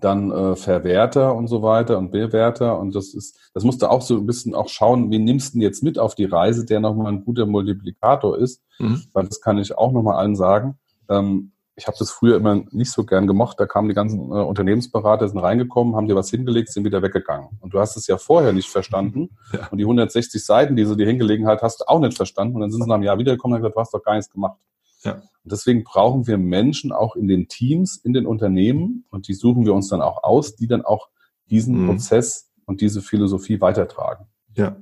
dann 0.00 0.30
äh, 0.30 0.56
Verwerter 0.56 1.34
und 1.34 1.48
so 1.48 1.62
weiter 1.62 1.98
und 1.98 2.10
Bewerter 2.10 2.78
und 2.78 2.94
das 2.94 3.14
ist, 3.14 3.38
das 3.52 3.64
musst 3.64 3.82
du 3.82 3.90
auch 3.90 4.02
so 4.02 4.16
ein 4.16 4.26
bisschen 4.26 4.54
auch 4.54 4.68
schauen, 4.68 5.10
wie 5.10 5.18
nimmst 5.18 5.54
du 5.54 5.58
denn 5.58 5.62
jetzt 5.62 5.82
mit 5.82 5.98
auf 5.98 6.14
die 6.14 6.24
Reise, 6.24 6.64
der 6.64 6.80
nochmal 6.80 7.12
ein 7.12 7.24
guter 7.24 7.46
Multiplikator 7.46 8.38
ist, 8.38 8.62
mhm. 8.78 9.02
weil 9.12 9.26
das 9.26 9.40
kann 9.40 9.58
ich 9.58 9.76
auch 9.76 9.92
nochmal 9.92 10.16
allen 10.16 10.36
sagen. 10.36 10.78
Ähm, 11.08 11.52
ich 11.76 11.86
habe 11.88 11.96
das 11.98 12.10
früher 12.10 12.36
immer 12.36 12.62
nicht 12.70 12.92
so 12.92 13.04
gern 13.04 13.26
gemocht. 13.26 13.58
Da 13.58 13.66
kamen 13.66 13.88
die 13.88 13.94
ganzen 13.94 14.30
äh, 14.30 14.34
Unternehmensberater, 14.34 15.28
sind 15.28 15.38
reingekommen, 15.38 15.96
haben 15.96 16.06
dir 16.06 16.14
was 16.14 16.30
hingelegt, 16.30 16.72
sind 16.72 16.84
wieder 16.84 17.02
weggegangen. 17.02 17.48
Und 17.60 17.74
du 17.74 17.80
hast 17.80 17.96
es 17.96 18.06
ja 18.06 18.16
vorher 18.16 18.52
nicht 18.52 18.68
verstanden. 18.68 19.30
Ja. 19.52 19.68
Und 19.70 19.78
die 19.78 19.84
160 19.84 20.44
Seiten, 20.44 20.74
die 20.74 20.84
sie 20.84 20.96
dir 20.96 21.06
hingelegen 21.06 21.46
hat, 21.46 21.62
hast 21.62 21.80
du 21.80 21.84
auch 21.86 22.00
nicht 22.00 22.16
verstanden. 22.16 22.56
Und 22.56 22.62
dann 22.62 22.70
sind 22.72 22.82
sie 22.82 22.88
nach 22.88 22.96
einem 22.96 23.04
Jahr 23.04 23.18
wiedergekommen 23.18 23.54
und 23.54 23.58
haben 23.58 23.62
gesagt, 23.62 23.76
du 23.76 23.80
hast 23.80 23.94
doch 23.94 24.02
gar 24.02 24.14
nichts 24.14 24.32
gemacht. 24.32 24.58
Ja. 25.04 25.14
Und 25.14 25.52
deswegen 25.52 25.84
brauchen 25.84 26.26
wir 26.26 26.38
Menschen 26.38 26.92
auch 26.92 27.16
in 27.16 27.28
den 27.28 27.48
Teams, 27.48 27.96
in 27.96 28.12
den 28.12 28.26
Unternehmen. 28.26 29.04
Und 29.10 29.28
die 29.28 29.34
suchen 29.34 29.64
wir 29.64 29.74
uns 29.74 29.88
dann 29.88 30.00
auch 30.00 30.24
aus, 30.24 30.56
die 30.56 30.66
dann 30.66 30.82
auch 30.82 31.08
diesen 31.50 31.82
mhm. 31.82 31.88
Prozess 31.88 32.50
und 32.64 32.80
diese 32.80 33.02
Philosophie 33.02 33.60
weitertragen. 33.60 34.26
Ja, 34.56 34.76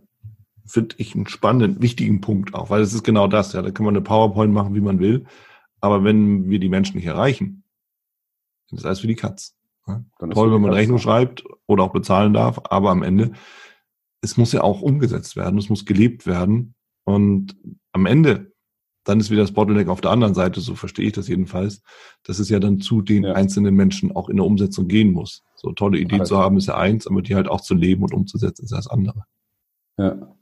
finde 0.67 0.95
ich 0.99 1.15
einen 1.15 1.27
spannenden, 1.27 1.83
wichtigen 1.83 2.21
Punkt 2.21 2.55
auch, 2.55 2.71
weil 2.71 2.83
es 2.83 2.95
ist 2.95 3.03
genau 3.03 3.27
das, 3.27 3.53
ja, 3.53 3.63
da 3.63 3.71
kann 3.71 3.85
man 3.85 3.97
eine 3.97 4.05
PowerPoint 4.05 4.53
machen, 4.53 4.75
wie 4.75 4.81
man 4.81 5.01
will. 5.01 5.27
Aber 5.81 6.05
wenn 6.05 6.49
wir 6.49 6.61
die 6.61 6.69
Menschen 6.69 6.97
nicht 6.97 7.07
erreichen, 7.07 7.65
dann 8.71 8.79
ist 8.79 8.87
alles 8.87 9.01
für 9.01 9.09
die 9.09 9.17
Katz. 9.17 9.57
Ja? 9.87 10.05
Toll, 10.31 10.53
wenn 10.53 10.61
man 10.61 10.73
Rechnung 10.73 10.99
schreibt 10.99 11.45
oder 11.67 11.83
auch 11.83 11.93
bezahlen 11.93 12.33
darf, 12.33 12.61
aber 12.65 12.91
am 12.91 13.03
Ende, 13.03 13.33
es 14.21 14.37
muss 14.37 14.53
ja 14.53 14.63
auch 14.63 14.81
umgesetzt 14.81 15.35
werden, 15.35 15.59
es 15.59 15.69
muss 15.69 15.85
gelebt 15.85 16.27
werden. 16.27 16.75
Und 17.05 17.57
am 17.91 18.07
Ende, 18.07 18.52
dann 19.05 19.21
ist 19.21 19.31
wieder 19.31 19.43
das 19.43 19.53
Bottleneck 19.53 19.89
auf 19.89 20.01
der 20.01 20.11
anderen 20.11 20.35
Seite, 20.35 20.61
so 20.61 20.75
verstehe 20.75 21.07
ich 21.07 21.13
das 21.13 21.29
jedenfalls, 21.29 21.83
dass 22.25 22.39
es 22.39 22.49
ja 22.49 22.61
dann 22.61 22.81
zu 22.81 23.03
den 23.03 23.25
ja. 23.25 23.33
einzelnen 23.33 23.75
Menschen 23.75 24.13
auch 24.13 24.29
in 24.29 24.37
der 24.37 24.47
Umsetzung 24.47 24.89
gehen 24.89 25.13
muss. 25.13 25.43
So 25.57 25.73
tolle 25.73 25.99
Idee 25.99 26.21
also. 26.21 26.37
zu 26.37 26.41
haben 26.41 26.57
ist 26.57 26.67
ja 26.67 26.77
eins, 26.77 27.07
aber 27.07 27.23
die 27.23 27.35
halt 27.35 27.49
auch 27.49 27.61
zu 27.61 27.75
leben 27.75 28.03
und 28.03 28.15
umzusetzen 28.15 28.65
ist 28.65 28.71
ja 28.71 28.77
das 28.77 28.89
andere. 28.89 29.25
Ja, 29.99 30.35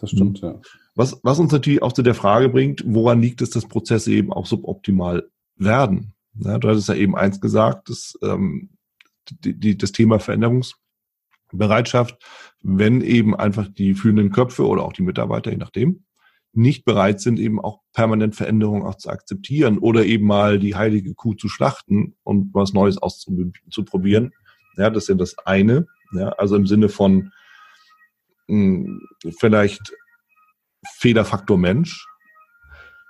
das 0.00 0.10
stimmt, 0.10 0.42
mhm. 0.42 0.48
ja. 0.48 0.60
Was, 0.94 1.20
was 1.22 1.38
uns 1.38 1.52
natürlich 1.52 1.82
auch 1.82 1.92
zu 1.92 2.02
der 2.02 2.14
Frage 2.14 2.48
bringt, 2.48 2.82
woran 2.86 3.20
liegt 3.20 3.42
es, 3.42 3.50
dass 3.50 3.66
Prozesse 3.66 4.12
eben 4.12 4.32
auch 4.32 4.46
suboptimal 4.46 5.28
werden? 5.56 6.14
Ja, 6.34 6.58
du 6.58 6.68
hattest 6.68 6.88
ja 6.88 6.94
eben 6.94 7.16
eins 7.16 7.40
gesagt, 7.40 7.90
dass, 7.90 8.18
ähm, 8.22 8.70
die, 9.28 9.58
die, 9.58 9.76
das 9.76 9.92
Thema 9.92 10.18
Veränderungsbereitschaft, 10.18 12.24
wenn 12.62 13.00
eben 13.00 13.34
einfach 13.34 13.68
die 13.68 13.94
führenden 13.94 14.30
Köpfe 14.30 14.66
oder 14.66 14.84
auch 14.84 14.92
die 14.92 15.02
Mitarbeiter, 15.02 15.50
je 15.50 15.56
nachdem, 15.56 16.04
nicht 16.56 16.84
bereit 16.84 17.20
sind, 17.20 17.38
eben 17.38 17.60
auch 17.60 17.80
permanent 17.92 18.34
Veränderungen 18.34 18.84
auch 18.84 18.96
zu 18.96 19.10
akzeptieren 19.10 19.78
oder 19.78 20.04
eben 20.04 20.26
mal 20.26 20.58
die 20.58 20.74
heilige 20.74 21.14
Kuh 21.14 21.34
zu 21.34 21.48
schlachten 21.48 22.16
und 22.22 22.54
was 22.54 22.72
Neues 22.72 22.98
auszuprobieren. 22.98 24.32
Ja, 24.76 24.90
das 24.90 25.04
ist 25.04 25.08
ja 25.08 25.14
das 25.14 25.38
eine. 25.44 25.86
Ja, 26.12 26.30
also 26.30 26.56
im 26.56 26.66
Sinne 26.66 26.88
von 26.88 27.32
mh, 28.48 28.86
hm, 28.86 29.00
vielleicht 29.38 29.94
Fehlerfaktor 30.94 31.58
Mensch. 31.58 32.06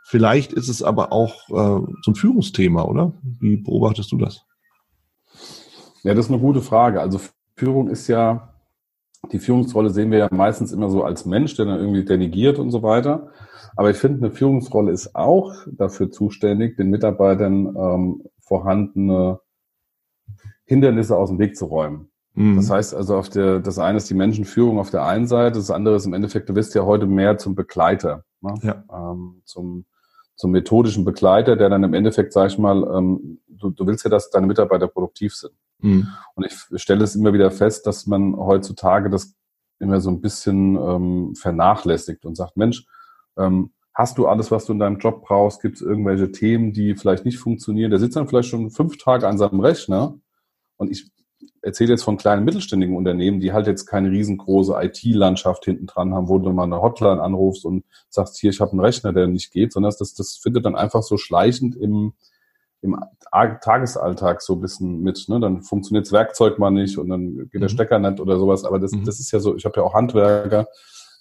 Vielleicht 0.05 0.53
ist 0.53 0.69
es 0.69 0.83
aber 0.83 1.13
auch 1.13 1.49
äh, 1.49 1.93
so 2.03 2.11
ein 2.11 2.15
Führungsthema, 2.15 2.83
oder? 2.85 3.13
Wie 3.41 3.57
beobachtest 3.57 4.13
du 4.13 4.19
das? 4.19 4.43
Ja, 6.05 6.15
das 6.15 6.27
ist 6.27 6.31
eine 6.31 6.41
gute 6.41 6.63
Frage. 6.63 7.01
Also 7.01 7.21
Führung 7.57 7.89
ist 7.89 8.07
ja, 8.07 8.56
die 9.33 9.39
Führungsrolle 9.39 9.91
sehen 9.91 10.11
wir 10.11 10.19
ja 10.19 10.29
meistens 10.31 10.73
immer 10.73 10.89
so 10.89 11.03
als 11.03 11.27
Mensch, 11.27 11.57
der 11.57 11.67
dann 11.67 11.81
irgendwie 11.81 12.05
delegiert 12.05 12.59
und 12.59 12.71
so 12.71 12.83
weiter. 12.83 13.29
Aber 13.77 13.91
ich 13.91 13.97
finde, 13.97 14.27
eine 14.27 14.35
Führungsrolle 14.35 14.93
ist 14.93 15.15
auch 15.15 15.53
dafür 15.71 16.11
zuständig, 16.11 16.77
den 16.77 16.91
Mitarbeitern 16.91 17.77
ähm, 17.77 18.23
vorhandene 18.41 19.41
Hindernisse 20.65 21.17
aus 21.17 21.29
dem 21.29 21.39
Weg 21.39 21.57
zu 21.57 21.67
räumen. 21.67 22.09
Mhm. 22.35 22.57
Das 22.57 22.71
heißt 22.71 22.95
also, 22.95 23.17
auf 23.17 23.29
der, 23.29 23.61
das 23.61 23.79
eine 23.79 23.99
ist 23.99 24.09
die 24.09 24.15
Menschenführung 24.15 24.79
auf 24.79 24.91
der 24.91 25.05
einen 25.05 25.27
Seite, 25.27 25.59
das 25.59 25.71
andere 25.71 25.97
ist 25.97 26.07
im 26.07 26.15
Endeffekt, 26.15 26.49
du 26.49 26.55
wirst 26.55 26.75
ja 26.75 26.85
heute 26.85 27.07
mehr 27.07 27.39
zum 27.39 27.55
Begleiter, 27.55 28.25
ne? 28.41 28.55
ja. 28.63 28.85
ähm, 28.93 29.43
zum, 29.45 29.85
zum 30.37 30.51
methodischen 30.51 31.05
Begleiter, 31.05 31.57
der 31.57 31.69
dann 31.69 31.83
im 31.83 31.95
Endeffekt, 31.95 32.33
sag 32.33 32.49
ich 32.49 32.59
mal, 32.59 32.83
ähm, 32.97 33.41
du, 33.49 33.71
du 33.71 33.87
willst 33.87 34.05
ja, 34.05 34.11
dass 34.11 34.31
deine 34.31 34.47
Mitarbeiter 34.47 34.87
produktiv 34.87 35.35
sind. 35.35 35.55
Mhm. 35.79 36.09
Und 36.35 36.47
ich 36.47 36.83
stelle 36.83 37.05
es 37.05 37.15
immer 37.15 37.33
wieder 37.33 37.51
fest, 37.51 37.87
dass 37.87 38.07
man 38.07 38.37
heutzutage 38.37 39.11
das 39.11 39.35
immer 39.79 40.01
so 40.01 40.11
ein 40.11 40.21
bisschen 40.21 40.77
ähm, 40.77 41.35
vernachlässigt 41.35 42.25
und 42.25 42.35
sagt, 42.35 42.57
Mensch, 42.57 42.87
ähm, 43.37 43.73
hast 43.95 44.19
du 44.19 44.27
alles, 44.27 44.51
was 44.51 44.67
du 44.67 44.73
in 44.73 44.79
deinem 44.79 44.99
Job 44.99 45.23
brauchst? 45.23 45.62
Gibt 45.62 45.77
es 45.77 45.83
irgendwelche 45.83 46.33
Themen, 46.33 46.73
die 46.73 46.95
vielleicht 46.95 47.25
nicht 47.25 47.39
funktionieren? 47.39 47.91
Der 47.91 48.01
sitzt 48.01 48.17
dann 48.17 48.29
vielleicht 48.29 48.49
schon 48.49 48.71
fünf 48.71 48.99
Tage 48.99 49.27
an 49.27 49.39
seinem 49.39 49.61
Rechner 49.61 50.19
und 50.77 50.91
ich 50.91 51.11
erzähle 51.62 51.91
jetzt 51.91 52.05
von 52.05 52.17
kleinen 52.17 52.45
mittelständigen 52.45 52.97
Unternehmen, 52.97 53.41
die 53.41 53.53
halt 53.53 53.67
jetzt 53.67 53.87
keine 53.87 54.11
riesengroße 54.11 54.75
IT-Landschaft 54.81 55.65
hinten 55.65 55.87
dran 55.87 56.15
haben, 56.15 56.29
wo 56.29 56.39
du 56.39 56.53
mal 56.53 56.65
eine 56.65 56.81
Hotline 56.81 57.21
anrufst 57.21 57.65
und 57.65 57.85
sagst, 58.09 58.39
hier, 58.39 58.51
ich 58.51 58.61
habe 58.61 58.73
einen 58.73 58.81
Rechner, 58.81 59.12
der 59.12 59.27
nicht 59.27 59.51
geht, 59.53 59.73
sondern 59.73 59.93
das, 59.99 60.15
das 60.15 60.37
findet 60.37 60.65
dann 60.65 60.77
einfach 60.77 61.03
so 61.03 61.17
schleichend 61.17 61.77
im, 61.77 62.12
im 62.83 62.97
Tagesalltag 63.61 64.43
so 64.43 64.55
ein 64.55 64.61
bisschen 64.61 65.01
mit. 65.01 65.29
Ne? 65.29 65.41
Dann 65.41 65.62
funktioniert 65.62 66.07
das 66.07 66.12
Werkzeug 66.12 66.59
mal 66.59 66.71
nicht 66.71 66.99
und 66.99 67.09
dann 67.09 67.37
geht 67.51 67.55
der 67.55 67.62
mhm. 67.62 67.69
Stecker 67.69 67.99
nicht 67.99 68.21
oder 68.21 68.39
sowas. 68.39 68.65
Aber 68.65 68.79
das, 68.79 68.93
mhm. 68.93 69.05
das 69.05 69.21
ist 69.21 69.31
ja 69.33 69.41
so, 69.41 69.57
ich 69.57 69.65
habe 69.65 69.81
ja 69.81 69.83
auch 69.83 69.95
Handwerker, 69.95 70.67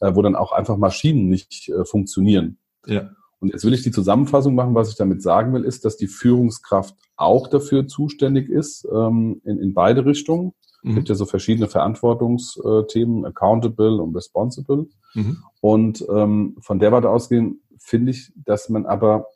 äh, 0.01 0.15
wo 0.15 0.21
dann 0.21 0.35
auch 0.35 0.51
einfach 0.51 0.77
Maschinen 0.77 1.27
nicht 1.29 1.69
äh, 1.69 1.85
funktionieren. 1.85 2.57
Ja. 2.85 3.09
Und 3.39 3.51
jetzt 3.51 3.65
will 3.65 3.73
ich 3.73 3.83
die 3.83 3.91
Zusammenfassung 3.91 4.55
machen. 4.55 4.75
Was 4.75 4.89
ich 4.89 4.95
damit 4.95 5.21
sagen 5.21 5.53
will, 5.53 5.63
ist, 5.63 5.85
dass 5.85 5.97
die 5.97 6.07
Führungskraft 6.07 6.95
auch 7.15 7.47
dafür 7.47 7.87
zuständig 7.87 8.49
ist, 8.49 8.87
ähm, 8.91 9.41
in, 9.43 9.59
in 9.59 9.73
beide 9.73 10.05
Richtungen. 10.05 10.53
Mhm. 10.83 10.89
Es 10.89 10.95
gibt 10.95 11.09
ja 11.09 11.15
so 11.15 11.25
verschiedene 11.25 11.67
Verantwortungsthemen, 11.67 13.25
accountable 13.25 14.01
und 14.01 14.15
responsible. 14.15 14.87
Mhm. 15.13 15.43
Und 15.61 16.05
ähm, 16.09 16.55
von 16.59 16.79
der 16.79 16.91
Warte 16.91 17.09
ausgehen, 17.09 17.61
finde 17.77 18.11
ich, 18.11 18.31
dass 18.35 18.69
man 18.69 18.85
aber 18.85 19.27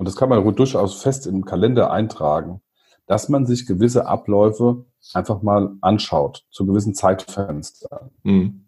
und 0.00 0.06
das 0.06 0.16
kann 0.16 0.30
man 0.30 0.54
durchaus 0.54 1.02
fest 1.02 1.26
im 1.26 1.44
Kalender 1.44 1.90
eintragen, 1.90 2.62
dass 3.04 3.28
man 3.28 3.44
sich 3.44 3.66
gewisse 3.66 4.06
Abläufe 4.06 4.86
einfach 5.12 5.42
mal 5.42 5.76
anschaut, 5.82 6.46
zu 6.50 6.64
gewissen 6.64 6.94
Zeitfenstern. 6.94 8.08
Mhm. 8.22 8.64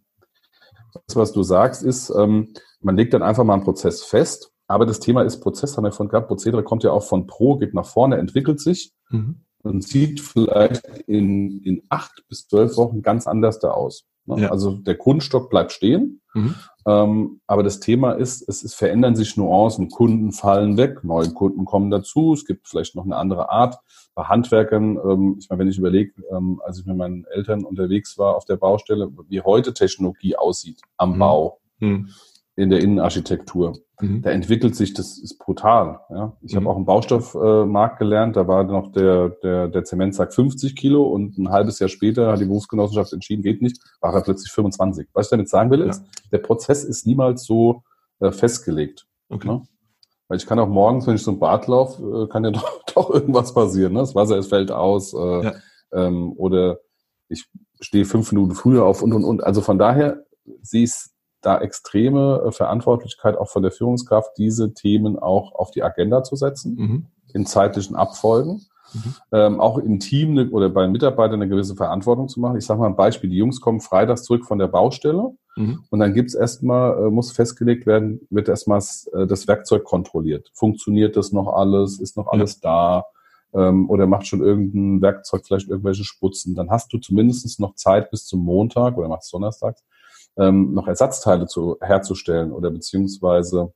Das, 1.07 1.17
was 1.17 1.33
du 1.33 1.43
sagst, 1.43 1.85
ist, 1.85 2.11
ähm, 2.11 2.53
man 2.83 2.99
legt 2.99 3.15
dann 3.15 3.23
einfach 3.23 3.45
mal 3.45 3.55
einen 3.55 3.65
Prozess 3.65 4.05
fest, 4.05 4.53
aber 4.67 4.85
das 4.85 5.01
Thema 5.01 5.23
ist 5.23 5.41
Prozess, 5.41 5.79
haben 5.79 5.85
wir 5.85 5.93
von 5.93 6.11
gehabt, 6.11 6.29
Prozedere 6.29 6.63
kommt 6.63 6.85
ja 6.85 6.91
auch 6.91 7.03
von 7.03 7.27
Pro, 7.27 7.57
geht 7.57 7.73
nach 7.73 7.87
vorne, 7.87 8.19
entwickelt 8.19 8.61
sich 8.61 8.93
mhm. 9.09 9.41
und 9.63 9.83
sieht 9.83 10.21
vielleicht 10.21 10.87
in, 11.07 11.63
in 11.63 11.83
acht 11.89 12.25
bis 12.29 12.47
zwölf 12.47 12.77
Wochen 12.77 13.01
ganz 13.01 13.27
anders 13.27 13.59
da 13.59 13.71
aus. 13.71 14.05
Ne? 14.27 14.43
Ja. 14.43 14.51
Also 14.51 14.73
der 14.73 14.97
Grundstock 14.97 15.49
bleibt 15.49 15.73
stehen, 15.73 16.21
mhm. 16.35 16.57
Ähm, 16.87 17.41
aber 17.47 17.63
das 17.63 17.81
Thema 17.81 18.13
ist, 18.13 18.49
es, 18.49 18.63
es 18.63 18.75
verändern 18.75 19.17
sich 19.17 19.37
Nuancen, 19.37 19.89
Kunden 19.89 20.33
fallen 20.33 20.77
weg, 20.77 21.05
neue 21.05 21.31
Kunden 21.31 21.65
kommen 21.65 21.91
dazu, 21.91 22.33
es 22.33 22.45
gibt 22.45 22.69
vielleicht 22.69 22.95
noch 22.95 23.05
eine 23.05 23.17
andere 23.17 23.51
Art. 23.51 23.79
Bei 24.15 24.25
Handwerkern, 24.25 24.99
ähm, 24.99 25.37
ich 25.39 25.49
meine, 25.49 25.61
wenn 25.61 25.69
ich 25.69 25.79
überlege, 25.79 26.13
ähm, 26.31 26.61
als 26.65 26.79
ich 26.79 26.87
mit 26.87 26.97
meinen 26.97 27.25
Eltern 27.27 27.65
unterwegs 27.65 28.19
war 28.19 28.37
auf 28.37 28.45
der 28.45 28.57
Baustelle, 28.57 29.11
wie 29.29 29.41
heute 29.41 29.75
Technologie 29.75 30.37
aussieht 30.37 30.81
am 30.97 31.15
mhm. 31.15 31.19
Bau. 31.19 31.61
Mhm 31.79 32.09
in 32.55 32.71
der 32.71 32.81
Innenarchitektur. 32.81 33.79
Mhm. 34.01 34.23
Da 34.23 34.31
entwickelt 34.31 34.77
sich, 34.77 34.93
das 34.93 35.19
ist 35.19 35.39
brutal. 35.39 36.01
Ja. 36.11 36.37
Ich 36.43 36.53
mhm. 36.53 36.59
habe 36.59 36.71
auch 36.71 36.77
im 36.77 36.85
Baustoffmarkt 36.85 37.97
äh, 37.97 37.99
gelernt, 37.99 38.37
da 38.37 38.47
war 38.47 38.65
noch 38.65 38.93
der, 38.93 39.31
der, 39.43 39.69
der 39.69 39.85
Zementsack 39.85 40.35
50 40.35 40.77
Kilo 40.77 41.05
und 41.05 41.39
ein 41.39 41.51
halbes 41.51 41.79
Jahr 41.79 41.89
später 41.89 42.33
hat 42.33 42.41
die 42.41 42.45
Berufsgenossenschaft 42.45 43.13
entschieden, 43.13 43.43
geht 43.43 43.63
nicht, 43.63 43.79
war 44.01 44.15
er 44.15 44.23
plötzlich 44.23 44.53
25. 44.53 45.09
Was 45.15 45.27
ich 45.27 45.31
damit 45.31 45.49
sagen 45.49 45.71
will, 45.71 45.83
ist, 45.83 46.03
ja. 46.03 46.23
der 46.33 46.39
Prozess 46.39 46.85
ist 46.85 47.07
niemals 47.07 47.45
so 47.45 47.85
äh, 48.21 48.33
festgelegt. 48.33 49.07
Okay. 49.31 49.49
Ne? 49.49 49.63
Weil 50.29 50.39
ich 50.39 50.47
kann 50.47 50.59
auch 50.59 50.69
morgens, 50.69 51.07
wenn 51.07 51.15
ich 51.15 51.23
so 51.23 51.31
ein 51.31 51.39
Bad 51.39 51.67
laufe, 51.69 52.25
äh, 52.25 52.29
kann 52.29 52.45
ja 52.45 52.51
doch, 52.53 52.83
doch 52.95 53.11
irgendwas 53.11 53.55
passieren. 53.55 53.95
Ne? 53.95 54.01
Das 54.01 54.15
Wasser 54.15 54.37
es 54.37 54.49
fällt 54.49 54.71
aus 54.71 55.15
äh, 55.15 55.45
ja. 55.45 55.55
ähm, 55.93 56.33
oder 56.37 56.81
ich 57.29 57.47
stehe 57.81 58.05
fünf 58.05 58.31
Minuten 58.33 58.55
früher 58.55 58.85
auf 58.85 59.03
und 59.03 59.13
und 59.13 59.25
und. 59.25 59.43
Also 59.43 59.63
von 59.63 59.79
daher 59.79 60.25
sehe 60.61 60.85
ich 60.85 60.91
es 60.91 61.12
da 61.43 61.59
extreme 61.59 62.43
äh, 62.47 62.53
Verantwortlichkeit 62.53 63.37
auch 63.37 63.49
von 63.49 63.63
der 63.63 63.73
Führungskraft, 63.73 64.39
diese 64.39 64.73
Themen 64.73 65.19
auch 65.19 65.53
auf 65.55 65.71
die 65.71 65.83
Agenda 65.83 66.23
zu 66.23 66.37
setzen, 66.37 66.75
mhm. 66.77 67.07
in 67.35 67.47
zeitlichen 67.47 67.97
Abfolgen. 67.97 68.63
Mhm. 68.95 69.15
Ähm, 69.33 69.61
auch 69.61 69.79
im 69.79 70.01
Team 70.01 70.35
ne, 70.35 70.51
oder 70.51 70.69
bei 70.69 70.87
Mitarbeitern 70.87 71.41
eine 71.41 71.49
gewisse 71.49 71.75
Verantwortung 71.75 72.29
zu 72.29 72.41
machen. 72.41 72.59
Ich 72.59 72.67
sage 72.67 72.81
mal 72.81 72.89
ein 72.89 72.97
Beispiel, 72.97 73.31
die 73.31 73.39
Jungs 73.39 73.61
kommen 73.61 73.81
freitags 73.81 74.23
zurück 74.25 74.45
von 74.45 74.59
der 74.59 74.69
Baustelle 74.69 75.31
mhm. 75.57 75.85
und 75.91 75.99
dann 75.99 76.13
gibt's 76.13 76.35
erstmal, 76.35 76.99
äh, 76.99 77.11
muss 77.11 77.33
festgelegt 77.33 77.87
werden, 77.87 78.21
wird 78.31 78.49
erstmal 78.49 78.83
äh, 79.15 79.27
das 79.27 79.49
Werkzeug 79.49 79.85
kontrolliert. 79.85 80.51
Funktioniert 80.55 81.17
das 81.17 81.33
noch 81.33 81.55
alles? 81.55 82.01
Ist 82.01 82.17
noch 82.17 82.29
alles 82.29 82.61
ja. 82.63 83.03
da? 83.03 83.05
Ähm, 83.55 83.89
oder 83.91 84.07
macht 84.07 84.27
schon 84.27 84.43
irgendein 84.43 85.03
Werkzeug 85.03 85.43
vielleicht 85.47 85.69
irgendwelche 85.69 86.05
Sputzen? 86.05 86.55
Dann 86.55 86.71
hast 86.71 86.93
du 86.93 86.99
zumindest 86.99 87.61
noch 87.61 87.75
Zeit 87.75 88.11
bis 88.11 88.27
zum 88.27 88.41
Montag 88.41 88.97
oder 88.97 89.09
machst 89.09 89.33
donnerstags, 89.33 89.85
ähm, 90.37 90.73
noch 90.75 90.87
Ersatzteile 90.87 91.47
zu, 91.47 91.77
herzustellen 91.81 92.53
oder 92.53 92.71
beziehungsweise 92.71 93.73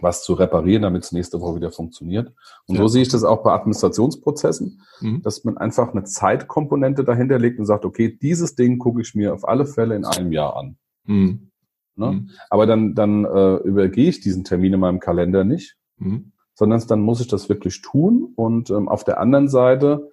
was 0.00 0.24
zu 0.24 0.34
reparieren, 0.34 0.82
damit 0.82 1.04
es 1.04 1.12
nächste 1.12 1.40
Woche 1.40 1.56
wieder 1.56 1.70
funktioniert. 1.70 2.32
Und 2.66 2.76
ja. 2.76 2.82
so 2.82 2.88
sehe 2.88 3.02
ich 3.02 3.08
das 3.08 3.22
auch 3.22 3.42
bei 3.42 3.52
Administrationsprozessen, 3.52 4.82
mhm. 5.00 5.22
dass 5.22 5.44
man 5.44 5.56
einfach 5.58 5.92
eine 5.92 6.04
Zeitkomponente 6.04 7.04
dahinter 7.04 7.38
legt 7.38 7.60
und 7.60 7.66
sagt, 7.66 7.84
okay, 7.84 8.16
dieses 8.20 8.56
Ding 8.56 8.78
gucke 8.78 9.00
ich 9.00 9.14
mir 9.14 9.32
auf 9.32 9.46
alle 9.46 9.64
Fälle 9.64 9.94
in 9.94 10.04
einem 10.04 10.32
Jahr 10.32 10.56
an. 10.56 10.76
Mhm. 11.04 11.50
Ne? 11.94 12.12
Mhm. 12.12 12.30
Aber 12.50 12.66
dann, 12.66 12.94
dann 12.94 13.24
äh, 13.24 13.56
übergehe 13.58 14.08
ich 14.08 14.20
diesen 14.20 14.44
Termin 14.44 14.74
in 14.74 14.80
meinem 14.80 15.00
Kalender 15.00 15.44
nicht, 15.44 15.76
mhm. 15.98 16.32
sondern 16.54 16.82
dann 16.88 17.00
muss 17.00 17.20
ich 17.20 17.28
das 17.28 17.48
wirklich 17.48 17.80
tun. 17.80 18.32
Und 18.34 18.70
ähm, 18.70 18.88
auf 18.88 19.04
der 19.04 19.20
anderen 19.20 19.48
Seite 19.48 20.12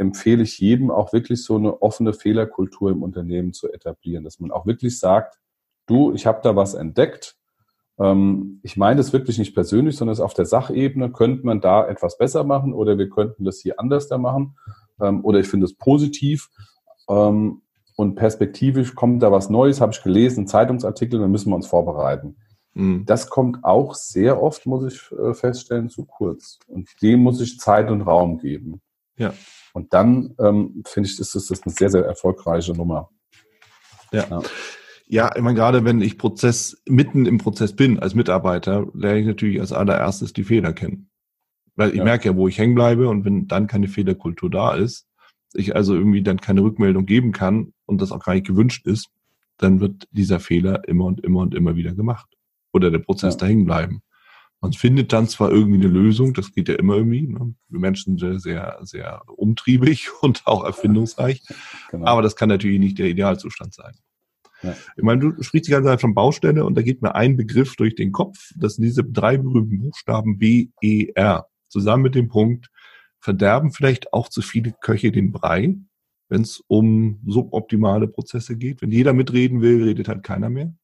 empfehle 0.00 0.42
ich 0.42 0.58
jedem 0.58 0.90
auch 0.90 1.12
wirklich 1.12 1.44
so 1.44 1.56
eine 1.56 1.82
offene 1.82 2.14
Fehlerkultur 2.14 2.90
im 2.90 3.02
Unternehmen 3.02 3.52
zu 3.52 3.70
etablieren, 3.70 4.24
dass 4.24 4.40
man 4.40 4.50
auch 4.50 4.66
wirklich 4.66 4.98
sagt, 4.98 5.38
du, 5.86 6.12
ich 6.14 6.26
habe 6.26 6.40
da 6.42 6.56
was 6.56 6.74
entdeckt. 6.74 7.36
Ähm, 7.98 8.60
ich 8.62 8.78
meine 8.78 8.96
das 8.96 9.12
wirklich 9.12 9.38
nicht 9.38 9.54
persönlich, 9.54 9.96
sondern 9.96 10.14
es 10.14 10.20
auf 10.20 10.32
der 10.32 10.46
Sachebene 10.46 11.12
könnte 11.12 11.44
man 11.44 11.60
da 11.60 11.86
etwas 11.86 12.16
besser 12.16 12.44
machen 12.44 12.72
oder 12.72 12.96
wir 12.96 13.10
könnten 13.10 13.44
das 13.44 13.60
hier 13.60 13.78
anders 13.78 14.08
da 14.08 14.16
machen 14.16 14.56
ähm, 15.00 15.22
oder 15.24 15.38
ich 15.38 15.48
finde 15.48 15.66
es 15.66 15.76
positiv. 15.76 16.48
Ähm, 17.08 17.62
und 17.94 18.14
perspektivisch 18.14 18.94
kommt 18.94 19.22
da 19.22 19.30
was 19.30 19.50
Neues, 19.50 19.82
habe 19.82 19.92
ich 19.92 20.02
gelesen, 20.02 20.46
Zeitungsartikel, 20.46 21.20
dann 21.20 21.30
müssen 21.30 21.50
wir 21.50 21.56
uns 21.56 21.66
vorbereiten. 21.66 22.36
Mhm. 22.72 23.04
Das 23.04 23.28
kommt 23.28 23.62
auch 23.64 23.94
sehr 23.94 24.42
oft, 24.42 24.64
muss 24.64 24.90
ich 24.90 25.12
äh, 25.18 25.34
feststellen, 25.34 25.90
zu 25.90 26.06
kurz. 26.06 26.58
Und 26.68 26.88
dem 27.02 27.20
muss 27.20 27.38
ich 27.42 27.60
Zeit 27.60 27.90
und 27.90 28.00
Raum 28.00 28.38
geben. 28.38 28.80
Ja. 29.18 29.34
Und 29.72 29.92
dann 29.94 30.34
ähm, 30.38 30.82
finde 30.86 31.08
ich, 31.08 31.18
ist 31.18 31.34
das 31.34 31.62
eine 31.62 31.72
sehr, 31.72 31.90
sehr 31.90 32.04
erfolgreiche 32.04 32.72
Nummer. 32.72 33.10
Ja. 34.12 34.26
ja. 34.28 34.42
Ja, 35.12 35.34
ich 35.34 35.42
meine, 35.42 35.56
gerade 35.56 35.84
wenn 35.84 36.00
ich 36.02 36.18
Prozess, 36.18 36.80
mitten 36.86 37.26
im 37.26 37.38
Prozess 37.38 37.74
bin 37.74 37.98
als 37.98 38.14
Mitarbeiter, 38.14 38.86
lerne 38.94 39.18
ich 39.18 39.26
natürlich 39.26 39.60
als 39.60 39.72
allererstes 39.72 40.32
die 40.32 40.44
Fehler 40.44 40.72
kennen. 40.72 41.10
Weil 41.74 41.90
ich 41.90 41.96
ja. 41.96 42.04
merke 42.04 42.28
ja, 42.28 42.36
wo 42.36 42.46
ich 42.46 42.58
hängen 42.58 42.76
bleibe 42.76 43.08
und 43.08 43.24
wenn 43.24 43.48
dann 43.48 43.66
keine 43.66 43.88
Fehlerkultur 43.88 44.48
da 44.48 44.74
ist, 44.74 45.08
ich 45.52 45.74
also 45.74 45.94
irgendwie 45.94 46.22
dann 46.22 46.40
keine 46.40 46.62
Rückmeldung 46.62 47.06
geben 47.06 47.32
kann 47.32 47.72
und 47.86 48.00
das 48.00 48.12
auch 48.12 48.24
gar 48.24 48.34
nicht 48.34 48.46
gewünscht 48.46 48.86
ist, 48.86 49.08
dann 49.58 49.80
wird 49.80 50.06
dieser 50.12 50.38
Fehler 50.38 50.86
immer 50.86 51.06
und 51.06 51.24
immer 51.24 51.40
und 51.40 51.56
immer 51.56 51.74
wieder 51.74 51.92
gemacht. 51.92 52.28
Oder 52.72 52.92
der 52.92 53.00
Prozess 53.00 53.34
ja. 53.34 53.40
da 53.40 53.46
hängen 53.46 53.64
bleiben. 53.64 54.02
Man 54.60 54.72
findet 54.74 55.12
dann 55.12 55.26
zwar 55.26 55.50
irgendwie 55.50 55.78
eine 55.78 55.88
Lösung, 55.88 56.34
das 56.34 56.52
geht 56.52 56.68
ja 56.68 56.74
immer 56.74 56.96
irgendwie. 56.96 57.26
Ne? 57.26 57.54
Wir 57.68 57.80
Menschen 57.80 58.18
sind 58.18 58.40
sehr, 58.40 58.78
sehr 58.82 59.22
umtriebig 59.26 60.08
und 60.20 60.42
auch 60.46 60.64
erfindungsreich. 60.64 61.42
Genau. 61.90 62.06
Aber 62.06 62.22
das 62.22 62.36
kann 62.36 62.48
natürlich 62.48 62.78
nicht 62.78 62.98
der 62.98 63.06
Idealzustand 63.06 63.74
sein. 63.74 63.94
Ja. 64.62 64.76
Ich 64.96 65.02
meine, 65.02 65.20
du 65.20 65.42
sprichst 65.42 65.68
die 65.68 65.72
ganze 65.72 65.88
Zeit 65.88 66.02
von 66.02 66.14
Baustelle 66.14 66.64
und 66.66 66.74
da 66.74 66.82
geht 66.82 67.00
mir 67.00 67.14
ein 67.14 67.36
Begriff 67.36 67.76
durch 67.76 67.94
den 67.94 68.12
Kopf. 68.12 68.52
Das 68.56 68.74
sind 68.74 68.84
diese 68.84 69.04
drei 69.04 69.38
berühmten 69.38 69.80
Buchstaben 69.80 70.38
B, 70.38 70.68
E, 70.82 71.08
R. 71.14 71.46
Zusammen 71.68 72.02
mit 72.02 72.14
dem 72.14 72.28
Punkt, 72.28 72.68
verderben 73.20 73.72
vielleicht 73.72 74.12
auch 74.12 74.28
zu 74.28 74.42
viele 74.42 74.74
Köche 74.80 75.12
den 75.12 75.32
Brei, 75.32 75.76
wenn 76.28 76.42
es 76.42 76.62
um 76.66 77.20
suboptimale 77.26 78.08
Prozesse 78.08 78.56
geht. 78.56 78.82
Wenn 78.82 78.90
jeder 78.90 79.12
mitreden 79.12 79.62
will, 79.62 79.84
redet 79.84 80.08
halt 80.08 80.22
keiner 80.22 80.50
mehr. 80.50 80.74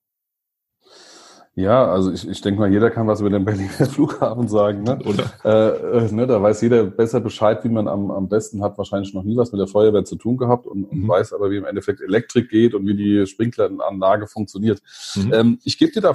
Ja, 1.59 1.90
also 1.90 2.12
ich, 2.12 2.29
ich 2.29 2.42
denke 2.42 2.61
mal, 2.61 2.71
jeder 2.71 2.90
kann 2.90 3.07
was 3.07 3.21
über 3.21 3.31
den 3.31 3.47
Berliner 3.47 3.71
Flughafen 3.90 4.47
sagen. 4.47 4.83
Ne? 4.83 4.99
Oder? 5.07 5.33
Äh, 5.42 6.05
äh, 6.05 6.12
ne, 6.12 6.27
da 6.27 6.42
weiß 6.42 6.61
jeder 6.61 6.85
besser 6.85 7.21
Bescheid, 7.21 7.64
wie 7.64 7.71
man 7.71 7.88
am, 7.88 8.11
am 8.11 8.29
besten 8.29 8.62
hat 8.62 8.77
wahrscheinlich 8.77 9.14
noch 9.14 9.23
nie 9.23 9.38
was 9.38 9.53
mit 9.53 9.61
der 9.61 9.66
Feuerwehr 9.66 10.05
zu 10.05 10.16
tun 10.16 10.37
gehabt 10.37 10.66
und, 10.66 10.85
und 10.85 11.05
mhm. 11.05 11.09
weiß 11.09 11.33
aber, 11.33 11.51
wie 11.51 11.57
im 11.57 11.64
Endeffekt 11.64 12.03
Elektrik 12.03 12.51
geht 12.51 12.75
und 12.75 12.87
wie 12.87 12.95
die 12.95 13.27
Sprinkleranlage 13.27 14.27
funktioniert. 14.27 14.83
Mhm. 15.14 15.33
Ähm, 15.33 15.59
ich 15.64 15.79
gebe 15.79 15.92
dir 15.92 16.03
da 16.03 16.11
äh, 16.11 16.14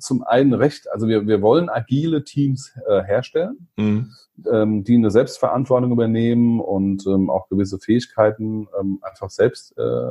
zum 0.00 0.24
einen 0.24 0.52
recht, 0.52 0.90
also 0.90 1.06
wir, 1.06 1.28
wir 1.28 1.42
wollen 1.42 1.68
agile 1.68 2.24
Teams 2.24 2.72
äh, 2.88 3.04
herstellen, 3.04 3.68
mhm. 3.76 4.10
ähm, 4.50 4.82
die 4.82 4.96
eine 4.96 5.12
Selbstverantwortung 5.12 5.92
übernehmen 5.92 6.58
und 6.58 7.06
ähm, 7.06 7.30
auch 7.30 7.48
gewisse 7.48 7.78
Fähigkeiten 7.78 8.66
ähm, 8.80 8.98
einfach 9.02 9.30
selbst 9.30 9.78
äh, 9.78 10.10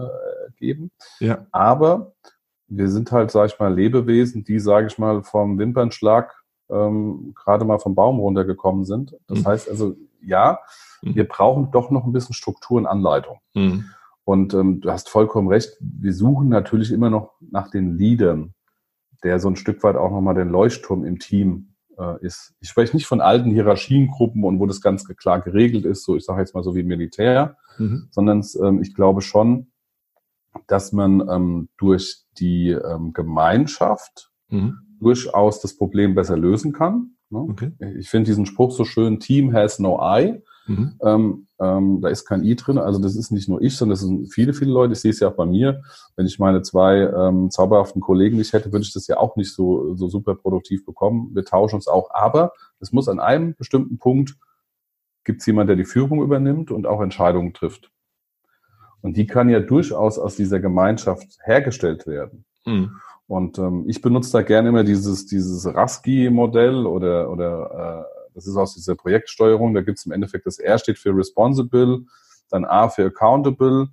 geben. 0.57 0.91
Ja. 1.19 1.45
Aber 1.51 2.13
wir 2.67 2.89
sind 2.89 3.11
halt, 3.11 3.31
sag 3.31 3.51
ich 3.51 3.59
mal, 3.59 3.73
Lebewesen, 3.73 4.43
die, 4.43 4.59
sage 4.59 4.87
ich 4.87 4.97
mal, 4.97 5.23
vom 5.23 5.57
Wimpernschlag 5.59 6.33
ähm, 6.69 7.33
gerade 7.35 7.65
mal 7.65 7.79
vom 7.79 7.95
Baum 7.95 8.19
runtergekommen 8.19 8.85
sind. 8.85 9.15
Das 9.27 9.39
mhm. 9.39 9.45
heißt 9.45 9.69
also, 9.69 9.95
ja, 10.21 10.59
mhm. 11.01 11.15
wir 11.15 11.27
brauchen 11.27 11.71
doch 11.71 11.91
noch 11.91 12.05
ein 12.05 12.13
bisschen 12.13 12.33
Struktur 12.33 12.77
und 12.77 12.87
Anleitung. 12.87 13.39
Mhm. 13.53 13.85
Und 14.23 14.53
ähm, 14.55 14.81
du 14.81 14.91
hast 14.91 15.09
vollkommen 15.09 15.47
recht, 15.47 15.77
wir 15.79 16.13
suchen 16.13 16.49
natürlich 16.49 16.91
immer 16.91 17.11
noch 17.11 17.33
nach 17.39 17.69
den 17.69 17.97
Leadern, 17.97 18.55
der 19.23 19.39
so 19.39 19.47
ein 19.47 19.55
Stück 19.55 19.83
weit 19.83 19.95
auch 19.95 20.09
nochmal 20.09 20.33
den 20.33 20.49
Leuchtturm 20.49 21.05
im 21.05 21.19
Team 21.19 21.75
äh, 21.99 22.19
ist. 22.25 22.55
Ich 22.59 22.69
spreche 22.69 22.95
nicht 22.95 23.05
von 23.05 23.21
alten 23.21 23.51
Hierarchiengruppen 23.51 24.43
und 24.43 24.59
wo 24.59 24.65
das 24.65 24.81
ganz 24.81 25.07
klar 25.07 25.41
geregelt 25.41 25.85
ist, 25.85 26.03
so 26.03 26.15
ich 26.15 26.25
sage 26.25 26.41
jetzt 26.41 26.55
mal 26.55 26.63
so 26.63 26.75
wie 26.75 26.83
Militär, 26.83 27.57
mhm. 27.77 28.07
sondern 28.09 28.43
ähm, 28.63 28.81
ich 28.81 28.95
glaube 28.95 29.21
schon, 29.21 29.67
dass 30.67 30.91
man 30.91 31.27
ähm, 31.29 31.69
durch 31.77 32.23
die 32.37 32.69
ähm, 32.69 33.13
Gemeinschaft 33.13 34.31
mhm. 34.49 34.77
durchaus 34.99 35.61
das 35.61 35.77
Problem 35.77 36.15
besser 36.15 36.37
lösen 36.37 36.73
kann. 36.73 37.15
Ne? 37.29 37.39
Okay. 37.39 37.71
Ich 37.97 38.09
finde 38.09 38.29
diesen 38.29 38.45
Spruch 38.45 38.71
so 38.71 38.85
schön, 38.85 39.19
Team 39.19 39.53
has 39.53 39.79
no 39.79 39.99
eye. 40.01 40.41
Mhm. 40.67 40.99
Ähm, 41.01 41.47
ähm, 41.59 42.01
da 42.01 42.09
ist 42.09 42.25
kein 42.25 42.43
I 42.43 42.55
drin, 42.55 42.79
also 42.79 42.99
das 42.99 43.15
ist 43.15 43.31
nicht 43.31 43.47
nur 43.47 43.61
ich, 43.61 43.77
sondern 43.77 43.93
das 43.93 44.01
sind 44.01 44.33
viele, 44.33 44.53
viele 44.53 44.71
Leute. 44.71 44.93
Ich 44.93 44.99
sehe 44.99 45.11
es 45.11 45.19
ja 45.19 45.29
auch 45.29 45.35
bei 45.35 45.45
mir. 45.45 45.83
Wenn 46.15 46.25
ich 46.25 46.39
meine 46.39 46.63
zwei 46.63 47.01
ähm, 47.01 47.51
zauberhaften 47.51 48.01
Kollegen 48.01 48.37
nicht 48.37 48.51
hätte, 48.53 48.71
würde 48.71 48.83
ich 48.83 48.93
das 48.93 49.07
ja 49.07 49.17
auch 49.17 49.35
nicht 49.35 49.53
so, 49.53 49.95
so 49.95 50.09
super 50.09 50.35
produktiv 50.35 50.83
bekommen. 50.85 51.31
Wir 51.33 51.45
tauschen 51.45 51.75
uns 51.75 51.87
auch, 51.87 52.09
aber 52.11 52.51
es 52.79 52.91
muss 52.91 53.07
an 53.07 53.19
einem 53.19 53.55
bestimmten 53.55 53.99
Punkt, 53.99 54.35
gibt 55.23 55.41
es 55.41 55.45
jemand, 55.45 55.69
der 55.69 55.75
die 55.75 55.85
Führung 55.85 56.21
übernimmt 56.21 56.71
und 56.71 56.87
auch 56.87 57.01
Entscheidungen 57.01 57.53
trifft. 57.53 57.91
Und 59.05 59.17
die 59.17 59.27
kann 59.27 59.49
ja 59.49 59.59
durchaus 59.59 60.17
aus 60.17 60.35
dieser 60.35 60.59
Gemeinschaft 60.59 61.37
hergestellt 61.43 62.07
werden. 62.07 62.43
Mhm. 62.65 62.89
Und 63.27 63.59
ähm, 63.59 63.83
ich 63.87 64.01
benutze 64.01 64.31
da 64.31 64.41
gerne 64.41 64.69
immer 64.69 64.83
dieses, 64.83 65.27
dieses 65.27 65.63
Rasky-Modell 65.67 66.87
oder, 66.87 67.29
oder 67.29 68.07
äh, 68.09 68.29
das 68.33 68.47
ist 68.47 68.57
aus 68.57 68.73
dieser 68.73 68.95
Projektsteuerung. 68.95 69.75
Da 69.75 69.81
gibt 69.81 69.99
es 69.99 70.07
im 70.07 70.11
Endeffekt 70.11 70.47
das 70.47 70.57
R 70.57 70.79
steht 70.79 70.97
für 70.97 71.15
Responsible, 71.15 72.05
dann 72.49 72.65
A 72.65 72.89
für 72.89 73.05
Accountable 73.05 73.89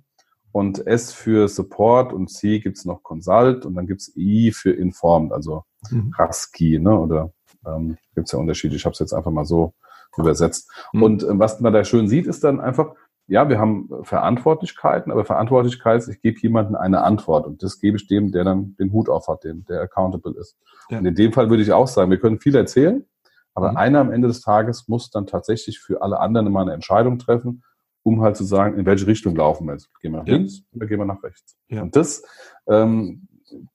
und 0.51 0.87
S 0.87 1.13
für 1.13 1.47
Support 1.47 2.11
und 2.11 2.31
C 2.31 2.57
gibt's 2.57 2.83
noch 2.83 3.03
Consult 3.03 3.67
und 3.67 3.75
dann 3.75 3.85
gibt's 3.85 4.11
I 4.15 4.51
für 4.51 4.71
Informed, 4.71 5.31
also 5.31 5.63
mhm. 5.91 6.11
Rasky, 6.17 6.79
ne? 6.79 6.97
Oder 6.97 7.31
ähm, 7.67 7.97
gibt 8.15 8.31
ja 8.31 8.39
Unterschiede. 8.39 8.75
Ich 8.75 8.85
habe 8.85 8.93
es 8.93 8.99
jetzt 8.99 9.13
einfach 9.13 9.31
mal 9.31 9.45
so 9.45 9.75
übersetzt. 10.17 10.71
Mhm. 10.91 11.03
Und 11.03 11.23
äh, 11.23 11.37
was 11.37 11.59
man 11.59 11.71
da 11.71 11.83
schön 11.83 12.07
sieht, 12.07 12.25
ist 12.25 12.43
dann 12.43 12.59
einfach, 12.59 12.95
ja, 13.27 13.47
wir 13.47 13.59
haben 13.59 13.89
Verantwortlichkeiten, 14.03 15.11
aber 15.11 15.23
Verantwortlichkeit 15.25 15.99
ist, 15.99 16.09
ich 16.09 16.21
gebe 16.21 16.39
jemandem 16.39 16.75
eine 16.75 17.03
Antwort 17.03 17.45
und 17.45 17.63
das 17.63 17.79
gebe 17.79 17.97
ich 17.97 18.07
dem, 18.07 18.31
der 18.31 18.43
dann 18.43 18.75
den 18.77 18.91
Hut 18.91 19.09
auf 19.09 19.27
hat, 19.27 19.43
dem, 19.43 19.65
der 19.65 19.81
accountable 19.81 20.33
ist. 20.37 20.57
Ja. 20.89 20.99
Und 20.99 21.05
in 21.05 21.15
dem 21.15 21.31
Fall 21.31 21.49
würde 21.49 21.63
ich 21.63 21.71
auch 21.71 21.87
sagen, 21.87 22.11
wir 22.11 22.19
können 22.19 22.39
viel 22.39 22.55
erzählen, 22.55 23.05
aber 23.53 23.71
mhm. 23.71 23.77
einer 23.77 23.99
am 23.99 24.11
Ende 24.11 24.27
des 24.27 24.41
Tages 24.41 24.87
muss 24.87 25.09
dann 25.09 25.25
tatsächlich 25.25 25.79
für 25.79 26.01
alle 26.01 26.19
anderen 26.19 26.47
immer 26.47 26.61
eine 26.61 26.73
Entscheidung 26.73 27.17
treffen, 27.17 27.63
um 28.03 28.21
halt 28.21 28.35
zu 28.35 28.43
sagen, 28.43 28.77
in 28.77 28.85
welche 28.85 29.07
Richtung 29.07 29.35
laufen 29.35 29.67
wir 29.67 29.73
jetzt. 29.73 29.89
Gehen 30.01 30.11
wir 30.11 30.19
nach 30.19 30.27
ja. 30.27 30.35
links 30.35 30.63
oder 30.73 30.85
gehen 30.85 30.99
wir 30.99 31.05
nach 31.05 31.23
rechts? 31.23 31.55
Ja. 31.69 31.81
Und 31.83 31.95
das, 31.95 32.23
ähm, 32.67 33.27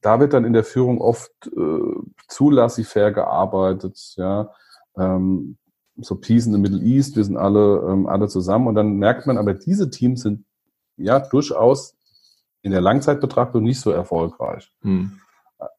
da 0.02 0.20
wird 0.20 0.34
dann 0.34 0.44
in 0.44 0.52
der 0.52 0.64
Führung 0.64 1.00
oft 1.00 1.32
äh, 1.46 2.00
zulassig 2.28 2.86
fair 2.86 3.12
gearbeitet, 3.12 4.14
ja. 4.16 4.50
Ähm, 4.98 5.56
so 6.00 6.14
Peace 6.16 6.46
in 6.46 6.52
the 6.52 6.58
Middle 6.58 6.80
East, 6.80 7.16
wir 7.16 7.24
sind 7.24 7.36
alle, 7.36 7.86
ähm, 7.88 8.06
alle 8.06 8.28
zusammen. 8.28 8.66
Und 8.66 8.74
dann 8.74 8.96
merkt 8.96 9.26
man 9.26 9.38
aber, 9.38 9.54
diese 9.54 9.90
Teams 9.90 10.22
sind 10.22 10.44
ja 10.96 11.20
durchaus 11.20 11.96
in 12.62 12.72
der 12.72 12.80
Langzeitbetrachtung 12.80 13.62
nicht 13.62 13.80
so 13.80 13.90
erfolgreich. 13.90 14.72
Hm. 14.82 15.20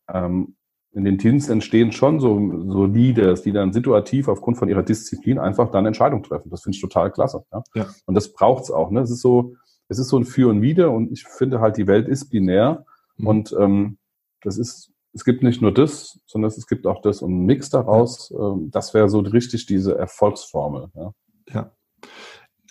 Ähm, 0.08 0.56
in 0.92 1.06
den 1.06 1.18
Teams 1.18 1.50
entstehen 1.50 1.92
schon 1.92 2.20
so, 2.20 2.36
so 2.68 2.86
Leaders, 2.86 3.44
die 3.44 3.52
dann 3.52 3.74
situativ 3.74 4.28
aufgrund 4.28 4.58
von 4.58 4.70
ihrer 4.70 4.84
Disziplin 4.84 5.38
einfach 5.38 5.72
dann 5.72 5.86
Entscheidungen 5.86 6.24
treffen. 6.24 6.50
Das 6.50 6.64
finde 6.64 6.76
ich 6.76 6.82
total 6.82 7.12
klasse. 7.12 7.46
Ja? 7.52 7.64
ja. 7.76 7.86
Und 8.06 8.16
das 8.16 8.34
braucht's 8.34 8.72
auch. 8.72 8.90
Ne? 8.90 9.02
Es 9.02 9.12
ist 9.12 9.22
so, 9.22 9.56
es 9.88 10.00
ist 10.00 10.10
so 10.10 10.18
ein 10.18 10.26
Für 10.26 10.50
und 10.50 10.62
Wider 10.62 10.92
und 10.92 11.12
ich 11.12 11.26
finde 11.26 11.60
halt, 11.60 11.78
die 11.78 11.88
Welt 11.88 12.08
ist 12.08 12.30
binär 12.30 12.86
mhm. 13.18 13.28
und 13.28 13.56
ähm, 13.60 13.98
das 14.42 14.58
ist 14.58 14.92
es 15.14 15.24
gibt 15.24 15.44
nicht 15.44 15.62
nur 15.62 15.74
das, 15.74 16.20
sondern 16.26 16.50
es 16.50 16.68
gibt 16.68 16.86
auch 16.86 17.02
das 17.02 17.22
und 17.22 17.32
ein 17.32 17.46
Mix 17.46 17.70
daraus. 17.70 18.32
Ähm, 18.32 18.70
das 18.72 18.94
wäre 18.94 19.10
so 19.10 19.20
richtig 19.20 19.66
diese 19.66 19.98
Erfolgsformel. 19.98 20.90
Ja. 20.96 21.14
ja. 21.54 21.72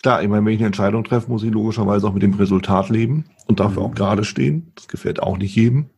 Klar, 0.01 0.23
ich 0.23 0.29
meine, 0.29 0.45
wenn 0.45 0.53
ich 0.53 0.59
eine 0.59 0.67
Entscheidung 0.67 1.03
treffe, 1.03 1.29
muss 1.29 1.43
ich 1.43 1.51
logischerweise 1.51 2.07
auch 2.07 2.13
mit 2.13 2.23
dem 2.23 2.33
Resultat 2.33 2.89
leben 2.89 3.25
und 3.47 3.59
dafür 3.59 3.83
mhm. 3.83 3.89
auch 3.89 3.95
gerade 3.95 4.23
stehen. 4.23 4.71
Das 4.75 4.87
gefällt 4.87 5.21
auch 5.21 5.37
nicht 5.37 5.55
jedem. 5.55 5.89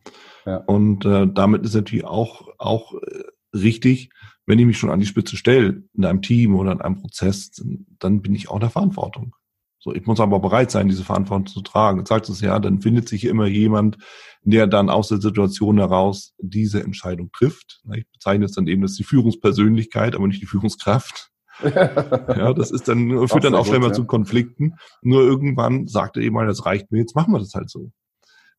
Ja. 0.44 0.56
Und 0.56 1.04
äh, 1.04 1.28
damit 1.32 1.64
ist 1.64 1.74
natürlich 1.74 2.04
auch, 2.04 2.48
auch 2.58 2.94
äh, 2.94 3.22
richtig, 3.56 4.10
wenn 4.44 4.58
ich 4.58 4.66
mich 4.66 4.78
schon 4.78 4.90
an 4.90 4.98
die 4.98 5.06
Spitze 5.06 5.36
stelle, 5.36 5.84
in 5.94 6.04
einem 6.04 6.20
Team 6.20 6.56
oder 6.56 6.72
in 6.72 6.80
einem 6.80 7.00
Prozess, 7.00 7.52
dann 8.00 8.22
bin 8.22 8.34
ich 8.34 8.48
auch 8.48 8.56
in 8.56 8.60
der 8.60 8.70
Verantwortung. 8.70 9.36
So, 9.84 9.92
ich 9.92 10.06
muss 10.06 10.20
aber 10.20 10.38
bereit 10.38 10.70
sein, 10.70 10.86
diese 10.86 11.02
Verantwortung 11.02 11.46
zu 11.48 11.60
tragen. 11.60 11.98
Jetzt 11.98 12.08
sagt 12.08 12.28
es 12.28 12.40
ja, 12.40 12.60
dann 12.60 12.80
findet 12.80 13.08
sich 13.08 13.24
immer 13.24 13.46
jemand, 13.46 13.98
der 14.42 14.68
dann 14.68 14.88
aus 14.88 15.08
der 15.08 15.20
Situation 15.20 15.78
heraus 15.78 16.34
diese 16.38 16.84
Entscheidung 16.84 17.32
trifft. 17.32 17.82
Ich 17.92 18.08
bezeichne 18.12 18.44
es 18.44 18.52
dann 18.52 18.68
eben 18.68 18.84
als 18.84 18.94
die 18.94 19.02
Führungspersönlichkeit, 19.02 20.14
aber 20.14 20.28
nicht 20.28 20.40
die 20.40 20.46
Führungskraft. 20.46 21.32
ja, 21.64 22.52
das 22.54 22.70
ist 22.70 22.86
dann, 22.86 23.26
führt 23.26 23.42
dann 23.42 23.56
auch 23.56 23.66
schnell 23.66 23.80
mal 23.80 23.88
ja. 23.88 23.92
zu 23.92 24.04
Konflikten. 24.04 24.76
Nur 25.02 25.22
irgendwann 25.22 25.88
sagt 25.88 26.16
er 26.16 26.22
eben 26.22 26.36
mal, 26.36 26.46
das 26.46 26.64
reicht 26.64 26.92
mir, 26.92 26.98
jetzt 26.98 27.16
machen 27.16 27.32
wir 27.32 27.40
das 27.40 27.54
halt 27.54 27.68
so. 27.68 27.90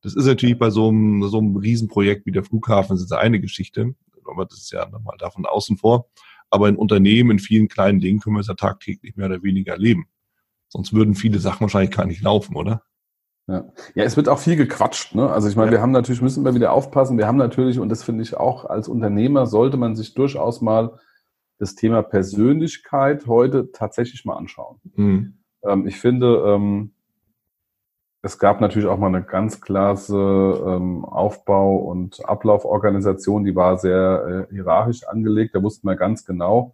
Das 0.02 0.16
ist 0.16 0.26
natürlich 0.26 0.60
bei 0.60 0.72
so 0.72 0.90
einem, 0.90 1.24
so 1.30 1.38
einem 1.38 1.56
Riesenprojekt 1.56 2.26
wie 2.26 2.32
der 2.32 2.44
Flughafen, 2.44 2.98
das 2.98 3.02
ist 3.02 3.14
eine 3.14 3.40
Geschichte, 3.40 3.96
aber 4.30 4.46
das 4.46 4.60
ist 4.60 4.74
ja 4.74 4.90
nochmal 4.90 5.16
davon 5.20 5.46
außen 5.46 5.78
vor. 5.78 6.10
Aber 6.50 6.68
in 6.68 6.76
Unternehmen, 6.76 7.32
in 7.32 7.40
vielen 7.40 7.70
kleinen 7.70 8.02
Dingen 8.02 8.20
können 8.20 8.36
wir 8.36 8.42
es 8.42 8.48
ja 8.48 8.56
tagtäglich 8.56 9.16
mehr 9.16 9.28
oder 9.28 9.42
weniger 9.42 9.72
erleben. 9.72 10.08
Sonst 10.74 10.92
würden 10.92 11.14
viele 11.14 11.38
Sachen 11.38 11.62
wahrscheinlich 11.62 11.96
gar 11.96 12.08
nicht 12.08 12.24
laufen, 12.24 12.56
oder? 12.56 12.82
Ja. 13.46 13.66
ja, 13.94 14.04
es 14.06 14.18
wird 14.18 14.28
auch 14.28 14.40
viel 14.40 14.56
gequatscht. 14.56 15.14
Ne? 15.14 15.30
Also 15.30 15.48
ich 15.48 15.56
meine, 15.56 15.68
ja. 15.68 15.74
wir 15.74 15.82
haben 15.84 15.92
natürlich, 15.92 16.24
müssen 16.24 16.44
wir 16.44 16.56
wieder 16.56 16.72
aufpassen, 16.72 17.20
wir 17.20 17.28
haben 17.28 17.38
natürlich, 17.38 17.80
und 17.80 17.90
das 17.90 18.02
finde 18.02 18.24
ich 18.24 18.36
auch 18.36 18.66
als 18.66 18.88
Unternehmer, 18.88 19.46
sollte 19.46 19.78
man 19.78 19.96
sich 19.96 20.16
durchaus 20.16 20.62
mal 20.62 20.98
das 21.60 21.76
Thema 21.76 22.02
Persönlichkeit 22.02 23.28
heute 23.28 23.72
tatsächlich 23.72 24.26
mal 24.26 24.36
anschauen. 24.36 24.80
Mhm. 24.96 25.38
Ähm, 25.64 25.86
ich 25.86 26.00
finde, 26.00 26.44
ähm, 26.44 26.94
es 28.24 28.40
gab 28.40 28.60
natürlich 28.60 28.88
auch 28.88 28.98
mal 28.98 29.14
eine 29.14 29.22
ganz 29.22 29.62
klasse 29.62 30.18
ähm, 30.18 31.06
Aufbau- 31.06 31.78
und 31.78 32.28
Ablauforganisation, 32.28 33.44
die 33.44 33.56
war 33.56 33.78
sehr 33.78 34.48
äh, 34.50 34.54
hierarchisch 34.56 35.08
angelegt. 35.08 35.54
Da 35.54 35.62
wusste 35.62 35.86
man 35.86 35.98
ganz 35.98 36.26
genau, 36.26 36.74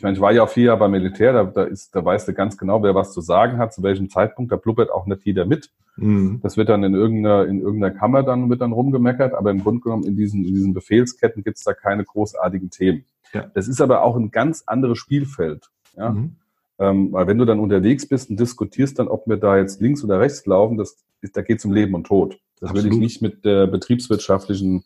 ich 0.00 0.02
meine, 0.02 0.14
ich 0.14 0.22
war 0.22 0.32
ja 0.32 0.44
auch 0.44 0.48
vier 0.48 0.64
Jahre 0.64 0.78
beim 0.78 0.92
Militär, 0.92 1.34
da, 1.34 1.44
da, 1.44 1.64
ist, 1.64 1.94
da 1.94 2.02
weißt 2.02 2.26
du 2.26 2.32
ganz 2.32 2.56
genau, 2.56 2.82
wer 2.82 2.94
was 2.94 3.12
zu 3.12 3.20
sagen 3.20 3.58
hat, 3.58 3.74
zu 3.74 3.82
welchem 3.82 4.08
Zeitpunkt, 4.08 4.50
da 4.50 4.56
blubbert 4.56 4.90
auch 4.90 5.04
nicht 5.04 5.26
jeder 5.26 5.44
mit. 5.44 5.68
Mhm. 5.96 6.40
Das 6.42 6.56
wird 6.56 6.70
dann 6.70 6.82
in 6.84 6.94
irgendeiner, 6.94 7.44
in 7.44 7.60
irgendeiner 7.60 7.94
Kammer 7.94 8.22
dann, 8.22 8.48
wird 8.48 8.62
dann 8.62 8.72
rumgemeckert, 8.72 9.34
aber 9.34 9.50
im 9.50 9.62
Grunde 9.62 9.82
genommen 9.82 10.04
in 10.04 10.16
diesen, 10.16 10.42
in 10.46 10.54
diesen 10.54 10.72
Befehlsketten 10.72 11.44
gibt 11.44 11.58
es 11.58 11.64
da 11.64 11.74
keine 11.74 12.02
großartigen 12.02 12.70
Themen. 12.70 13.04
Ja. 13.34 13.50
Das 13.52 13.68
ist 13.68 13.82
aber 13.82 14.02
auch 14.02 14.16
ein 14.16 14.30
ganz 14.30 14.62
anderes 14.66 14.96
Spielfeld. 14.96 15.68
Ja? 15.94 16.12
Mhm. 16.12 16.36
Ähm, 16.78 17.12
weil 17.12 17.26
wenn 17.26 17.36
du 17.36 17.44
dann 17.44 17.60
unterwegs 17.60 18.08
bist 18.08 18.30
und 18.30 18.40
diskutierst 18.40 18.98
dann, 18.98 19.08
ob 19.08 19.26
wir 19.26 19.36
da 19.36 19.58
jetzt 19.58 19.82
links 19.82 20.02
oder 20.02 20.18
rechts 20.18 20.46
laufen, 20.46 20.78
das 20.78 20.96
ist, 21.20 21.36
da 21.36 21.42
geht 21.42 21.58
es 21.58 21.66
um 21.66 21.74
Leben 21.74 21.94
und 21.94 22.06
Tod. 22.06 22.38
Das 22.58 22.70
Absolut. 22.70 22.84
will 22.84 22.92
ich 22.94 22.98
nicht 22.98 23.20
mit 23.20 23.44
der 23.44 23.66
betriebswirtschaftlichen 23.66 24.82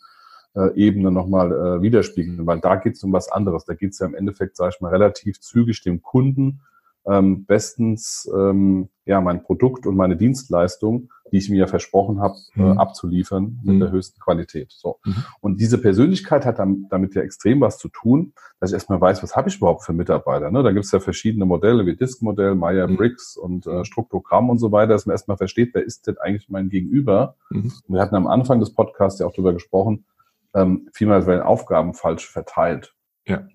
äh, 0.55 0.75
Ebene 0.75 1.11
nochmal 1.11 1.53
äh, 1.53 1.83
widerspiegeln, 1.83 2.47
weil 2.47 2.61
da 2.61 2.77
geht 2.77 2.95
es 2.95 3.05
um 3.05 3.13
was 3.13 3.31
anderes. 3.31 3.65
Da 3.65 3.75
geht 3.75 3.93
es 3.93 3.99
ja 3.99 4.07
im 4.07 4.15
Endeffekt, 4.15 4.57
sage 4.57 4.73
ich 4.75 4.81
mal, 4.81 4.91
relativ 4.91 5.41
zügig 5.41 5.83
dem 5.83 6.03
Kunden 6.03 6.61
ähm, 7.07 7.45
bestens 7.45 8.31
ähm, 8.35 8.89
ja 9.05 9.21
mein 9.21 9.43
Produkt 9.43 9.87
und 9.87 9.97
meine 9.97 10.17
Dienstleistung, 10.17 11.11
die 11.31 11.39
ich 11.39 11.51
mir 11.51 11.59
ja 11.59 11.67
versprochen 11.67 12.21
habe, 12.21 12.37
äh, 12.57 12.63
mhm. 12.63 12.73
äh, 12.73 12.77
abzuliefern 12.77 13.61
mit 13.63 13.77
mhm. 13.77 13.81
der 13.81 13.91
höchsten 13.91 14.21
Qualität. 14.21 14.73
So. 14.73 14.99
Mhm. 15.05 15.17
Und 15.41 15.61
diese 15.61 15.79
Persönlichkeit 15.79 16.47
hat 16.47 16.59
damit, 16.59 16.91
damit 16.91 17.15
ja 17.15 17.23
extrem 17.23 17.61
was 17.61 17.77
zu 17.77 17.89
tun, 17.89 18.33
dass 18.61 18.71
ich 18.71 18.75
erstmal 18.75 19.01
weiß, 19.01 19.23
was 19.23 19.37
habe 19.37 19.49
ich 19.49 19.59
überhaupt 19.59 19.85
für 19.85 19.93
Mitarbeiter. 19.93 20.51
Ne? 20.51 20.63
Da 20.63 20.73
gibt 20.73 20.87
es 20.87 20.93
ja 20.93 21.01
verschiedene 21.01 21.45
Modelle 21.45 21.85
wie 21.85 21.97
Disk-Modell, 21.97 22.55
Meyer-Briggs 22.55 23.37
mhm. 23.37 23.43
und 23.43 23.67
äh, 23.67 23.85
Struktogramm 23.85 24.49
und 24.49 24.59
so 24.59 24.73
weiter, 24.73 24.93
dass 24.95 25.07
man 25.07 25.13
erstmal 25.13 25.37
versteht, 25.37 25.75
wer 25.75 25.85
ist 25.85 26.07
denn 26.07 26.17
eigentlich 26.19 26.49
mein 26.49 26.71
Gegenüber. 26.71 27.37
Mhm. 27.51 27.73
Wir 27.89 28.01
hatten 28.01 28.15
am 28.15 28.27
Anfang 28.27 28.61
des 28.61 28.73
Podcasts 28.73 29.21
ja 29.21 29.27
auch 29.27 29.33
darüber 29.33 29.53
gesprochen, 29.53 30.07
ähm, 30.55 30.89
vielmehr 30.93 31.27
werden 31.27 31.43
Aufgaben 31.43 31.95
falsch 31.95 32.29
verteilt. 32.29 32.95
Ja. 33.27 33.47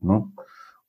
Ne? 0.00 0.30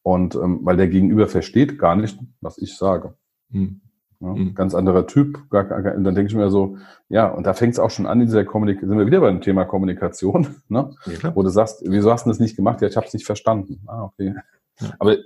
Und 0.03 0.35
ähm, 0.35 0.59
weil 0.63 0.77
der 0.77 0.87
Gegenüber 0.87 1.27
versteht 1.27 1.77
gar 1.77 1.95
nicht, 1.95 2.17
was 2.41 2.57
ich 2.57 2.77
sage. 2.77 3.15
Mhm. 3.49 3.81
Ja, 4.19 4.27
mhm. 4.27 4.53
Ganz 4.53 4.75
anderer 4.75 5.07
Typ. 5.07 5.49
Gar, 5.49 5.65
gar, 5.65 5.81
dann 5.81 6.03
denke 6.03 6.27
ich 6.27 6.35
mir 6.35 6.49
so, 6.51 6.77
ja, 7.09 7.27
und 7.27 7.45
da 7.45 7.53
fängt 7.53 7.73
es 7.73 7.79
auch 7.79 7.89
schon 7.89 8.05
an 8.05 8.21
in 8.21 8.27
dieser 8.27 8.45
Kommunikation, 8.45 8.89
sind 8.89 8.99
wir 8.99 9.07
wieder 9.07 9.19
beim 9.19 9.41
Thema 9.41 9.65
Kommunikation, 9.65 10.47
ne? 10.69 10.93
Ja, 11.23 11.35
wo 11.35 11.41
du 11.41 11.49
sagst, 11.49 11.83
wieso 11.85 12.11
hast 12.11 12.25
du 12.25 12.29
das 12.29 12.39
nicht 12.39 12.55
gemacht? 12.55 12.81
Ja, 12.81 12.87
ich 12.87 12.95
habe 12.95 13.07
es 13.07 13.13
nicht 13.13 13.25
verstanden. 13.25 13.81
Ah, 13.87 14.03
okay. 14.03 14.35
Ja. 14.79 14.93
Aber 14.99 15.17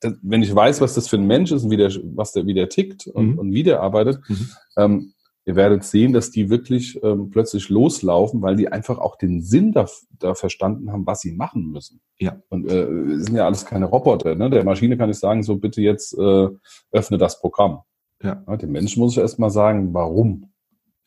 das, 0.00 0.14
wenn 0.22 0.42
ich 0.42 0.54
weiß, 0.54 0.82
was 0.82 0.94
das 0.94 1.08
für 1.08 1.16
ein 1.16 1.26
Mensch 1.26 1.50
ist 1.50 1.64
und 1.64 1.70
wie 1.70 1.78
der, 1.78 1.90
was 2.14 2.32
der, 2.32 2.46
wie 2.46 2.54
der 2.54 2.68
tickt 2.68 3.06
und, 3.06 3.32
mhm. 3.32 3.38
und 3.38 3.52
wie 3.52 3.62
der 3.62 3.80
arbeitet, 3.80 4.20
mhm. 4.28 4.48
ähm, 4.76 5.12
ihr 5.46 5.54
werdet 5.54 5.84
sehen, 5.84 6.12
dass 6.12 6.30
die 6.30 6.50
wirklich 6.50 7.00
ähm, 7.02 7.30
plötzlich 7.30 7.68
loslaufen, 7.68 8.42
weil 8.42 8.56
die 8.56 8.68
einfach 8.68 8.98
auch 8.98 9.16
den 9.16 9.40
Sinn 9.42 9.72
da, 9.72 9.86
da 10.18 10.34
verstanden 10.34 10.92
haben, 10.92 11.06
was 11.06 11.20
sie 11.20 11.32
machen 11.32 11.70
müssen. 11.70 12.00
Ja. 12.18 12.42
Und 12.48 12.70
äh, 12.70 13.18
sind 13.20 13.36
ja 13.36 13.46
alles 13.46 13.64
keine 13.64 13.86
Roboter. 13.86 14.34
Ne? 14.34 14.50
Der 14.50 14.64
Maschine 14.64 14.96
kann 14.96 15.08
ich 15.08 15.18
sagen, 15.18 15.44
so 15.44 15.56
bitte 15.56 15.80
jetzt 15.80 16.18
äh, 16.18 16.48
öffne 16.90 17.16
das 17.16 17.40
Programm. 17.40 17.82
Ja. 18.22 18.42
ja 18.46 18.56
dem 18.56 18.72
Menschen 18.72 19.00
muss 19.00 19.12
ich 19.12 19.18
erst 19.18 19.38
mal 19.38 19.50
sagen, 19.50 19.94
warum. 19.94 20.52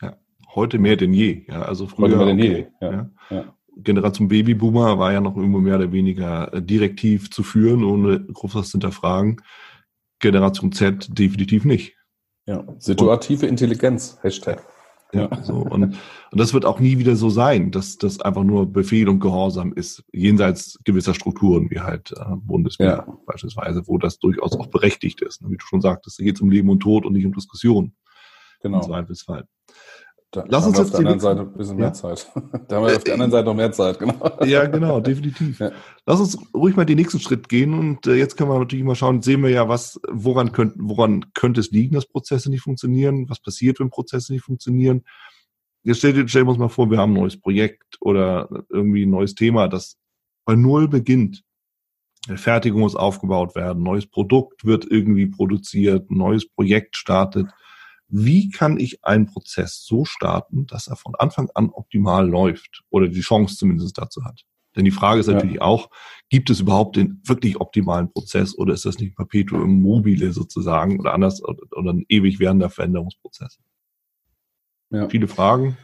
Ja. 0.02 0.18
Heute 0.56 0.80
mehr 0.80 0.96
denn 0.96 1.14
je. 1.14 1.44
Ja, 1.48 1.64
also 1.64 1.88
früher. 1.88 2.18
Heute 2.18 2.18
mehr 2.18 2.26
denn 2.26 2.40
okay. 2.40 2.68
je. 2.82 2.88
Ja. 2.88 2.92
ja. 2.92 3.10
ja. 3.30 3.54
Generation 3.82 4.28
Babyboomer 4.30 5.00
war 5.00 5.12
ja 5.12 5.22
noch 5.22 5.36
irgendwo 5.36 5.60
mehr 5.60 5.76
oder 5.76 5.92
weniger 5.92 6.54
äh, 6.54 6.62
direktiv 6.62 7.30
zu 7.30 7.44
führen, 7.44 7.84
ohne 7.84 8.22
großes 8.22 8.70
zu 8.70 8.72
hinterfragen. 8.74 9.42
Generation 10.20 10.72
Z 10.72 11.08
definitiv 11.18 11.66
nicht. 11.66 11.96
Ja, 12.50 12.64
situative 12.80 13.45
Intelligenz, 13.45 14.18
Hashtag. 14.24 14.66
Ja, 15.14 15.30
so. 15.43 15.54
Und, 15.54 15.84
und 15.84 15.97
das 16.32 16.52
wird 16.52 16.66
auch 16.66 16.80
nie 16.80 16.97
wieder 16.97 17.16
so 17.16 17.30
sein, 17.30 17.70
dass 17.70 18.00
das 18.00 18.20
einfach 18.22 18.43
nur 18.43 18.66
Befehl 18.66 19.08
und 19.08 19.20
Gehorsam 19.20 19.72
ist, 19.74 20.04
jenseits 20.12 20.80
gewisser 20.84 21.14
Strukturen, 21.14 21.70
wie 21.70 21.80
halt 21.80 22.12
äh, 22.12 22.36
Bundeswehr 22.38 23.06
ja. 23.08 23.18
beispielsweise, 23.28 23.84
wo 23.86 24.00
das 24.00 24.18
durchaus 24.18 24.54
auch 24.54 24.66
berechtigt 24.66 25.22
ist. 25.22 25.47
Wie 25.47 25.58
du 25.58 25.64
schon 25.64 25.82
sagtest, 25.82 26.20
da 26.20 26.24
geht 26.24 26.38
es 26.38 26.41
um 26.41 26.50
Leben 26.50 26.70
und 26.72 26.80
Tod 26.80 27.06
und 27.06 27.14
nicht 27.14 27.26
um 27.28 27.34
Diskussion. 27.34 27.93
Genau. 28.64 28.78
Im 28.78 28.84
Zweifelsfall. 28.84 29.45
Da 30.32 30.46
Lass 30.48 30.68
uns 30.68 30.78
jetzt 30.78 30.88
auf 30.88 30.92
der 30.92 31.00
anderen 31.00 31.20
Seite 31.20 31.42
ein 31.42 31.54
bisschen 31.54 31.80
ja? 31.80 31.86
mehr 31.86 31.94
Zeit. 31.94 32.32
Da 32.68 32.76
haben 32.76 32.86
wir 32.86 32.96
auf 32.96 33.04
der 33.04 33.14
anderen 33.16 33.32
Seite 33.32 33.46
noch 33.46 33.56
mehr 33.56 33.72
Zeit, 33.72 33.98
genau. 33.98 34.46
Ja, 34.46 34.68
genau, 34.68 35.00
definitiv. 35.00 35.60
Ja. 35.60 35.72
Lass 36.06 36.20
uns 36.20 36.38
ruhig 36.54 36.76
mal 36.76 36.86
den 36.86 36.98
nächsten 36.98 37.20
Schritt 37.20 37.50
gehen 37.50 37.74
und 37.74 38.06
äh, 38.06 38.14
jetzt 38.14 38.38
können 38.38 38.52
wir 38.52 38.60
natürlich 38.60 38.86
mal 38.86 38.94
schauen, 38.94 39.24
sehen 39.24 39.42
wir 39.42 39.50
ja, 39.50 39.68
was, 39.68 40.00
woran, 40.08 40.52
könnt, 40.52 40.76
woran 40.78 41.34
könnte 41.34 41.60
es 41.60 41.72
liegen, 41.72 41.96
dass 41.96 42.06
Prozesse 42.06 42.52
nicht 42.52 42.62
funktionieren, 42.62 43.28
was 43.28 43.40
passiert, 43.40 43.80
wenn 43.80 43.90
Prozesse 43.90 44.34
nicht 44.34 44.44
funktionieren. 44.44 45.04
Jetzt 45.82 45.98
stell, 45.98 46.28
stellen 46.28 46.46
wir 46.46 46.52
uns 46.52 46.60
mal 46.60 46.70
vor, 46.70 46.92
wir 46.92 47.00
haben 47.00 47.14
ein 47.14 47.22
neues 47.22 47.40
Projekt 47.40 47.98
oder 48.00 48.50
irgendwie 48.70 49.08
ein 49.08 49.10
neues 49.10 49.34
Thema, 49.34 49.68
das 49.68 49.98
bei 50.46 50.56
Null 50.56 50.88
beginnt. 50.88 51.42
Eine 52.28 52.38
Fertigung 52.38 52.82
muss 52.82 52.96
aufgebaut 52.96 53.56
werden, 53.56 53.82
neues 53.82 54.06
Produkt 54.06 54.64
wird 54.64 54.86
irgendwie 54.86 55.26
produziert, 55.26 56.12
ein 56.12 56.18
neues 56.18 56.48
Projekt 56.48 56.98
startet 56.98 57.48
wie 58.10 58.49
kann 58.49 58.80
ich 58.80 59.03
einen 59.05 59.28
Prozess 59.28 59.84
so 59.86 60.03
starten, 60.03 60.66
dass 60.68 60.88
er 60.88 60.95
von 60.95 61.16
Anfang 61.16 61.49
an 61.53 61.70
optimal 61.70 62.28
läuft 62.28 62.84
oder 62.89 63.07
die 63.07 63.22
Chance 63.22 63.55
zumindest 63.55 63.97
dazu 63.97 64.24
hat? 64.26 64.45
Denn 64.76 64.86
die 64.86 64.91
Frage 64.91 65.20
ist 65.20 65.28
natürlich 65.28 65.55
ja. 65.55 65.62
auch, 65.62 65.89
gibt 66.30 66.49
es 66.49 66.60
überhaupt 66.60 66.95
den 66.95 67.22
wirklich 67.26 67.60
optimalen 67.60 68.12
Prozess 68.12 68.57
oder 68.57 68.74
ist 68.74 68.86
das 68.86 68.99
nicht 68.99 69.16
Perpetuum 69.16 69.82
mobile 69.82 70.32
sozusagen 70.32 70.99
oder 70.99 71.14
anders 71.14 71.43
oder 71.43 71.91
ein 71.91 72.05
ewig 72.07 72.39
währender 72.39 72.70
Veränderungsprozess? 72.70 73.60
Ja. 74.91 75.07
Viele 75.07 75.28
Fragen. 75.28 75.78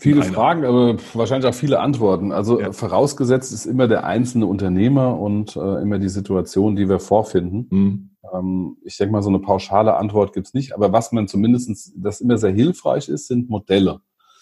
Viele. 0.00 0.22
Fragen, 0.22 0.64
aber 0.64 0.96
wahrscheinlich 1.14 1.48
auch 1.48 1.54
viele 1.54 1.80
Antworten. 1.80 2.30
Also 2.30 2.60
ja. 2.60 2.72
vorausgesetzt 2.72 3.52
ist 3.52 3.64
immer 3.64 3.88
der 3.88 4.04
einzelne 4.04 4.46
Unternehmer 4.46 5.18
und 5.18 5.56
äh, 5.56 5.80
immer 5.80 5.98
die 5.98 6.10
Situation, 6.10 6.76
die 6.76 6.88
wir 6.88 7.00
vorfinden. 7.00 7.66
Mhm. 7.70 8.13
Ähm, 8.32 8.76
ich 8.84 8.96
denke 8.96 9.12
mal, 9.12 9.22
so 9.22 9.28
eine 9.28 9.40
pauschale 9.40 9.96
Antwort 9.96 10.32
gibt's 10.32 10.54
nicht. 10.54 10.74
Aber 10.74 10.92
was 10.92 11.12
man 11.12 11.28
zumindestens, 11.28 11.92
das 11.96 12.20
immer 12.20 12.38
sehr 12.38 12.52
hilfreich 12.52 13.08
ist, 13.08 13.28
sind 13.28 13.50
Modelle, 13.50 14.00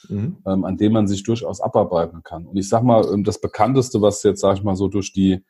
mhm. 0.08 0.38
ähm, 0.46 0.64
an 0.64 0.76
denen 0.76 0.94
man 0.94 1.06
sich 1.06 1.22
durchaus 1.22 1.60
abarbeiten 1.60 2.22
kann. 2.22 2.46
Und 2.46 2.56
ich 2.56 2.68
sag 2.68 2.82
mal, 2.82 3.04
ähm, 3.12 3.24
das 3.24 3.40
bekannteste, 3.40 4.02
was 4.02 4.22
jetzt, 4.22 4.40
sage 4.40 4.58
ich 4.58 4.64
mal, 4.64 4.76
so 4.76 4.88
durch 4.88 5.12
die 5.12 5.44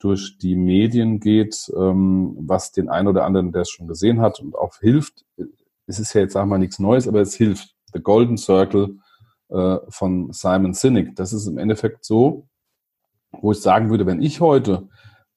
durch 0.00 0.38
die 0.38 0.54
Medien 0.54 1.18
geht, 1.18 1.56
was 1.74 2.70
den 2.70 2.88
einen 2.88 3.08
oder 3.08 3.24
anderen, 3.24 3.50
der 3.50 3.62
es 3.62 3.70
schon 3.70 3.88
gesehen 3.88 4.20
hat 4.20 4.38
und 4.38 4.54
auch 4.54 4.76
hilft, 4.78 5.24
es 5.88 5.98
ist 5.98 6.12
ja 6.12 6.20
jetzt, 6.20 6.34
sag 6.34 6.44
ich 6.44 6.48
mal, 6.48 6.58
nichts 6.58 6.78
Neues, 6.78 7.08
aber 7.08 7.20
es 7.20 7.34
hilft. 7.34 7.74
The 7.92 8.00
Golden 8.00 8.36
Circle 8.36 8.98
äh, 9.48 9.78
von 9.88 10.32
Simon 10.32 10.74
Sinek. 10.74 11.16
Das 11.16 11.32
ist 11.32 11.46
im 11.46 11.58
Endeffekt 11.58 12.04
so, 12.04 12.46
wo 13.32 13.52
ich 13.52 13.60
sagen 13.60 13.90
würde, 13.90 14.06
wenn 14.06 14.22
ich 14.22 14.40
heute 14.40 14.88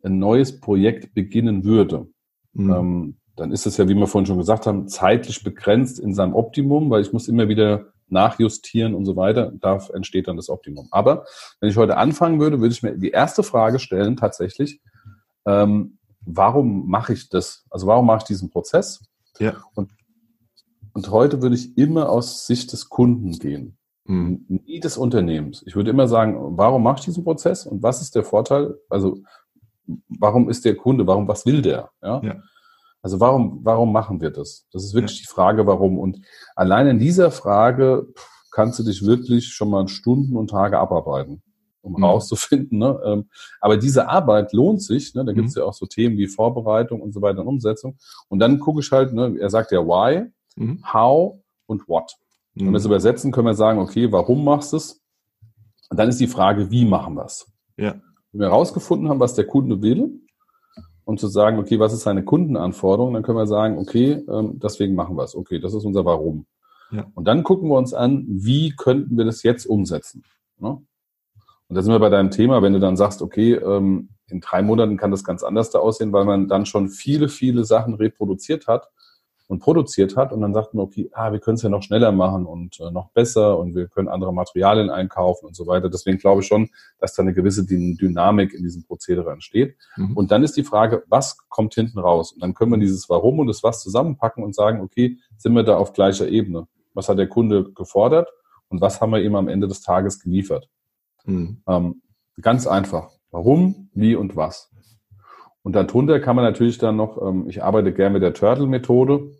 ein 0.03 0.19
neues 0.19 0.59
Projekt 0.59 1.13
beginnen 1.13 1.63
würde, 1.63 2.07
Mhm. 2.53 2.73
Ähm, 2.73 3.17
dann 3.35 3.51
ist 3.51 3.65
es 3.65 3.77
ja, 3.77 3.87
wie 3.87 3.95
wir 3.95 4.07
vorhin 4.07 4.25
schon 4.25 4.37
gesagt 4.37 4.67
haben, 4.67 4.87
zeitlich 4.87 5.43
begrenzt 5.43 5.99
in 5.99 6.13
seinem 6.13 6.35
Optimum, 6.35 6.89
weil 6.89 7.01
ich 7.01 7.13
muss 7.13 7.27
immer 7.27 7.47
wieder 7.47 7.87
nachjustieren 8.07 8.93
und 8.93 9.05
so 9.05 9.15
weiter. 9.15 9.51
Da 9.59 9.79
entsteht 9.93 10.27
dann 10.27 10.35
das 10.35 10.49
Optimum. 10.49 10.87
Aber 10.91 11.25
wenn 11.59 11.69
ich 11.69 11.77
heute 11.77 11.97
anfangen 11.97 12.39
würde, 12.39 12.59
würde 12.59 12.73
ich 12.73 12.83
mir 12.83 12.97
die 12.97 13.11
erste 13.11 13.41
Frage 13.41 13.79
stellen, 13.79 14.17
tatsächlich, 14.17 14.81
ähm, 15.45 15.97
warum 16.21 16.87
mache 16.87 17.13
ich 17.13 17.29
das? 17.29 17.65
Also 17.69 17.87
warum 17.87 18.05
mache 18.05 18.19
ich 18.19 18.23
diesen 18.25 18.49
Prozess? 18.49 19.03
Ja. 19.39 19.63
Und, 19.73 19.91
und 20.93 21.09
heute 21.09 21.41
würde 21.41 21.55
ich 21.55 21.77
immer 21.77 22.09
aus 22.09 22.45
Sicht 22.45 22.73
des 22.73 22.89
Kunden 22.89 23.31
gehen. 23.39 23.77
Mhm. 24.05 24.45
Nie 24.47 24.79
des 24.79 24.97
Unternehmens. 24.97 25.63
Ich 25.65 25.75
würde 25.75 25.89
immer 25.89 26.07
sagen, 26.07 26.57
warum 26.57 26.83
mache 26.83 26.99
ich 26.99 27.05
diesen 27.05 27.23
Prozess 27.23 27.65
und 27.65 27.81
was 27.81 28.01
ist 28.01 28.15
der 28.15 28.23
Vorteil? 28.23 28.75
Also 28.89 29.19
warum 30.07 30.49
ist 30.49 30.65
der 30.65 30.75
Kunde, 30.75 31.07
warum, 31.07 31.27
was 31.27 31.45
will 31.45 31.61
der? 31.61 31.89
Ja? 32.01 32.21
ja. 32.23 32.35
Also 33.01 33.19
warum, 33.19 33.59
warum 33.63 33.91
machen 33.91 34.21
wir 34.21 34.29
das? 34.29 34.67
Das 34.71 34.83
ist 34.83 34.93
wirklich 34.93 35.19
ja. 35.19 35.21
die 35.23 35.33
Frage, 35.33 35.65
warum. 35.65 35.97
Und 35.97 36.19
allein 36.55 36.87
in 36.87 36.99
dieser 36.99 37.31
Frage 37.31 38.07
kannst 38.51 38.77
du 38.79 38.83
dich 38.83 39.03
wirklich 39.05 39.47
schon 39.47 39.69
mal 39.69 39.87
Stunden 39.87 40.35
und 40.37 40.51
Tage 40.51 40.77
abarbeiten, 40.77 41.41
um 41.81 41.93
mhm. 41.93 42.03
rauszufinden. 42.03 42.77
Ne? 42.77 42.99
Ähm, 43.03 43.29
aber 43.59 43.77
diese 43.77 44.07
Arbeit 44.07 44.53
lohnt 44.53 44.83
sich. 44.83 45.15
Ne? 45.15 45.25
Da 45.25 45.33
gibt 45.33 45.47
es 45.47 45.55
mhm. 45.55 45.61
ja 45.61 45.67
auch 45.67 45.73
so 45.73 45.85
Themen 45.87 46.17
wie 46.17 46.27
Vorbereitung 46.27 47.01
und 47.01 47.13
so 47.13 47.21
weiter 47.21 47.41
und 47.41 47.47
Umsetzung. 47.47 47.97
Und 48.27 48.39
dann 48.39 48.59
gucke 48.59 48.81
ich 48.81 48.91
halt, 48.91 49.13
ne, 49.13 49.35
er 49.39 49.49
sagt 49.49 49.71
ja 49.71 49.79
why, 49.79 50.27
mhm. 50.55 50.83
how 50.93 51.39
und 51.65 51.87
what. 51.87 52.13
Mhm. 52.53 52.67
Und 52.67 52.73
das 52.73 52.85
übersetzen 52.85 53.31
können 53.31 53.47
wir 53.47 53.55
sagen, 53.55 53.79
okay, 53.79 54.11
warum 54.11 54.43
machst 54.43 54.73
du 54.73 54.77
es? 54.77 55.01
Und 55.89 55.97
dann 55.97 56.09
ist 56.09 56.19
die 56.19 56.27
Frage, 56.27 56.69
wie 56.69 56.85
machen 56.85 57.15
wir 57.15 57.25
es? 57.25 57.51
Ja. 57.77 57.95
Wenn 58.31 58.41
wir 58.41 58.47
herausgefunden 58.47 59.09
haben, 59.09 59.19
was 59.19 59.33
der 59.35 59.45
Kunde 59.45 59.81
will, 59.81 60.21
und 61.11 61.19
zu 61.19 61.27
sagen, 61.27 61.59
okay, 61.59 61.79
was 61.79 61.93
ist 61.93 62.01
seine 62.01 62.23
Kundenanforderung, 62.23 63.13
dann 63.13 63.23
können 63.23 63.37
wir 63.37 63.47
sagen, 63.47 63.77
okay, 63.77 64.23
ähm, 64.29 64.59
deswegen 64.59 64.95
machen 64.95 65.15
wir 65.15 65.23
es. 65.23 65.35
Okay, 65.35 65.59
das 65.59 65.73
ist 65.73 65.83
unser 65.83 66.05
Warum. 66.05 66.45
Ja. 66.91 67.05
Und 67.15 67.27
dann 67.27 67.43
gucken 67.43 67.69
wir 67.69 67.77
uns 67.77 67.93
an, 67.93 68.25
wie 68.27 68.73
könnten 68.75 69.17
wir 69.17 69.25
das 69.25 69.43
jetzt 69.43 69.65
umsetzen. 69.65 70.23
Ne? 70.59 70.81
Und 71.67 71.75
da 71.75 71.81
sind 71.81 71.91
wir 71.91 71.99
bei 71.99 72.09
deinem 72.09 72.31
Thema, 72.31 72.61
wenn 72.61 72.73
du 72.73 72.79
dann 72.79 72.97
sagst, 72.97 73.21
okay, 73.21 73.53
ähm, 73.53 74.09
in 74.27 74.41
drei 74.41 74.61
Monaten 74.61 74.97
kann 74.97 75.11
das 75.11 75.23
ganz 75.23 75.43
anders 75.43 75.71
da 75.71 75.79
aussehen, 75.79 76.13
weil 76.13 76.25
man 76.25 76.47
dann 76.47 76.65
schon 76.65 76.89
viele, 76.89 77.29
viele 77.29 77.65
Sachen 77.65 77.93
reproduziert 77.93 78.67
hat 78.67 78.89
und 79.51 79.59
produziert 79.59 80.15
hat 80.15 80.31
und 80.31 80.39
dann 80.39 80.53
sagt 80.53 80.73
man, 80.73 80.85
okay, 80.85 81.09
ah, 81.11 81.33
wir 81.33 81.39
können 81.39 81.55
es 81.55 81.61
ja 81.61 81.67
noch 81.67 81.83
schneller 81.83 82.13
machen 82.13 82.45
und 82.45 82.79
äh, 82.79 82.89
noch 82.89 83.09
besser 83.09 83.59
und 83.59 83.75
wir 83.75 83.89
können 83.89 84.07
andere 84.07 84.33
Materialien 84.33 84.89
einkaufen 84.89 85.45
und 85.45 85.57
so 85.57 85.67
weiter. 85.67 85.89
Deswegen 85.89 86.19
glaube 86.19 86.39
ich 86.39 86.47
schon, 86.47 86.69
dass 86.99 87.15
da 87.15 87.21
eine 87.21 87.33
gewisse 87.33 87.65
Dynamik 87.65 88.53
in 88.53 88.63
diesem 88.63 88.85
Prozedere 88.85 89.29
entsteht. 89.29 89.75
Mhm. 89.97 90.15
Und 90.15 90.31
dann 90.31 90.41
ist 90.43 90.55
die 90.55 90.63
Frage, 90.63 91.03
was 91.09 91.37
kommt 91.49 91.73
hinten 91.73 91.99
raus? 91.99 92.31
Und 92.31 92.41
dann 92.41 92.53
können 92.53 92.71
wir 92.71 92.77
dieses 92.77 93.09
Warum 93.09 93.39
und 93.39 93.47
das 93.47 93.61
Was 93.61 93.83
zusammenpacken 93.83 94.41
und 94.41 94.55
sagen, 94.55 94.79
okay, 94.79 95.17
sind 95.35 95.51
wir 95.51 95.63
da 95.63 95.75
auf 95.75 95.91
gleicher 95.91 96.29
Ebene? 96.29 96.69
Was 96.93 97.09
hat 97.09 97.17
der 97.17 97.27
Kunde 97.27 97.73
gefordert 97.73 98.29
und 98.69 98.79
was 98.79 99.01
haben 99.01 99.11
wir 99.11 99.21
ihm 99.21 99.35
am 99.35 99.49
Ende 99.49 99.67
des 99.67 99.81
Tages 99.81 100.21
geliefert? 100.21 100.69
Mhm. 101.25 101.61
Ähm, 101.67 102.01
ganz 102.41 102.67
einfach. 102.67 103.11
Warum, 103.31 103.89
wie 103.93 104.15
und 104.15 104.37
was. 104.37 104.71
Und 105.63 105.75
darunter 105.75 106.19
kann 106.19 106.35
man 106.35 106.45
natürlich 106.45 106.77
dann 106.77 106.95
noch, 106.95 107.21
ähm, 107.21 107.47
ich 107.47 107.63
arbeite 107.63 107.93
gerne 107.93 108.13
mit 108.13 108.23
der 108.23 108.33
Turtle-Methode. 108.33 109.31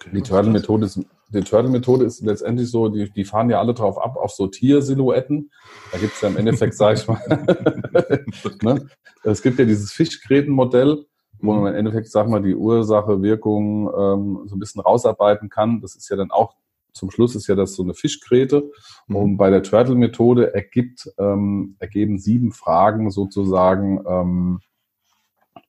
Okay, 0.00 0.10
die 0.14 0.22
Turtle-Methode 0.22 0.86
ist, 0.86 1.00
die 1.30 1.40
Turtle-Methode 1.40 2.04
ist 2.04 2.22
letztendlich 2.22 2.70
so, 2.70 2.88
die, 2.88 3.10
die 3.10 3.24
fahren 3.24 3.50
ja 3.50 3.58
alle 3.58 3.74
drauf 3.74 3.98
ab, 3.98 4.16
auf 4.16 4.30
so 4.30 4.46
Tiersilhouetten. 4.46 5.50
Da 5.92 5.98
gibt 5.98 6.14
es 6.14 6.20
ja 6.20 6.28
im 6.28 6.36
Endeffekt, 6.36 6.74
sage 6.74 7.00
ich 7.00 7.08
mal, 7.08 7.20
ne? 8.62 8.88
es 9.24 9.42
gibt 9.42 9.58
ja 9.58 9.64
dieses 9.64 9.92
Fischgrätenmodell, 9.92 11.04
wo 11.40 11.54
man 11.54 11.72
im 11.72 11.78
Endeffekt, 11.78 12.10
sag 12.10 12.28
mal, 12.28 12.42
die 12.42 12.54
Ursache, 12.54 13.22
Wirkung 13.22 13.88
ähm, 13.88 14.42
so 14.46 14.54
ein 14.56 14.58
bisschen 14.58 14.80
rausarbeiten 14.80 15.48
kann. 15.48 15.80
Das 15.80 15.96
ist 15.96 16.08
ja 16.08 16.16
dann 16.16 16.30
auch, 16.30 16.54
zum 16.92 17.10
Schluss 17.10 17.34
ist 17.34 17.48
ja 17.48 17.56
das 17.56 17.74
so 17.74 17.82
eine 17.82 17.94
Fischgräte. 17.94 18.70
Mhm. 19.08 19.16
Und 19.16 19.36
bei 19.36 19.50
der 19.50 19.64
Turtle-Methode 19.64 20.54
ergibt, 20.54 21.10
ähm, 21.18 21.76
ergeben 21.80 22.18
sieben 22.18 22.52
Fragen 22.52 23.10
sozusagen 23.10 24.04
ähm, 24.06 24.60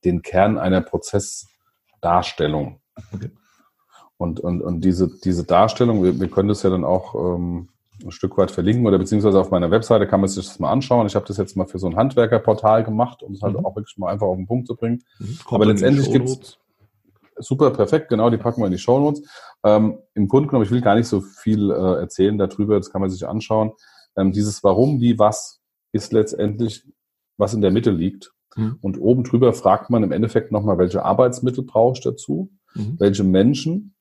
den 0.06 0.22
Kern 0.22 0.58
einer 0.58 0.82
Prozessdarstellung. 0.82 2.80
Okay. 3.14 3.32
Und, 4.20 4.42
und, 4.42 4.62
und 4.62 4.82
diese, 4.82 5.10
diese 5.24 5.46
Darstellung, 5.46 6.04
wir, 6.04 6.20
wir 6.20 6.28
können 6.28 6.50
das 6.50 6.62
ja 6.64 6.70
dann 6.70 6.84
auch 6.84 7.16
ähm, 7.16 7.70
ein 8.04 8.12
Stück 8.12 8.38
weit 8.38 8.52
verlinken 8.52 8.86
oder 8.86 8.98
beziehungsweise 8.98 9.40
auf 9.40 9.50
meiner 9.50 9.72
Webseite 9.72 10.08
kann 10.08 10.20
man 10.20 10.28
sich 10.28 10.46
das 10.46 10.60
mal 10.60 10.72
anschauen. 10.72 11.08
Ich 11.08 11.16
habe 11.16 11.26
das 11.26 11.38
jetzt 11.38 11.56
mal 11.56 11.66
für 11.66 11.80
so 11.80 11.88
ein 11.88 11.96
Handwerkerportal 11.96 12.84
gemacht, 12.84 13.24
um 13.24 13.32
es 13.32 13.42
halt 13.42 13.58
mhm. 13.58 13.66
auch 13.66 13.78
wirklich 13.78 13.98
mal 13.98 14.12
einfach 14.12 14.28
auf 14.28 14.36
den 14.36 14.46
Punkt 14.46 14.68
zu 14.68 14.76
bringen. 14.76 15.04
Mhm. 15.20 15.40
Aber 15.50 15.66
letztendlich 15.66 16.12
gibt 16.12 16.28
es 16.28 16.58
super 17.38 17.72
perfekt, 17.72 18.10
genau, 18.10 18.30
die 18.30 18.36
packen 18.36 18.62
wir 18.62 18.66
in 18.66 18.74
die 18.74 18.78
Show 18.78 19.00
Notes. 19.00 19.24
Ähm, 19.64 20.00
Im 20.16 20.28
Grunde 20.28 20.50
genommen, 20.50 20.66
ich 20.66 20.72
will 20.72 20.82
gar 20.82 20.96
nicht 20.96 21.08
so 21.08 21.22
viel 21.22 21.72
äh, 21.72 22.00
erzählen 22.02 22.38
darüber, 22.38 22.76
das 22.76 22.92
kann 22.92 23.00
man 23.00 23.10
sich 23.10 23.26
anschauen. 23.26 23.72
Ähm, 24.18 24.34
dieses 24.34 24.66
Warum, 24.66 25.00
wie, 25.00 25.18
was 25.18 25.62
ist 25.94 26.12
letztendlich, 26.12 26.84
was 27.38 27.54
in 27.54 27.62
der 27.62 27.72
Mitte 27.72 27.92
liegt. 27.92 28.34
Mhm. 28.58 28.80
Und 28.82 29.00
oben 29.00 29.24
drüber 29.24 29.54
fragt 29.54 29.90
man 29.90 30.04
im 30.04 30.12
Endeffekt 30.12 30.52
nochmal, 30.52 30.78
welche 30.78 31.06
Arbeitsmittel 31.06 31.64
brauche 31.64 31.94
ich 31.94 32.04
dazu, 32.04 32.52
mhm. 32.76 32.96
welche 33.00 33.24
Menschen 33.24 33.94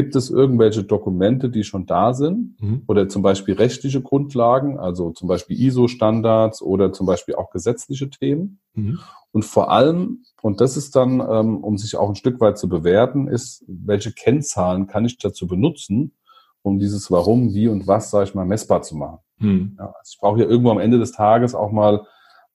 Gibt 0.00 0.16
es 0.16 0.30
irgendwelche 0.30 0.82
Dokumente, 0.82 1.50
die 1.50 1.62
schon 1.62 1.84
da 1.84 2.14
sind 2.14 2.58
mhm. 2.58 2.84
oder 2.86 3.06
zum 3.06 3.20
Beispiel 3.20 3.54
rechtliche 3.54 4.00
Grundlagen, 4.00 4.78
also 4.78 5.10
zum 5.10 5.28
Beispiel 5.28 5.60
ISO-Standards 5.60 6.62
oder 6.62 6.90
zum 6.94 7.06
Beispiel 7.06 7.34
auch 7.34 7.50
gesetzliche 7.50 8.08
Themen? 8.08 8.60
Mhm. 8.72 8.98
Und 9.30 9.44
vor 9.44 9.70
allem, 9.70 10.24
und 10.40 10.62
das 10.62 10.78
ist 10.78 10.96
dann, 10.96 11.20
ähm, 11.20 11.62
um 11.62 11.76
sich 11.76 11.98
auch 11.98 12.08
ein 12.08 12.14
Stück 12.14 12.40
weit 12.40 12.56
zu 12.56 12.66
bewerten, 12.70 13.28
ist, 13.28 13.62
welche 13.66 14.10
Kennzahlen 14.10 14.86
kann 14.86 15.04
ich 15.04 15.18
dazu 15.18 15.46
benutzen, 15.46 16.14
um 16.62 16.78
dieses 16.78 17.10
Warum, 17.10 17.52
wie 17.52 17.68
und 17.68 17.86
was, 17.86 18.10
sage 18.10 18.24
ich 18.24 18.34
mal, 18.34 18.46
messbar 18.46 18.80
zu 18.80 18.96
machen. 18.96 19.18
Mhm. 19.36 19.76
Ja, 19.78 19.88
also 19.88 20.12
ich 20.14 20.18
brauche 20.18 20.40
ja 20.40 20.46
irgendwo 20.46 20.70
am 20.70 20.80
Ende 20.80 20.98
des 20.98 21.12
Tages 21.12 21.54
auch 21.54 21.72
mal 21.72 22.06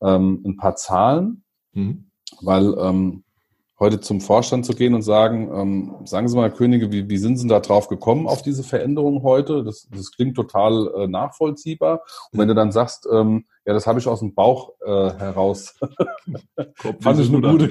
ähm, 0.01 0.41
ein 0.43 0.57
paar 0.57 0.75
Zahlen, 0.77 1.43
mhm. 1.73 2.09
weil 2.41 2.73
ähm, 2.79 3.23
heute 3.79 3.99
zum 3.99 4.21
Vorstand 4.21 4.65
zu 4.65 4.73
gehen 4.73 4.93
und 4.93 5.01
sagen, 5.01 5.51
ähm, 5.53 5.95
sagen 6.05 6.27
Sie 6.29 6.35
mal, 6.35 6.49
Herr 6.49 6.55
Könige, 6.55 6.91
wie, 6.91 7.09
wie 7.09 7.17
sind 7.17 7.37
Sie 7.37 7.47
da 7.47 7.59
drauf 7.59 7.89
gekommen 7.89 8.25
auf 8.25 8.41
diese 8.41 8.63
Veränderung 8.63 9.21
heute? 9.23 9.63
Das, 9.63 9.87
das 9.93 10.11
klingt 10.11 10.35
total 10.35 10.91
äh, 10.95 11.07
nachvollziehbar. 11.07 12.01
Und 12.31 12.39
wenn 12.39 12.47
du 12.47 12.55
dann 12.55 12.71
sagst, 12.71 13.07
ähm, 13.11 13.45
ja, 13.65 13.73
das 13.73 13.85
habe 13.85 13.99
ich 13.99 14.07
aus 14.07 14.19
dem 14.19 14.33
Bauch 14.33 14.73
äh, 14.85 15.11
heraus, 15.17 15.77
fand 17.01 17.19
ich 17.19 17.33
eine 17.33 17.41
gute, 17.41 17.69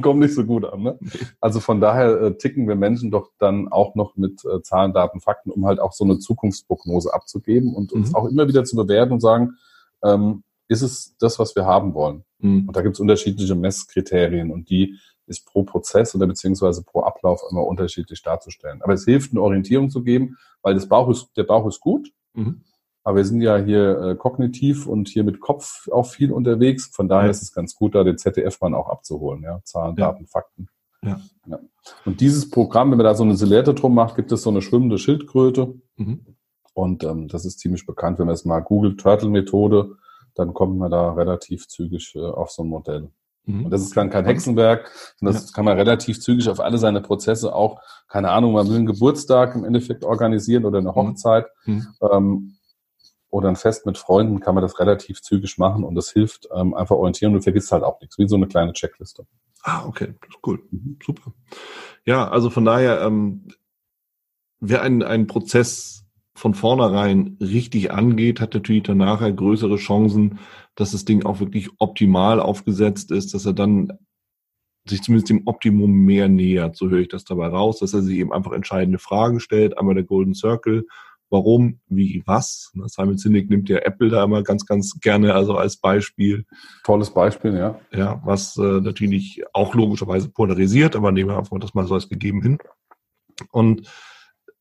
kommt 0.00 0.18
nicht 0.18 0.34
so 0.34 0.44
gut 0.44 0.66
an. 0.66 0.82
Ne? 0.82 0.98
Also 1.40 1.60
von 1.60 1.80
daher 1.80 2.20
äh, 2.20 2.36
ticken 2.36 2.68
wir 2.68 2.74
Menschen 2.74 3.10
doch 3.10 3.30
dann 3.38 3.68
auch 3.68 3.94
noch 3.94 4.16
mit 4.16 4.44
äh, 4.44 4.60
Zahlen, 4.62 4.92
Daten, 4.92 5.20
Fakten, 5.20 5.50
um 5.50 5.64
halt 5.64 5.80
auch 5.80 5.92
so 5.92 6.04
eine 6.04 6.18
Zukunftsprognose 6.18 7.14
abzugeben 7.14 7.74
und 7.74 7.92
uns 7.92 8.10
mhm. 8.10 8.16
auch 8.16 8.26
immer 8.26 8.48
wieder 8.48 8.64
zu 8.64 8.76
bewerten 8.76 9.12
und 9.12 9.20
sagen, 9.20 9.56
ähm, 10.02 10.42
ist 10.68 10.82
es 10.82 11.16
das, 11.18 11.38
was 11.38 11.56
wir 11.56 11.64
haben 11.64 11.94
wollen? 11.94 12.24
Mhm. 12.40 12.66
Und 12.66 12.76
da 12.76 12.82
gibt 12.82 12.96
es 12.96 13.00
unterschiedliche 13.00 13.54
Messkriterien 13.54 14.50
und 14.50 14.68
die 14.68 14.98
ist 15.26 15.46
pro 15.46 15.64
Prozess 15.64 16.14
oder 16.14 16.26
beziehungsweise 16.26 16.82
pro 16.82 17.02
Ablauf 17.02 17.42
immer 17.50 17.66
unterschiedlich 17.66 18.22
darzustellen. 18.22 18.82
Aber 18.82 18.94
es 18.94 19.04
hilft, 19.04 19.32
eine 19.32 19.42
Orientierung 19.42 19.90
zu 19.90 20.02
geben, 20.02 20.36
weil 20.62 20.74
das 20.74 20.88
Bauch 20.88 21.08
ist, 21.08 21.36
der 21.36 21.44
Bauch 21.44 21.66
ist 21.66 21.80
gut. 21.80 22.12
Mhm. 22.34 22.62
Aber 23.04 23.18
wir 23.18 23.24
sind 23.24 23.40
ja 23.40 23.56
hier 23.56 24.00
äh, 24.00 24.16
kognitiv 24.16 24.86
und 24.86 25.08
hier 25.08 25.22
mit 25.22 25.40
Kopf 25.40 25.88
auch 25.92 26.06
viel 26.06 26.32
unterwegs. 26.32 26.86
Von 26.92 27.08
daher 27.08 27.26
ja. 27.26 27.30
ist 27.30 27.42
es 27.42 27.52
ganz 27.52 27.76
gut, 27.76 27.94
da 27.94 28.02
den 28.02 28.18
ZDF-Mann 28.18 28.74
auch 28.74 28.88
abzuholen. 28.88 29.42
Ja? 29.42 29.60
Zahlen, 29.62 29.94
ja. 29.96 30.06
Daten, 30.06 30.26
Fakten. 30.26 30.68
Ja. 31.02 31.20
ja. 31.46 31.60
Und 32.04 32.20
dieses 32.20 32.50
Programm, 32.50 32.90
wenn 32.90 32.98
man 32.98 33.04
da 33.04 33.14
so 33.14 33.22
eine 33.22 33.36
Silhouette 33.36 33.74
drum 33.74 33.94
macht, 33.94 34.16
gibt 34.16 34.32
es 34.32 34.42
so 34.42 34.50
eine 34.50 34.60
schwimmende 34.60 34.98
Schildkröte. 34.98 35.74
Mhm. 35.96 36.36
Und 36.74 37.04
ähm, 37.04 37.28
das 37.28 37.44
ist 37.44 37.60
ziemlich 37.60 37.86
bekannt, 37.86 38.18
wenn 38.18 38.26
man 38.26 38.34
es 38.34 38.44
mal 38.44 38.60
googelt, 38.60 39.00
Turtle-Methode, 39.00 39.96
dann 40.34 40.52
kommt 40.52 40.76
man 40.76 40.90
da 40.90 41.12
relativ 41.12 41.68
zügig 41.68 42.14
äh, 42.16 42.20
auf 42.20 42.50
so 42.50 42.64
ein 42.64 42.68
Modell. 42.68 43.10
Mhm. 43.46 43.64
Und 43.64 43.70
das 43.70 43.82
ist 43.82 43.96
dann 43.96 44.10
kein 44.10 44.24
Hexenwerk, 44.24 44.90
sondern 45.16 45.34
das 45.34 45.50
ja. 45.50 45.54
kann 45.54 45.64
man 45.64 45.76
relativ 45.76 46.20
zügig 46.20 46.48
auf 46.48 46.60
alle 46.60 46.78
seine 46.78 47.00
Prozesse 47.00 47.54
auch, 47.54 47.80
keine 48.08 48.30
Ahnung, 48.30 48.52
man 48.52 48.68
will 48.68 48.76
einen 48.76 48.86
Geburtstag 48.86 49.54
im 49.54 49.64
Endeffekt 49.64 50.04
organisieren 50.04 50.64
oder 50.64 50.78
eine 50.78 50.90
mhm. 50.90 50.94
Hochzeit 50.94 51.46
mhm. 51.64 51.86
ähm, 52.12 52.56
oder 53.30 53.48
ein 53.48 53.56
Fest 53.56 53.86
mit 53.86 53.98
Freunden, 53.98 54.40
kann 54.40 54.54
man 54.54 54.62
das 54.62 54.78
relativ 54.78 55.22
zügig 55.22 55.58
machen 55.58 55.84
und 55.84 55.94
das 55.94 56.10
hilft 56.10 56.48
ähm, 56.54 56.74
einfach 56.74 56.96
orientieren 56.96 57.32
und 57.32 57.38
du 57.38 57.42
vergisst 57.42 57.72
halt 57.72 57.84
auch 57.84 58.00
nichts, 58.00 58.18
wie 58.18 58.28
so 58.28 58.36
eine 58.36 58.48
kleine 58.48 58.72
Checkliste. 58.72 59.26
Ah, 59.62 59.84
okay, 59.86 60.14
cool, 60.44 60.60
mhm. 60.70 60.98
super. 61.04 61.32
Ja, 62.04 62.28
also 62.28 62.50
von 62.50 62.64
daher, 62.64 63.00
ähm, 63.00 63.48
wer 64.60 64.82
einen, 64.82 65.02
einen 65.02 65.26
Prozess 65.26 66.05
von 66.36 66.52
vornherein 66.52 67.38
richtig 67.40 67.90
angeht, 67.90 68.40
hat 68.40 68.52
natürlich 68.52 68.82
dann 68.82 68.98
nachher 68.98 69.32
größere 69.32 69.76
Chancen, 69.76 70.38
dass 70.74 70.92
das 70.92 71.06
Ding 71.06 71.24
auch 71.24 71.40
wirklich 71.40 71.70
optimal 71.78 72.40
aufgesetzt 72.40 73.10
ist, 73.10 73.32
dass 73.32 73.46
er 73.46 73.54
dann 73.54 73.92
sich 74.86 75.02
zumindest 75.02 75.30
dem 75.30 75.46
Optimum 75.46 75.90
mehr 75.90 76.28
nähert. 76.28 76.76
So 76.76 76.90
höre 76.90 77.00
ich 77.00 77.08
das 77.08 77.24
dabei 77.24 77.48
raus, 77.48 77.78
dass 77.78 77.94
er 77.94 78.02
sich 78.02 78.18
eben 78.18 78.34
einfach 78.34 78.52
entscheidende 78.52 78.98
Fragen 78.98 79.40
stellt. 79.40 79.78
Einmal 79.78 79.94
der 79.94 80.04
Golden 80.04 80.34
Circle. 80.34 80.86
Warum, 81.30 81.80
wie, 81.88 82.22
was? 82.26 82.70
Simon 82.84 83.16
Sinek 83.16 83.48
nimmt 83.48 83.70
ja 83.70 83.78
Apple 83.78 84.10
da 84.10 84.22
immer 84.22 84.42
ganz, 84.42 84.66
ganz 84.66 85.00
gerne 85.00 85.34
also 85.34 85.56
als 85.56 85.78
Beispiel. 85.78 86.44
Tolles 86.84 87.10
Beispiel, 87.10 87.56
ja. 87.56 87.80
Ja, 87.92 88.20
was 88.24 88.58
äh, 88.58 88.80
natürlich 88.80 89.42
auch 89.54 89.74
logischerweise 89.74 90.28
polarisiert, 90.28 90.94
aber 90.94 91.10
nehmen 91.12 91.30
wir 91.30 91.38
einfach 91.38 91.58
das 91.58 91.74
mal 91.74 91.86
so 91.86 91.94
als 91.94 92.10
gegeben 92.10 92.42
hin. 92.42 92.58
Und 93.50 93.88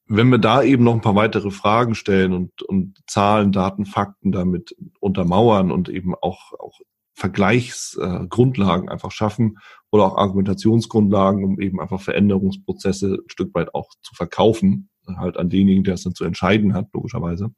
wenn 0.07 0.29
wir 0.29 0.37
da 0.37 0.61
eben 0.61 0.83
noch 0.83 0.93
ein 0.93 1.01
paar 1.01 1.15
weitere 1.15 1.51
Fragen 1.51 1.95
stellen 1.95 2.33
und, 2.33 2.61
und 2.61 3.01
Zahlen, 3.07 3.51
Daten, 3.51 3.85
Fakten 3.85 4.31
damit 4.31 4.75
untermauern 4.99 5.71
und 5.71 5.89
eben 5.89 6.13
auch, 6.15 6.53
auch 6.59 6.79
Vergleichsgrundlagen 7.15 8.87
äh, 8.87 8.91
einfach 8.91 9.11
schaffen 9.11 9.57
oder 9.89 10.05
auch 10.05 10.17
Argumentationsgrundlagen, 10.17 11.43
um 11.43 11.59
eben 11.59 11.79
einfach 11.79 12.01
Veränderungsprozesse 12.01 13.19
ein 13.25 13.29
Stück 13.29 13.55
weit 13.55 13.73
auch 13.73 13.89
zu 14.01 14.13
verkaufen, 14.15 14.89
halt 15.17 15.37
an 15.37 15.49
denjenigen, 15.49 15.83
der 15.83 15.95
es 15.95 16.03
dann 16.03 16.13
zu 16.13 16.25
entscheiden 16.25 16.73
hat, 16.73 16.87
logischerweise, 16.93 17.51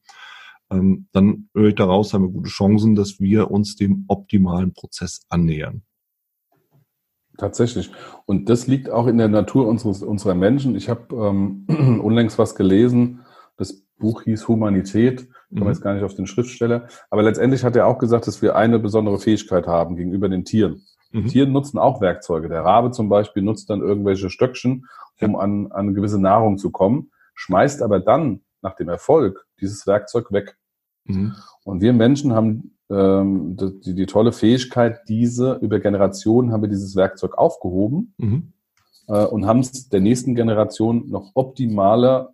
ähm, 0.69 1.07
dann 1.11 1.49
höre 1.53 1.69
ich 1.69 1.75
daraus, 1.75 2.13
haben 2.13 2.23
wir 2.23 2.31
gute 2.31 2.49
Chancen, 2.49 2.95
dass 2.95 3.19
wir 3.19 3.49
uns 3.51 3.75
dem 3.75 4.05
optimalen 4.07 4.73
Prozess 4.73 5.25
annähern. 5.29 5.83
Tatsächlich. 7.37 7.91
Und 8.25 8.49
das 8.49 8.67
liegt 8.67 8.89
auch 8.89 9.07
in 9.07 9.17
der 9.17 9.27
Natur 9.27 9.67
unseres, 9.67 10.01
unserer 10.01 10.35
Menschen. 10.35 10.75
Ich 10.75 10.89
habe 10.89 11.15
ähm, 11.15 11.65
unlängst 12.03 12.39
was 12.39 12.55
gelesen. 12.55 13.21
Das 13.57 13.83
Buch 13.97 14.23
hieß 14.23 14.47
Humanität. 14.47 15.27
Ich 15.49 15.57
komme 15.57 15.65
mhm. 15.65 15.75
jetzt 15.75 15.81
gar 15.81 15.93
nicht 15.93 16.03
auf 16.03 16.15
den 16.15 16.27
Schriftsteller. 16.27 16.87
Aber 17.09 17.23
letztendlich 17.23 17.63
hat 17.63 17.75
er 17.75 17.87
auch 17.87 17.99
gesagt, 17.99 18.27
dass 18.27 18.41
wir 18.41 18.55
eine 18.55 18.79
besondere 18.79 19.19
Fähigkeit 19.19 19.67
haben 19.67 19.95
gegenüber 19.95 20.29
den 20.29 20.45
Tieren. 20.45 20.83
Mhm. 21.11 21.27
Tiere 21.27 21.47
nutzen 21.47 21.77
auch 21.77 22.01
Werkzeuge. 22.01 22.49
Der 22.49 22.65
Rabe 22.65 22.91
zum 22.91 23.09
Beispiel 23.09 23.43
nutzt 23.43 23.69
dann 23.69 23.81
irgendwelche 23.81 24.29
Stöckchen, 24.29 24.85
um 25.21 25.33
ja. 25.33 25.39
an, 25.39 25.71
an 25.71 25.93
gewisse 25.93 26.19
Nahrung 26.19 26.57
zu 26.57 26.71
kommen, 26.71 27.11
schmeißt 27.35 27.81
aber 27.81 27.99
dann 27.99 28.41
nach 28.61 28.75
dem 28.75 28.89
Erfolg 28.89 29.45
dieses 29.61 29.87
Werkzeug 29.87 30.31
weg. 30.31 30.57
Mhm. 31.05 31.35
Und 31.63 31.81
wir 31.81 31.93
Menschen 31.93 32.33
haben 32.33 32.76
ähm, 32.89 33.57
die, 33.57 33.93
die 33.93 34.05
tolle 34.05 34.31
Fähigkeit, 34.31 35.01
diese 35.07 35.55
über 35.55 35.79
Generationen 35.79 36.51
haben 36.51 36.61
wir 36.61 36.69
dieses 36.69 36.95
Werkzeug 36.95 37.37
aufgehoben 37.37 38.13
mhm. 38.17 38.53
äh, 39.07 39.25
und 39.25 39.45
haben 39.45 39.59
es 39.59 39.89
der 39.89 39.99
nächsten 39.99 40.35
Generation 40.35 41.09
noch 41.09 41.31
optimaler 41.33 42.33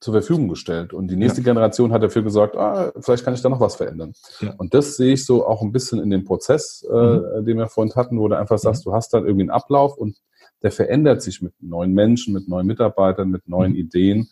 zur 0.00 0.14
Verfügung 0.14 0.48
gestellt. 0.48 0.92
Und 0.92 1.08
die 1.08 1.16
nächste 1.16 1.40
ja. 1.40 1.46
Generation 1.46 1.92
hat 1.92 2.02
dafür 2.02 2.22
gesorgt, 2.22 2.56
ah, 2.56 2.92
vielleicht 3.00 3.24
kann 3.24 3.34
ich 3.34 3.42
da 3.42 3.48
noch 3.48 3.60
was 3.60 3.76
verändern. 3.76 4.12
Ja. 4.40 4.54
Und 4.58 4.74
das 4.74 4.96
sehe 4.96 5.14
ich 5.14 5.24
so 5.24 5.46
auch 5.46 5.62
ein 5.62 5.72
bisschen 5.72 6.00
in 6.00 6.10
dem 6.10 6.24
Prozess, 6.24 6.86
äh, 6.88 6.94
mhm. 6.94 7.46
den 7.46 7.58
wir 7.58 7.68
vorhin 7.68 7.94
hatten, 7.94 8.18
wo 8.20 8.28
du 8.28 8.38
einfach 8.38 8.58
sagst, 8.58 8.86
mhm. 8.86 8.90
du 8.90 8.94
hast 8.94 9.14
dann 9.14 9.24
irgendwie 9.24 9.42
einen 9.42 9.50
Ablauf 9.50 9.96
und 9.96 10.18
der 10.62 10.70
verändert 10.70 11.22
sich 11.22 11.42
mit 11.42 11.54
neuen 11.60 11.92
Menschen, 11.92 12.34
mit 12.34 12.48
neuen 12.48 12.66
Mitarbeitern, 12.66 13.30
mit 13.30 13.48
neuen 13.48 13.72
mhm. 13.72 13.78
Ideen. 13.78 14.28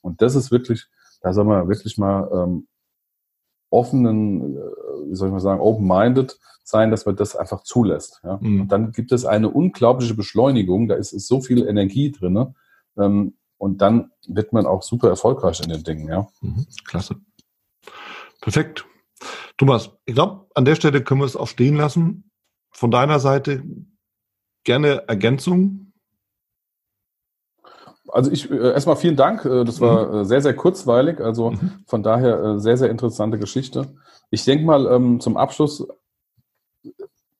Und 0.00 0.22
das 0.22 0.34
ist 0.34 0.50
wirklich, 0.50 0.86
da 1.20 1.32
soll 1.32 1.44
man 1.44 1.68
wirklich 1.68 1.98
mal 1.98 2.28
ähm, 2.32 2.68
offenen, 3.70 4.56
äh, 4.56 4.60
wie 5.10 5.14
soll 5.14 5.28
ich 5.28 5.32
mal 5.32 5.40
sagen, 5.40 5.60
open-minded 5.60 6.38
sein, 6.64 6.90
dass 6.90 7.06
man 7.06 7.16
das 7.16 7.34
einfach 7.34 7.62
zulässt. 7.62 8.20
Ja? 8.24 8.38
Mhm. 8.40 8.62
Und 8.62 8.68
dann 8.68 8.92
gibt 8.92 9.12
es 9.12 9.24
eine 9.24 9.48
unglaubliche 9.48 10.14
Beschleunigung, 10.14 10.88
da 10.88 10.94
ist, 10.94 11.12
ist 11.12 11.26
so 11.26 11.40
viel 11.40 11.66
Energie 11.66 12.12
drin. 12.12 12.54
Ähm, 12.98 13.34
und 13.56 13.80
dann 13.82 14.12
wird 14.26 14.52
man 14.52 14.66
auch 14.66 14.82
super 14.82 15.08
erfolgreich 15.08 15.60
in 15.60 15.70
den 15.70 15.82
Dingen. 15.82 16.08
Ja? 16.08 16.28
Mhm. 16.40 16.66
Klasse. 16.84 17.16
Perfekt. 18.40 18.86
Thomas, 19.56 19.90
ich 20.04 20.14
glaube, 20.14 20.46
an 20.54 20.64
der 20.64 20.76
Stelle 20.76 21.02
können 21.02 21.20
wir 21.20 21.26
es 21.26 21.36
auch 21.36 21.48
stehen 21.48 21.76
lassen. 21.76 22.30
Von 22.70 22.90
deiner 22.90 23.18
Seite 23.18 23.64
gerne 24.64 25.08
Ergänzung 25.08 25.87
also 28.08 28.30
ich 28.30 28.50
äh, 28.50 28.72
erstmal 28.72 28.96
vielen 28.96 29.16
Dank. 29.16 29.44
Äh, 29.44 29.64
das 29.64 29.80
war 29.80 30.08
mhm. 30.08 30.14
äh, 30.20 30.24
sehr, 30.24 30.42
sehr 30.42 30.54
kurzweilig. 30.54 31.20
Also 31.20 31.50
mhm. 31.52 31.72
von 31.86 32.02
daher 32.02 32.42
äh, 32.42 32.60
sehr, 32.60 32.76
sehr 32.76 32.90
interessante 32.90 33.38
Geschichte. 33.38 33.86
Ich 34.30 34.44
denke 34.44 34.64
mal 34.64 34.86
ähm, 34.86 35.20
zum 35.20 35.36
Abschluss 35.36 35.86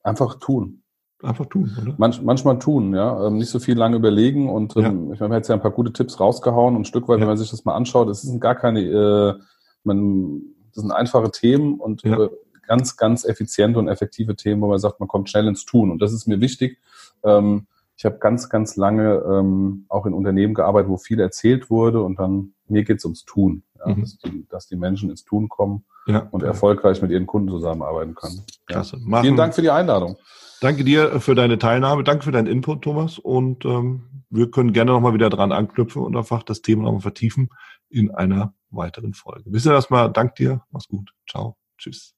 einfach 0.03 0.37
tun. 0.37 0.83
Einfach 1.21 1.47
tun, 1.47 1.77
oder? 1.83 1.95
Manch, 1.99 2.23
manchmal 2.23 2.61
tun, 2.61 2.95
ja. 2.95 3.27
Ähm, 3.27 3.39
nicht 3.39 3.51
so 3.51 3.59
viel 3.59 3.77
lange 3.77 3.97
überlegen 3.97 4.49
und 4.49 4.77
ähm, 4.77 4.83
ja. 4.83 4.89
ich 4.89 4.93
meine, 4.95 5.11
wir 5.11 5.25
haben 5.25 5.33
jetzt 5.33 5.49
ja 5.49 5.57
ein 5.57 5.61
paar 5.61 5.73
gute 5.73 5.93
Tipps 5.93 6.21
rausgehauen 6.21 6.77
und 6.77 6.83
ein 6.83 6.85
Stück 6.85 7.09
weit, 7.09 7.17
ja. 7.17 7.23
wenn 7.23 7.29
man 7.29 7.37
sich 7.37 7.51
das 7.51 7.65
mal 7.65 7.75
anschaut, 7.75 8.09
es 8.09 8.23
sind 8.23 8.41
gar 8.41 8.55
keine, 8.55 8.81
äh, 8.83 9.35
man, 9.83 10.43
das 10.73 10.83
sind 10.83 10.93
einfache 10.93 11.33
Themen 11.33 11.81
und 11.81 12.05
ja. 12.05 12.21
äh, 12.21 12.29
ganz, 12.69 12.97
ganz 12.97 13.25
effiziente 13.25 13.81
und 13.81 13.89
effektive 13.89 14.37
Themen, 14.37 14.63
wo 14.63 14.69
man 14.69 14.79
sagt, 14.79 15.01
man 15.01 15.09
kommt 15.09 15.29
schnell 15.29 15.49
ins 15.49 15.65
Tun. 15.65 15.91
Und 15.91 16.01
das 16.01 16.13
ist 16.13 16.29
mir 16.29 16.41
wichtig. 16.41 16.79
Ähm, 17.25 17.67
ich 17.99 18.05
habe 18.05 18.19
ganz, 18.19 18.49
ganz 18.49 18.77
lange 18.77 19.17
ähm, 19.29 19.85
auch 19.89 20.07
in 20.07 20.15
Unternehmen 20.15 20.55
gearbeitet, 20.55 20.89
wo 20.89 20.97
viel 20.97 21.19
erzählt 21.19 21.69
wurde 21.69 22.01
und 22.01 22.21
dann 22.21 22.55
mir 22.69 22.85
geht's 22.85 23.05
ums 23.05 23.25
Tun, 23.25 23.65
ja, 23.77 23.89
mhm. 23.89 24.01
dass, 24.01 24.19
die, 24.19 24.47
dass 24.49 24.67
die 24.69 24.77
Menschen 24.77 25.11
ins 25.11 25.25
Tun 25.25 25.49
kommen 25.49 25.85
ja. 26.07 26.29
und 26.31 26.45
erfolgreich 26.45 27.03
mit 27.03 27.11
ihren 27.11 27.27
Kunden 27.27 27.49
zusammenarbeiten 27.49 28.15
können. 28.15 28.43
Klasse. 28.67 28.99
Ja. 29.05 29.21
Vielen 29.23 29.37
Dank 29.37 29.53
für 29.55 29.63
die 29.63 29.71
Einladung. 29.71 30.17
Danke 30.61 30.85
dir 30.85 31.21
für 31.21 31.35
deine 31.35 31.59
Teilnahme, 31.59 32.05
danke 32.05 32.25
für 32.25 32.33
deinen 32.33 32.47
Input, 32.47 32.83
Thomas. 32.83 33.19
Und 33.19 33.65
ähm, 33.65 34.25
wir 34.31 34.49
können 34.51 34.73
gerne 34.73 34.93
nochmal 34.93 35.15
wieder 35.15 35.29
dran 35.29 35.51
anknüpfen 35.51 36.03
und 36.03 36.17
einfach 36.17 36.45
das 36.45 36.63
Thema 36.63 36.85
nochmal 36.85 37.01
vertiefen 37.01 37.51
in 37.89 38.13
einer 38.13 38.55
weiteren 38.71 39.15
Folge. 39.15 39.51
Bis 39.51 39.65
dann 39.65 39.75
erstmal, 39.75 40.13
dank 40.13 40.37
dir, 40.37 40.63
mach's 40.71 40.87
gut. 40.87 41.13
Ciao. 41.29 41.57
Tschüss. 41.79 42.18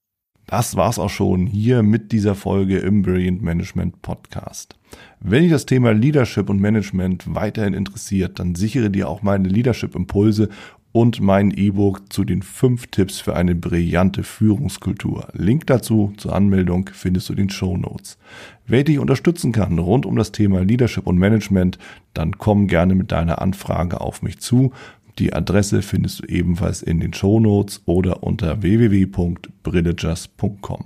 Das 0.51 0.75
war's 0.75 0.99
auch 0.99 1.11
schon 1.11 1.47
hier 1.47 1.85
mit 1.85 2.11
dieser 2.11 2.35
Folge 2.35 2.79
im 2.79 3.03
Brilliant 3.03 3.41
Management 3.41 4.03
Podcast. 4.03 4.75
Wenn 5.21 5.45
dich 5.45 5.53
das 5.53 5.65
Thema 5.65 5.93
Leadership 5.93 6.51
und 6.51 6.61
Management 6.61 7.33
weiterhin 7.33 7.73
interessiert, 7.73 8.41
dann 8.41 8.57
sichere 8.57 8.91
dir 8.91 9.09
auch 9.09 9.23
meine 9.23 9.47
Leadership 9.47 9.95
Impulse 9.95 10.49
und 10.91 11.21
mein 11.21 11.53
E-Book 11.53 12.13
zu 12.13 12.25
den 12.25 12.43
fünf 12.43 12.89
Tipps 12.89 13.21
für 13.21 13.37
eine 13.37 13.55
brillante 13.55 14.25
Führungskultur. 14.25 15.29
Link 15.35 15.69
dazu 15.69 16.13
zur 16.17 16.35
Anmeldung 16.35 16.91
findest 16.93 17.29
du 17.29 17.35
in 17.35 17.37
den 17.37 17.51
Show 17.51 17.77
Notes. 17.77 18.19
Wer 18.67 18.83
dich 18.83 18.99
unterstützen 18.99 19.53
kann 19.53 19.79
rund 19.79 20.05
um 20.05 20.17
das 20.17 20.33
Thema 20.33 20.65
Leadership 20.65 21.07
und 21.07 21.17
Management, 21.17 21.79
dann 22.13 22.39
komm 22.39 22.67
gerne 22.67 22.97
mit 22.97 23.13
deiner 23.13 23.41
Anfrage 23.41 24.01
auf 24.01 24.23
mich 24.23 24.41
zu. 24.41 24.73
Die 25.19 25.33
Adresse 25.33 25.83
findest 25.83 26.21
du 26.21 26.27
ebenfalls 26.27 26.83
in 26.83 27.01
den 27.01 27.13
Show 27.13 27.41
Notes 27.41 27.83
oder 27.87 28.23
unter 28.23 28.63
www.brillegers.com. 28.63 30.85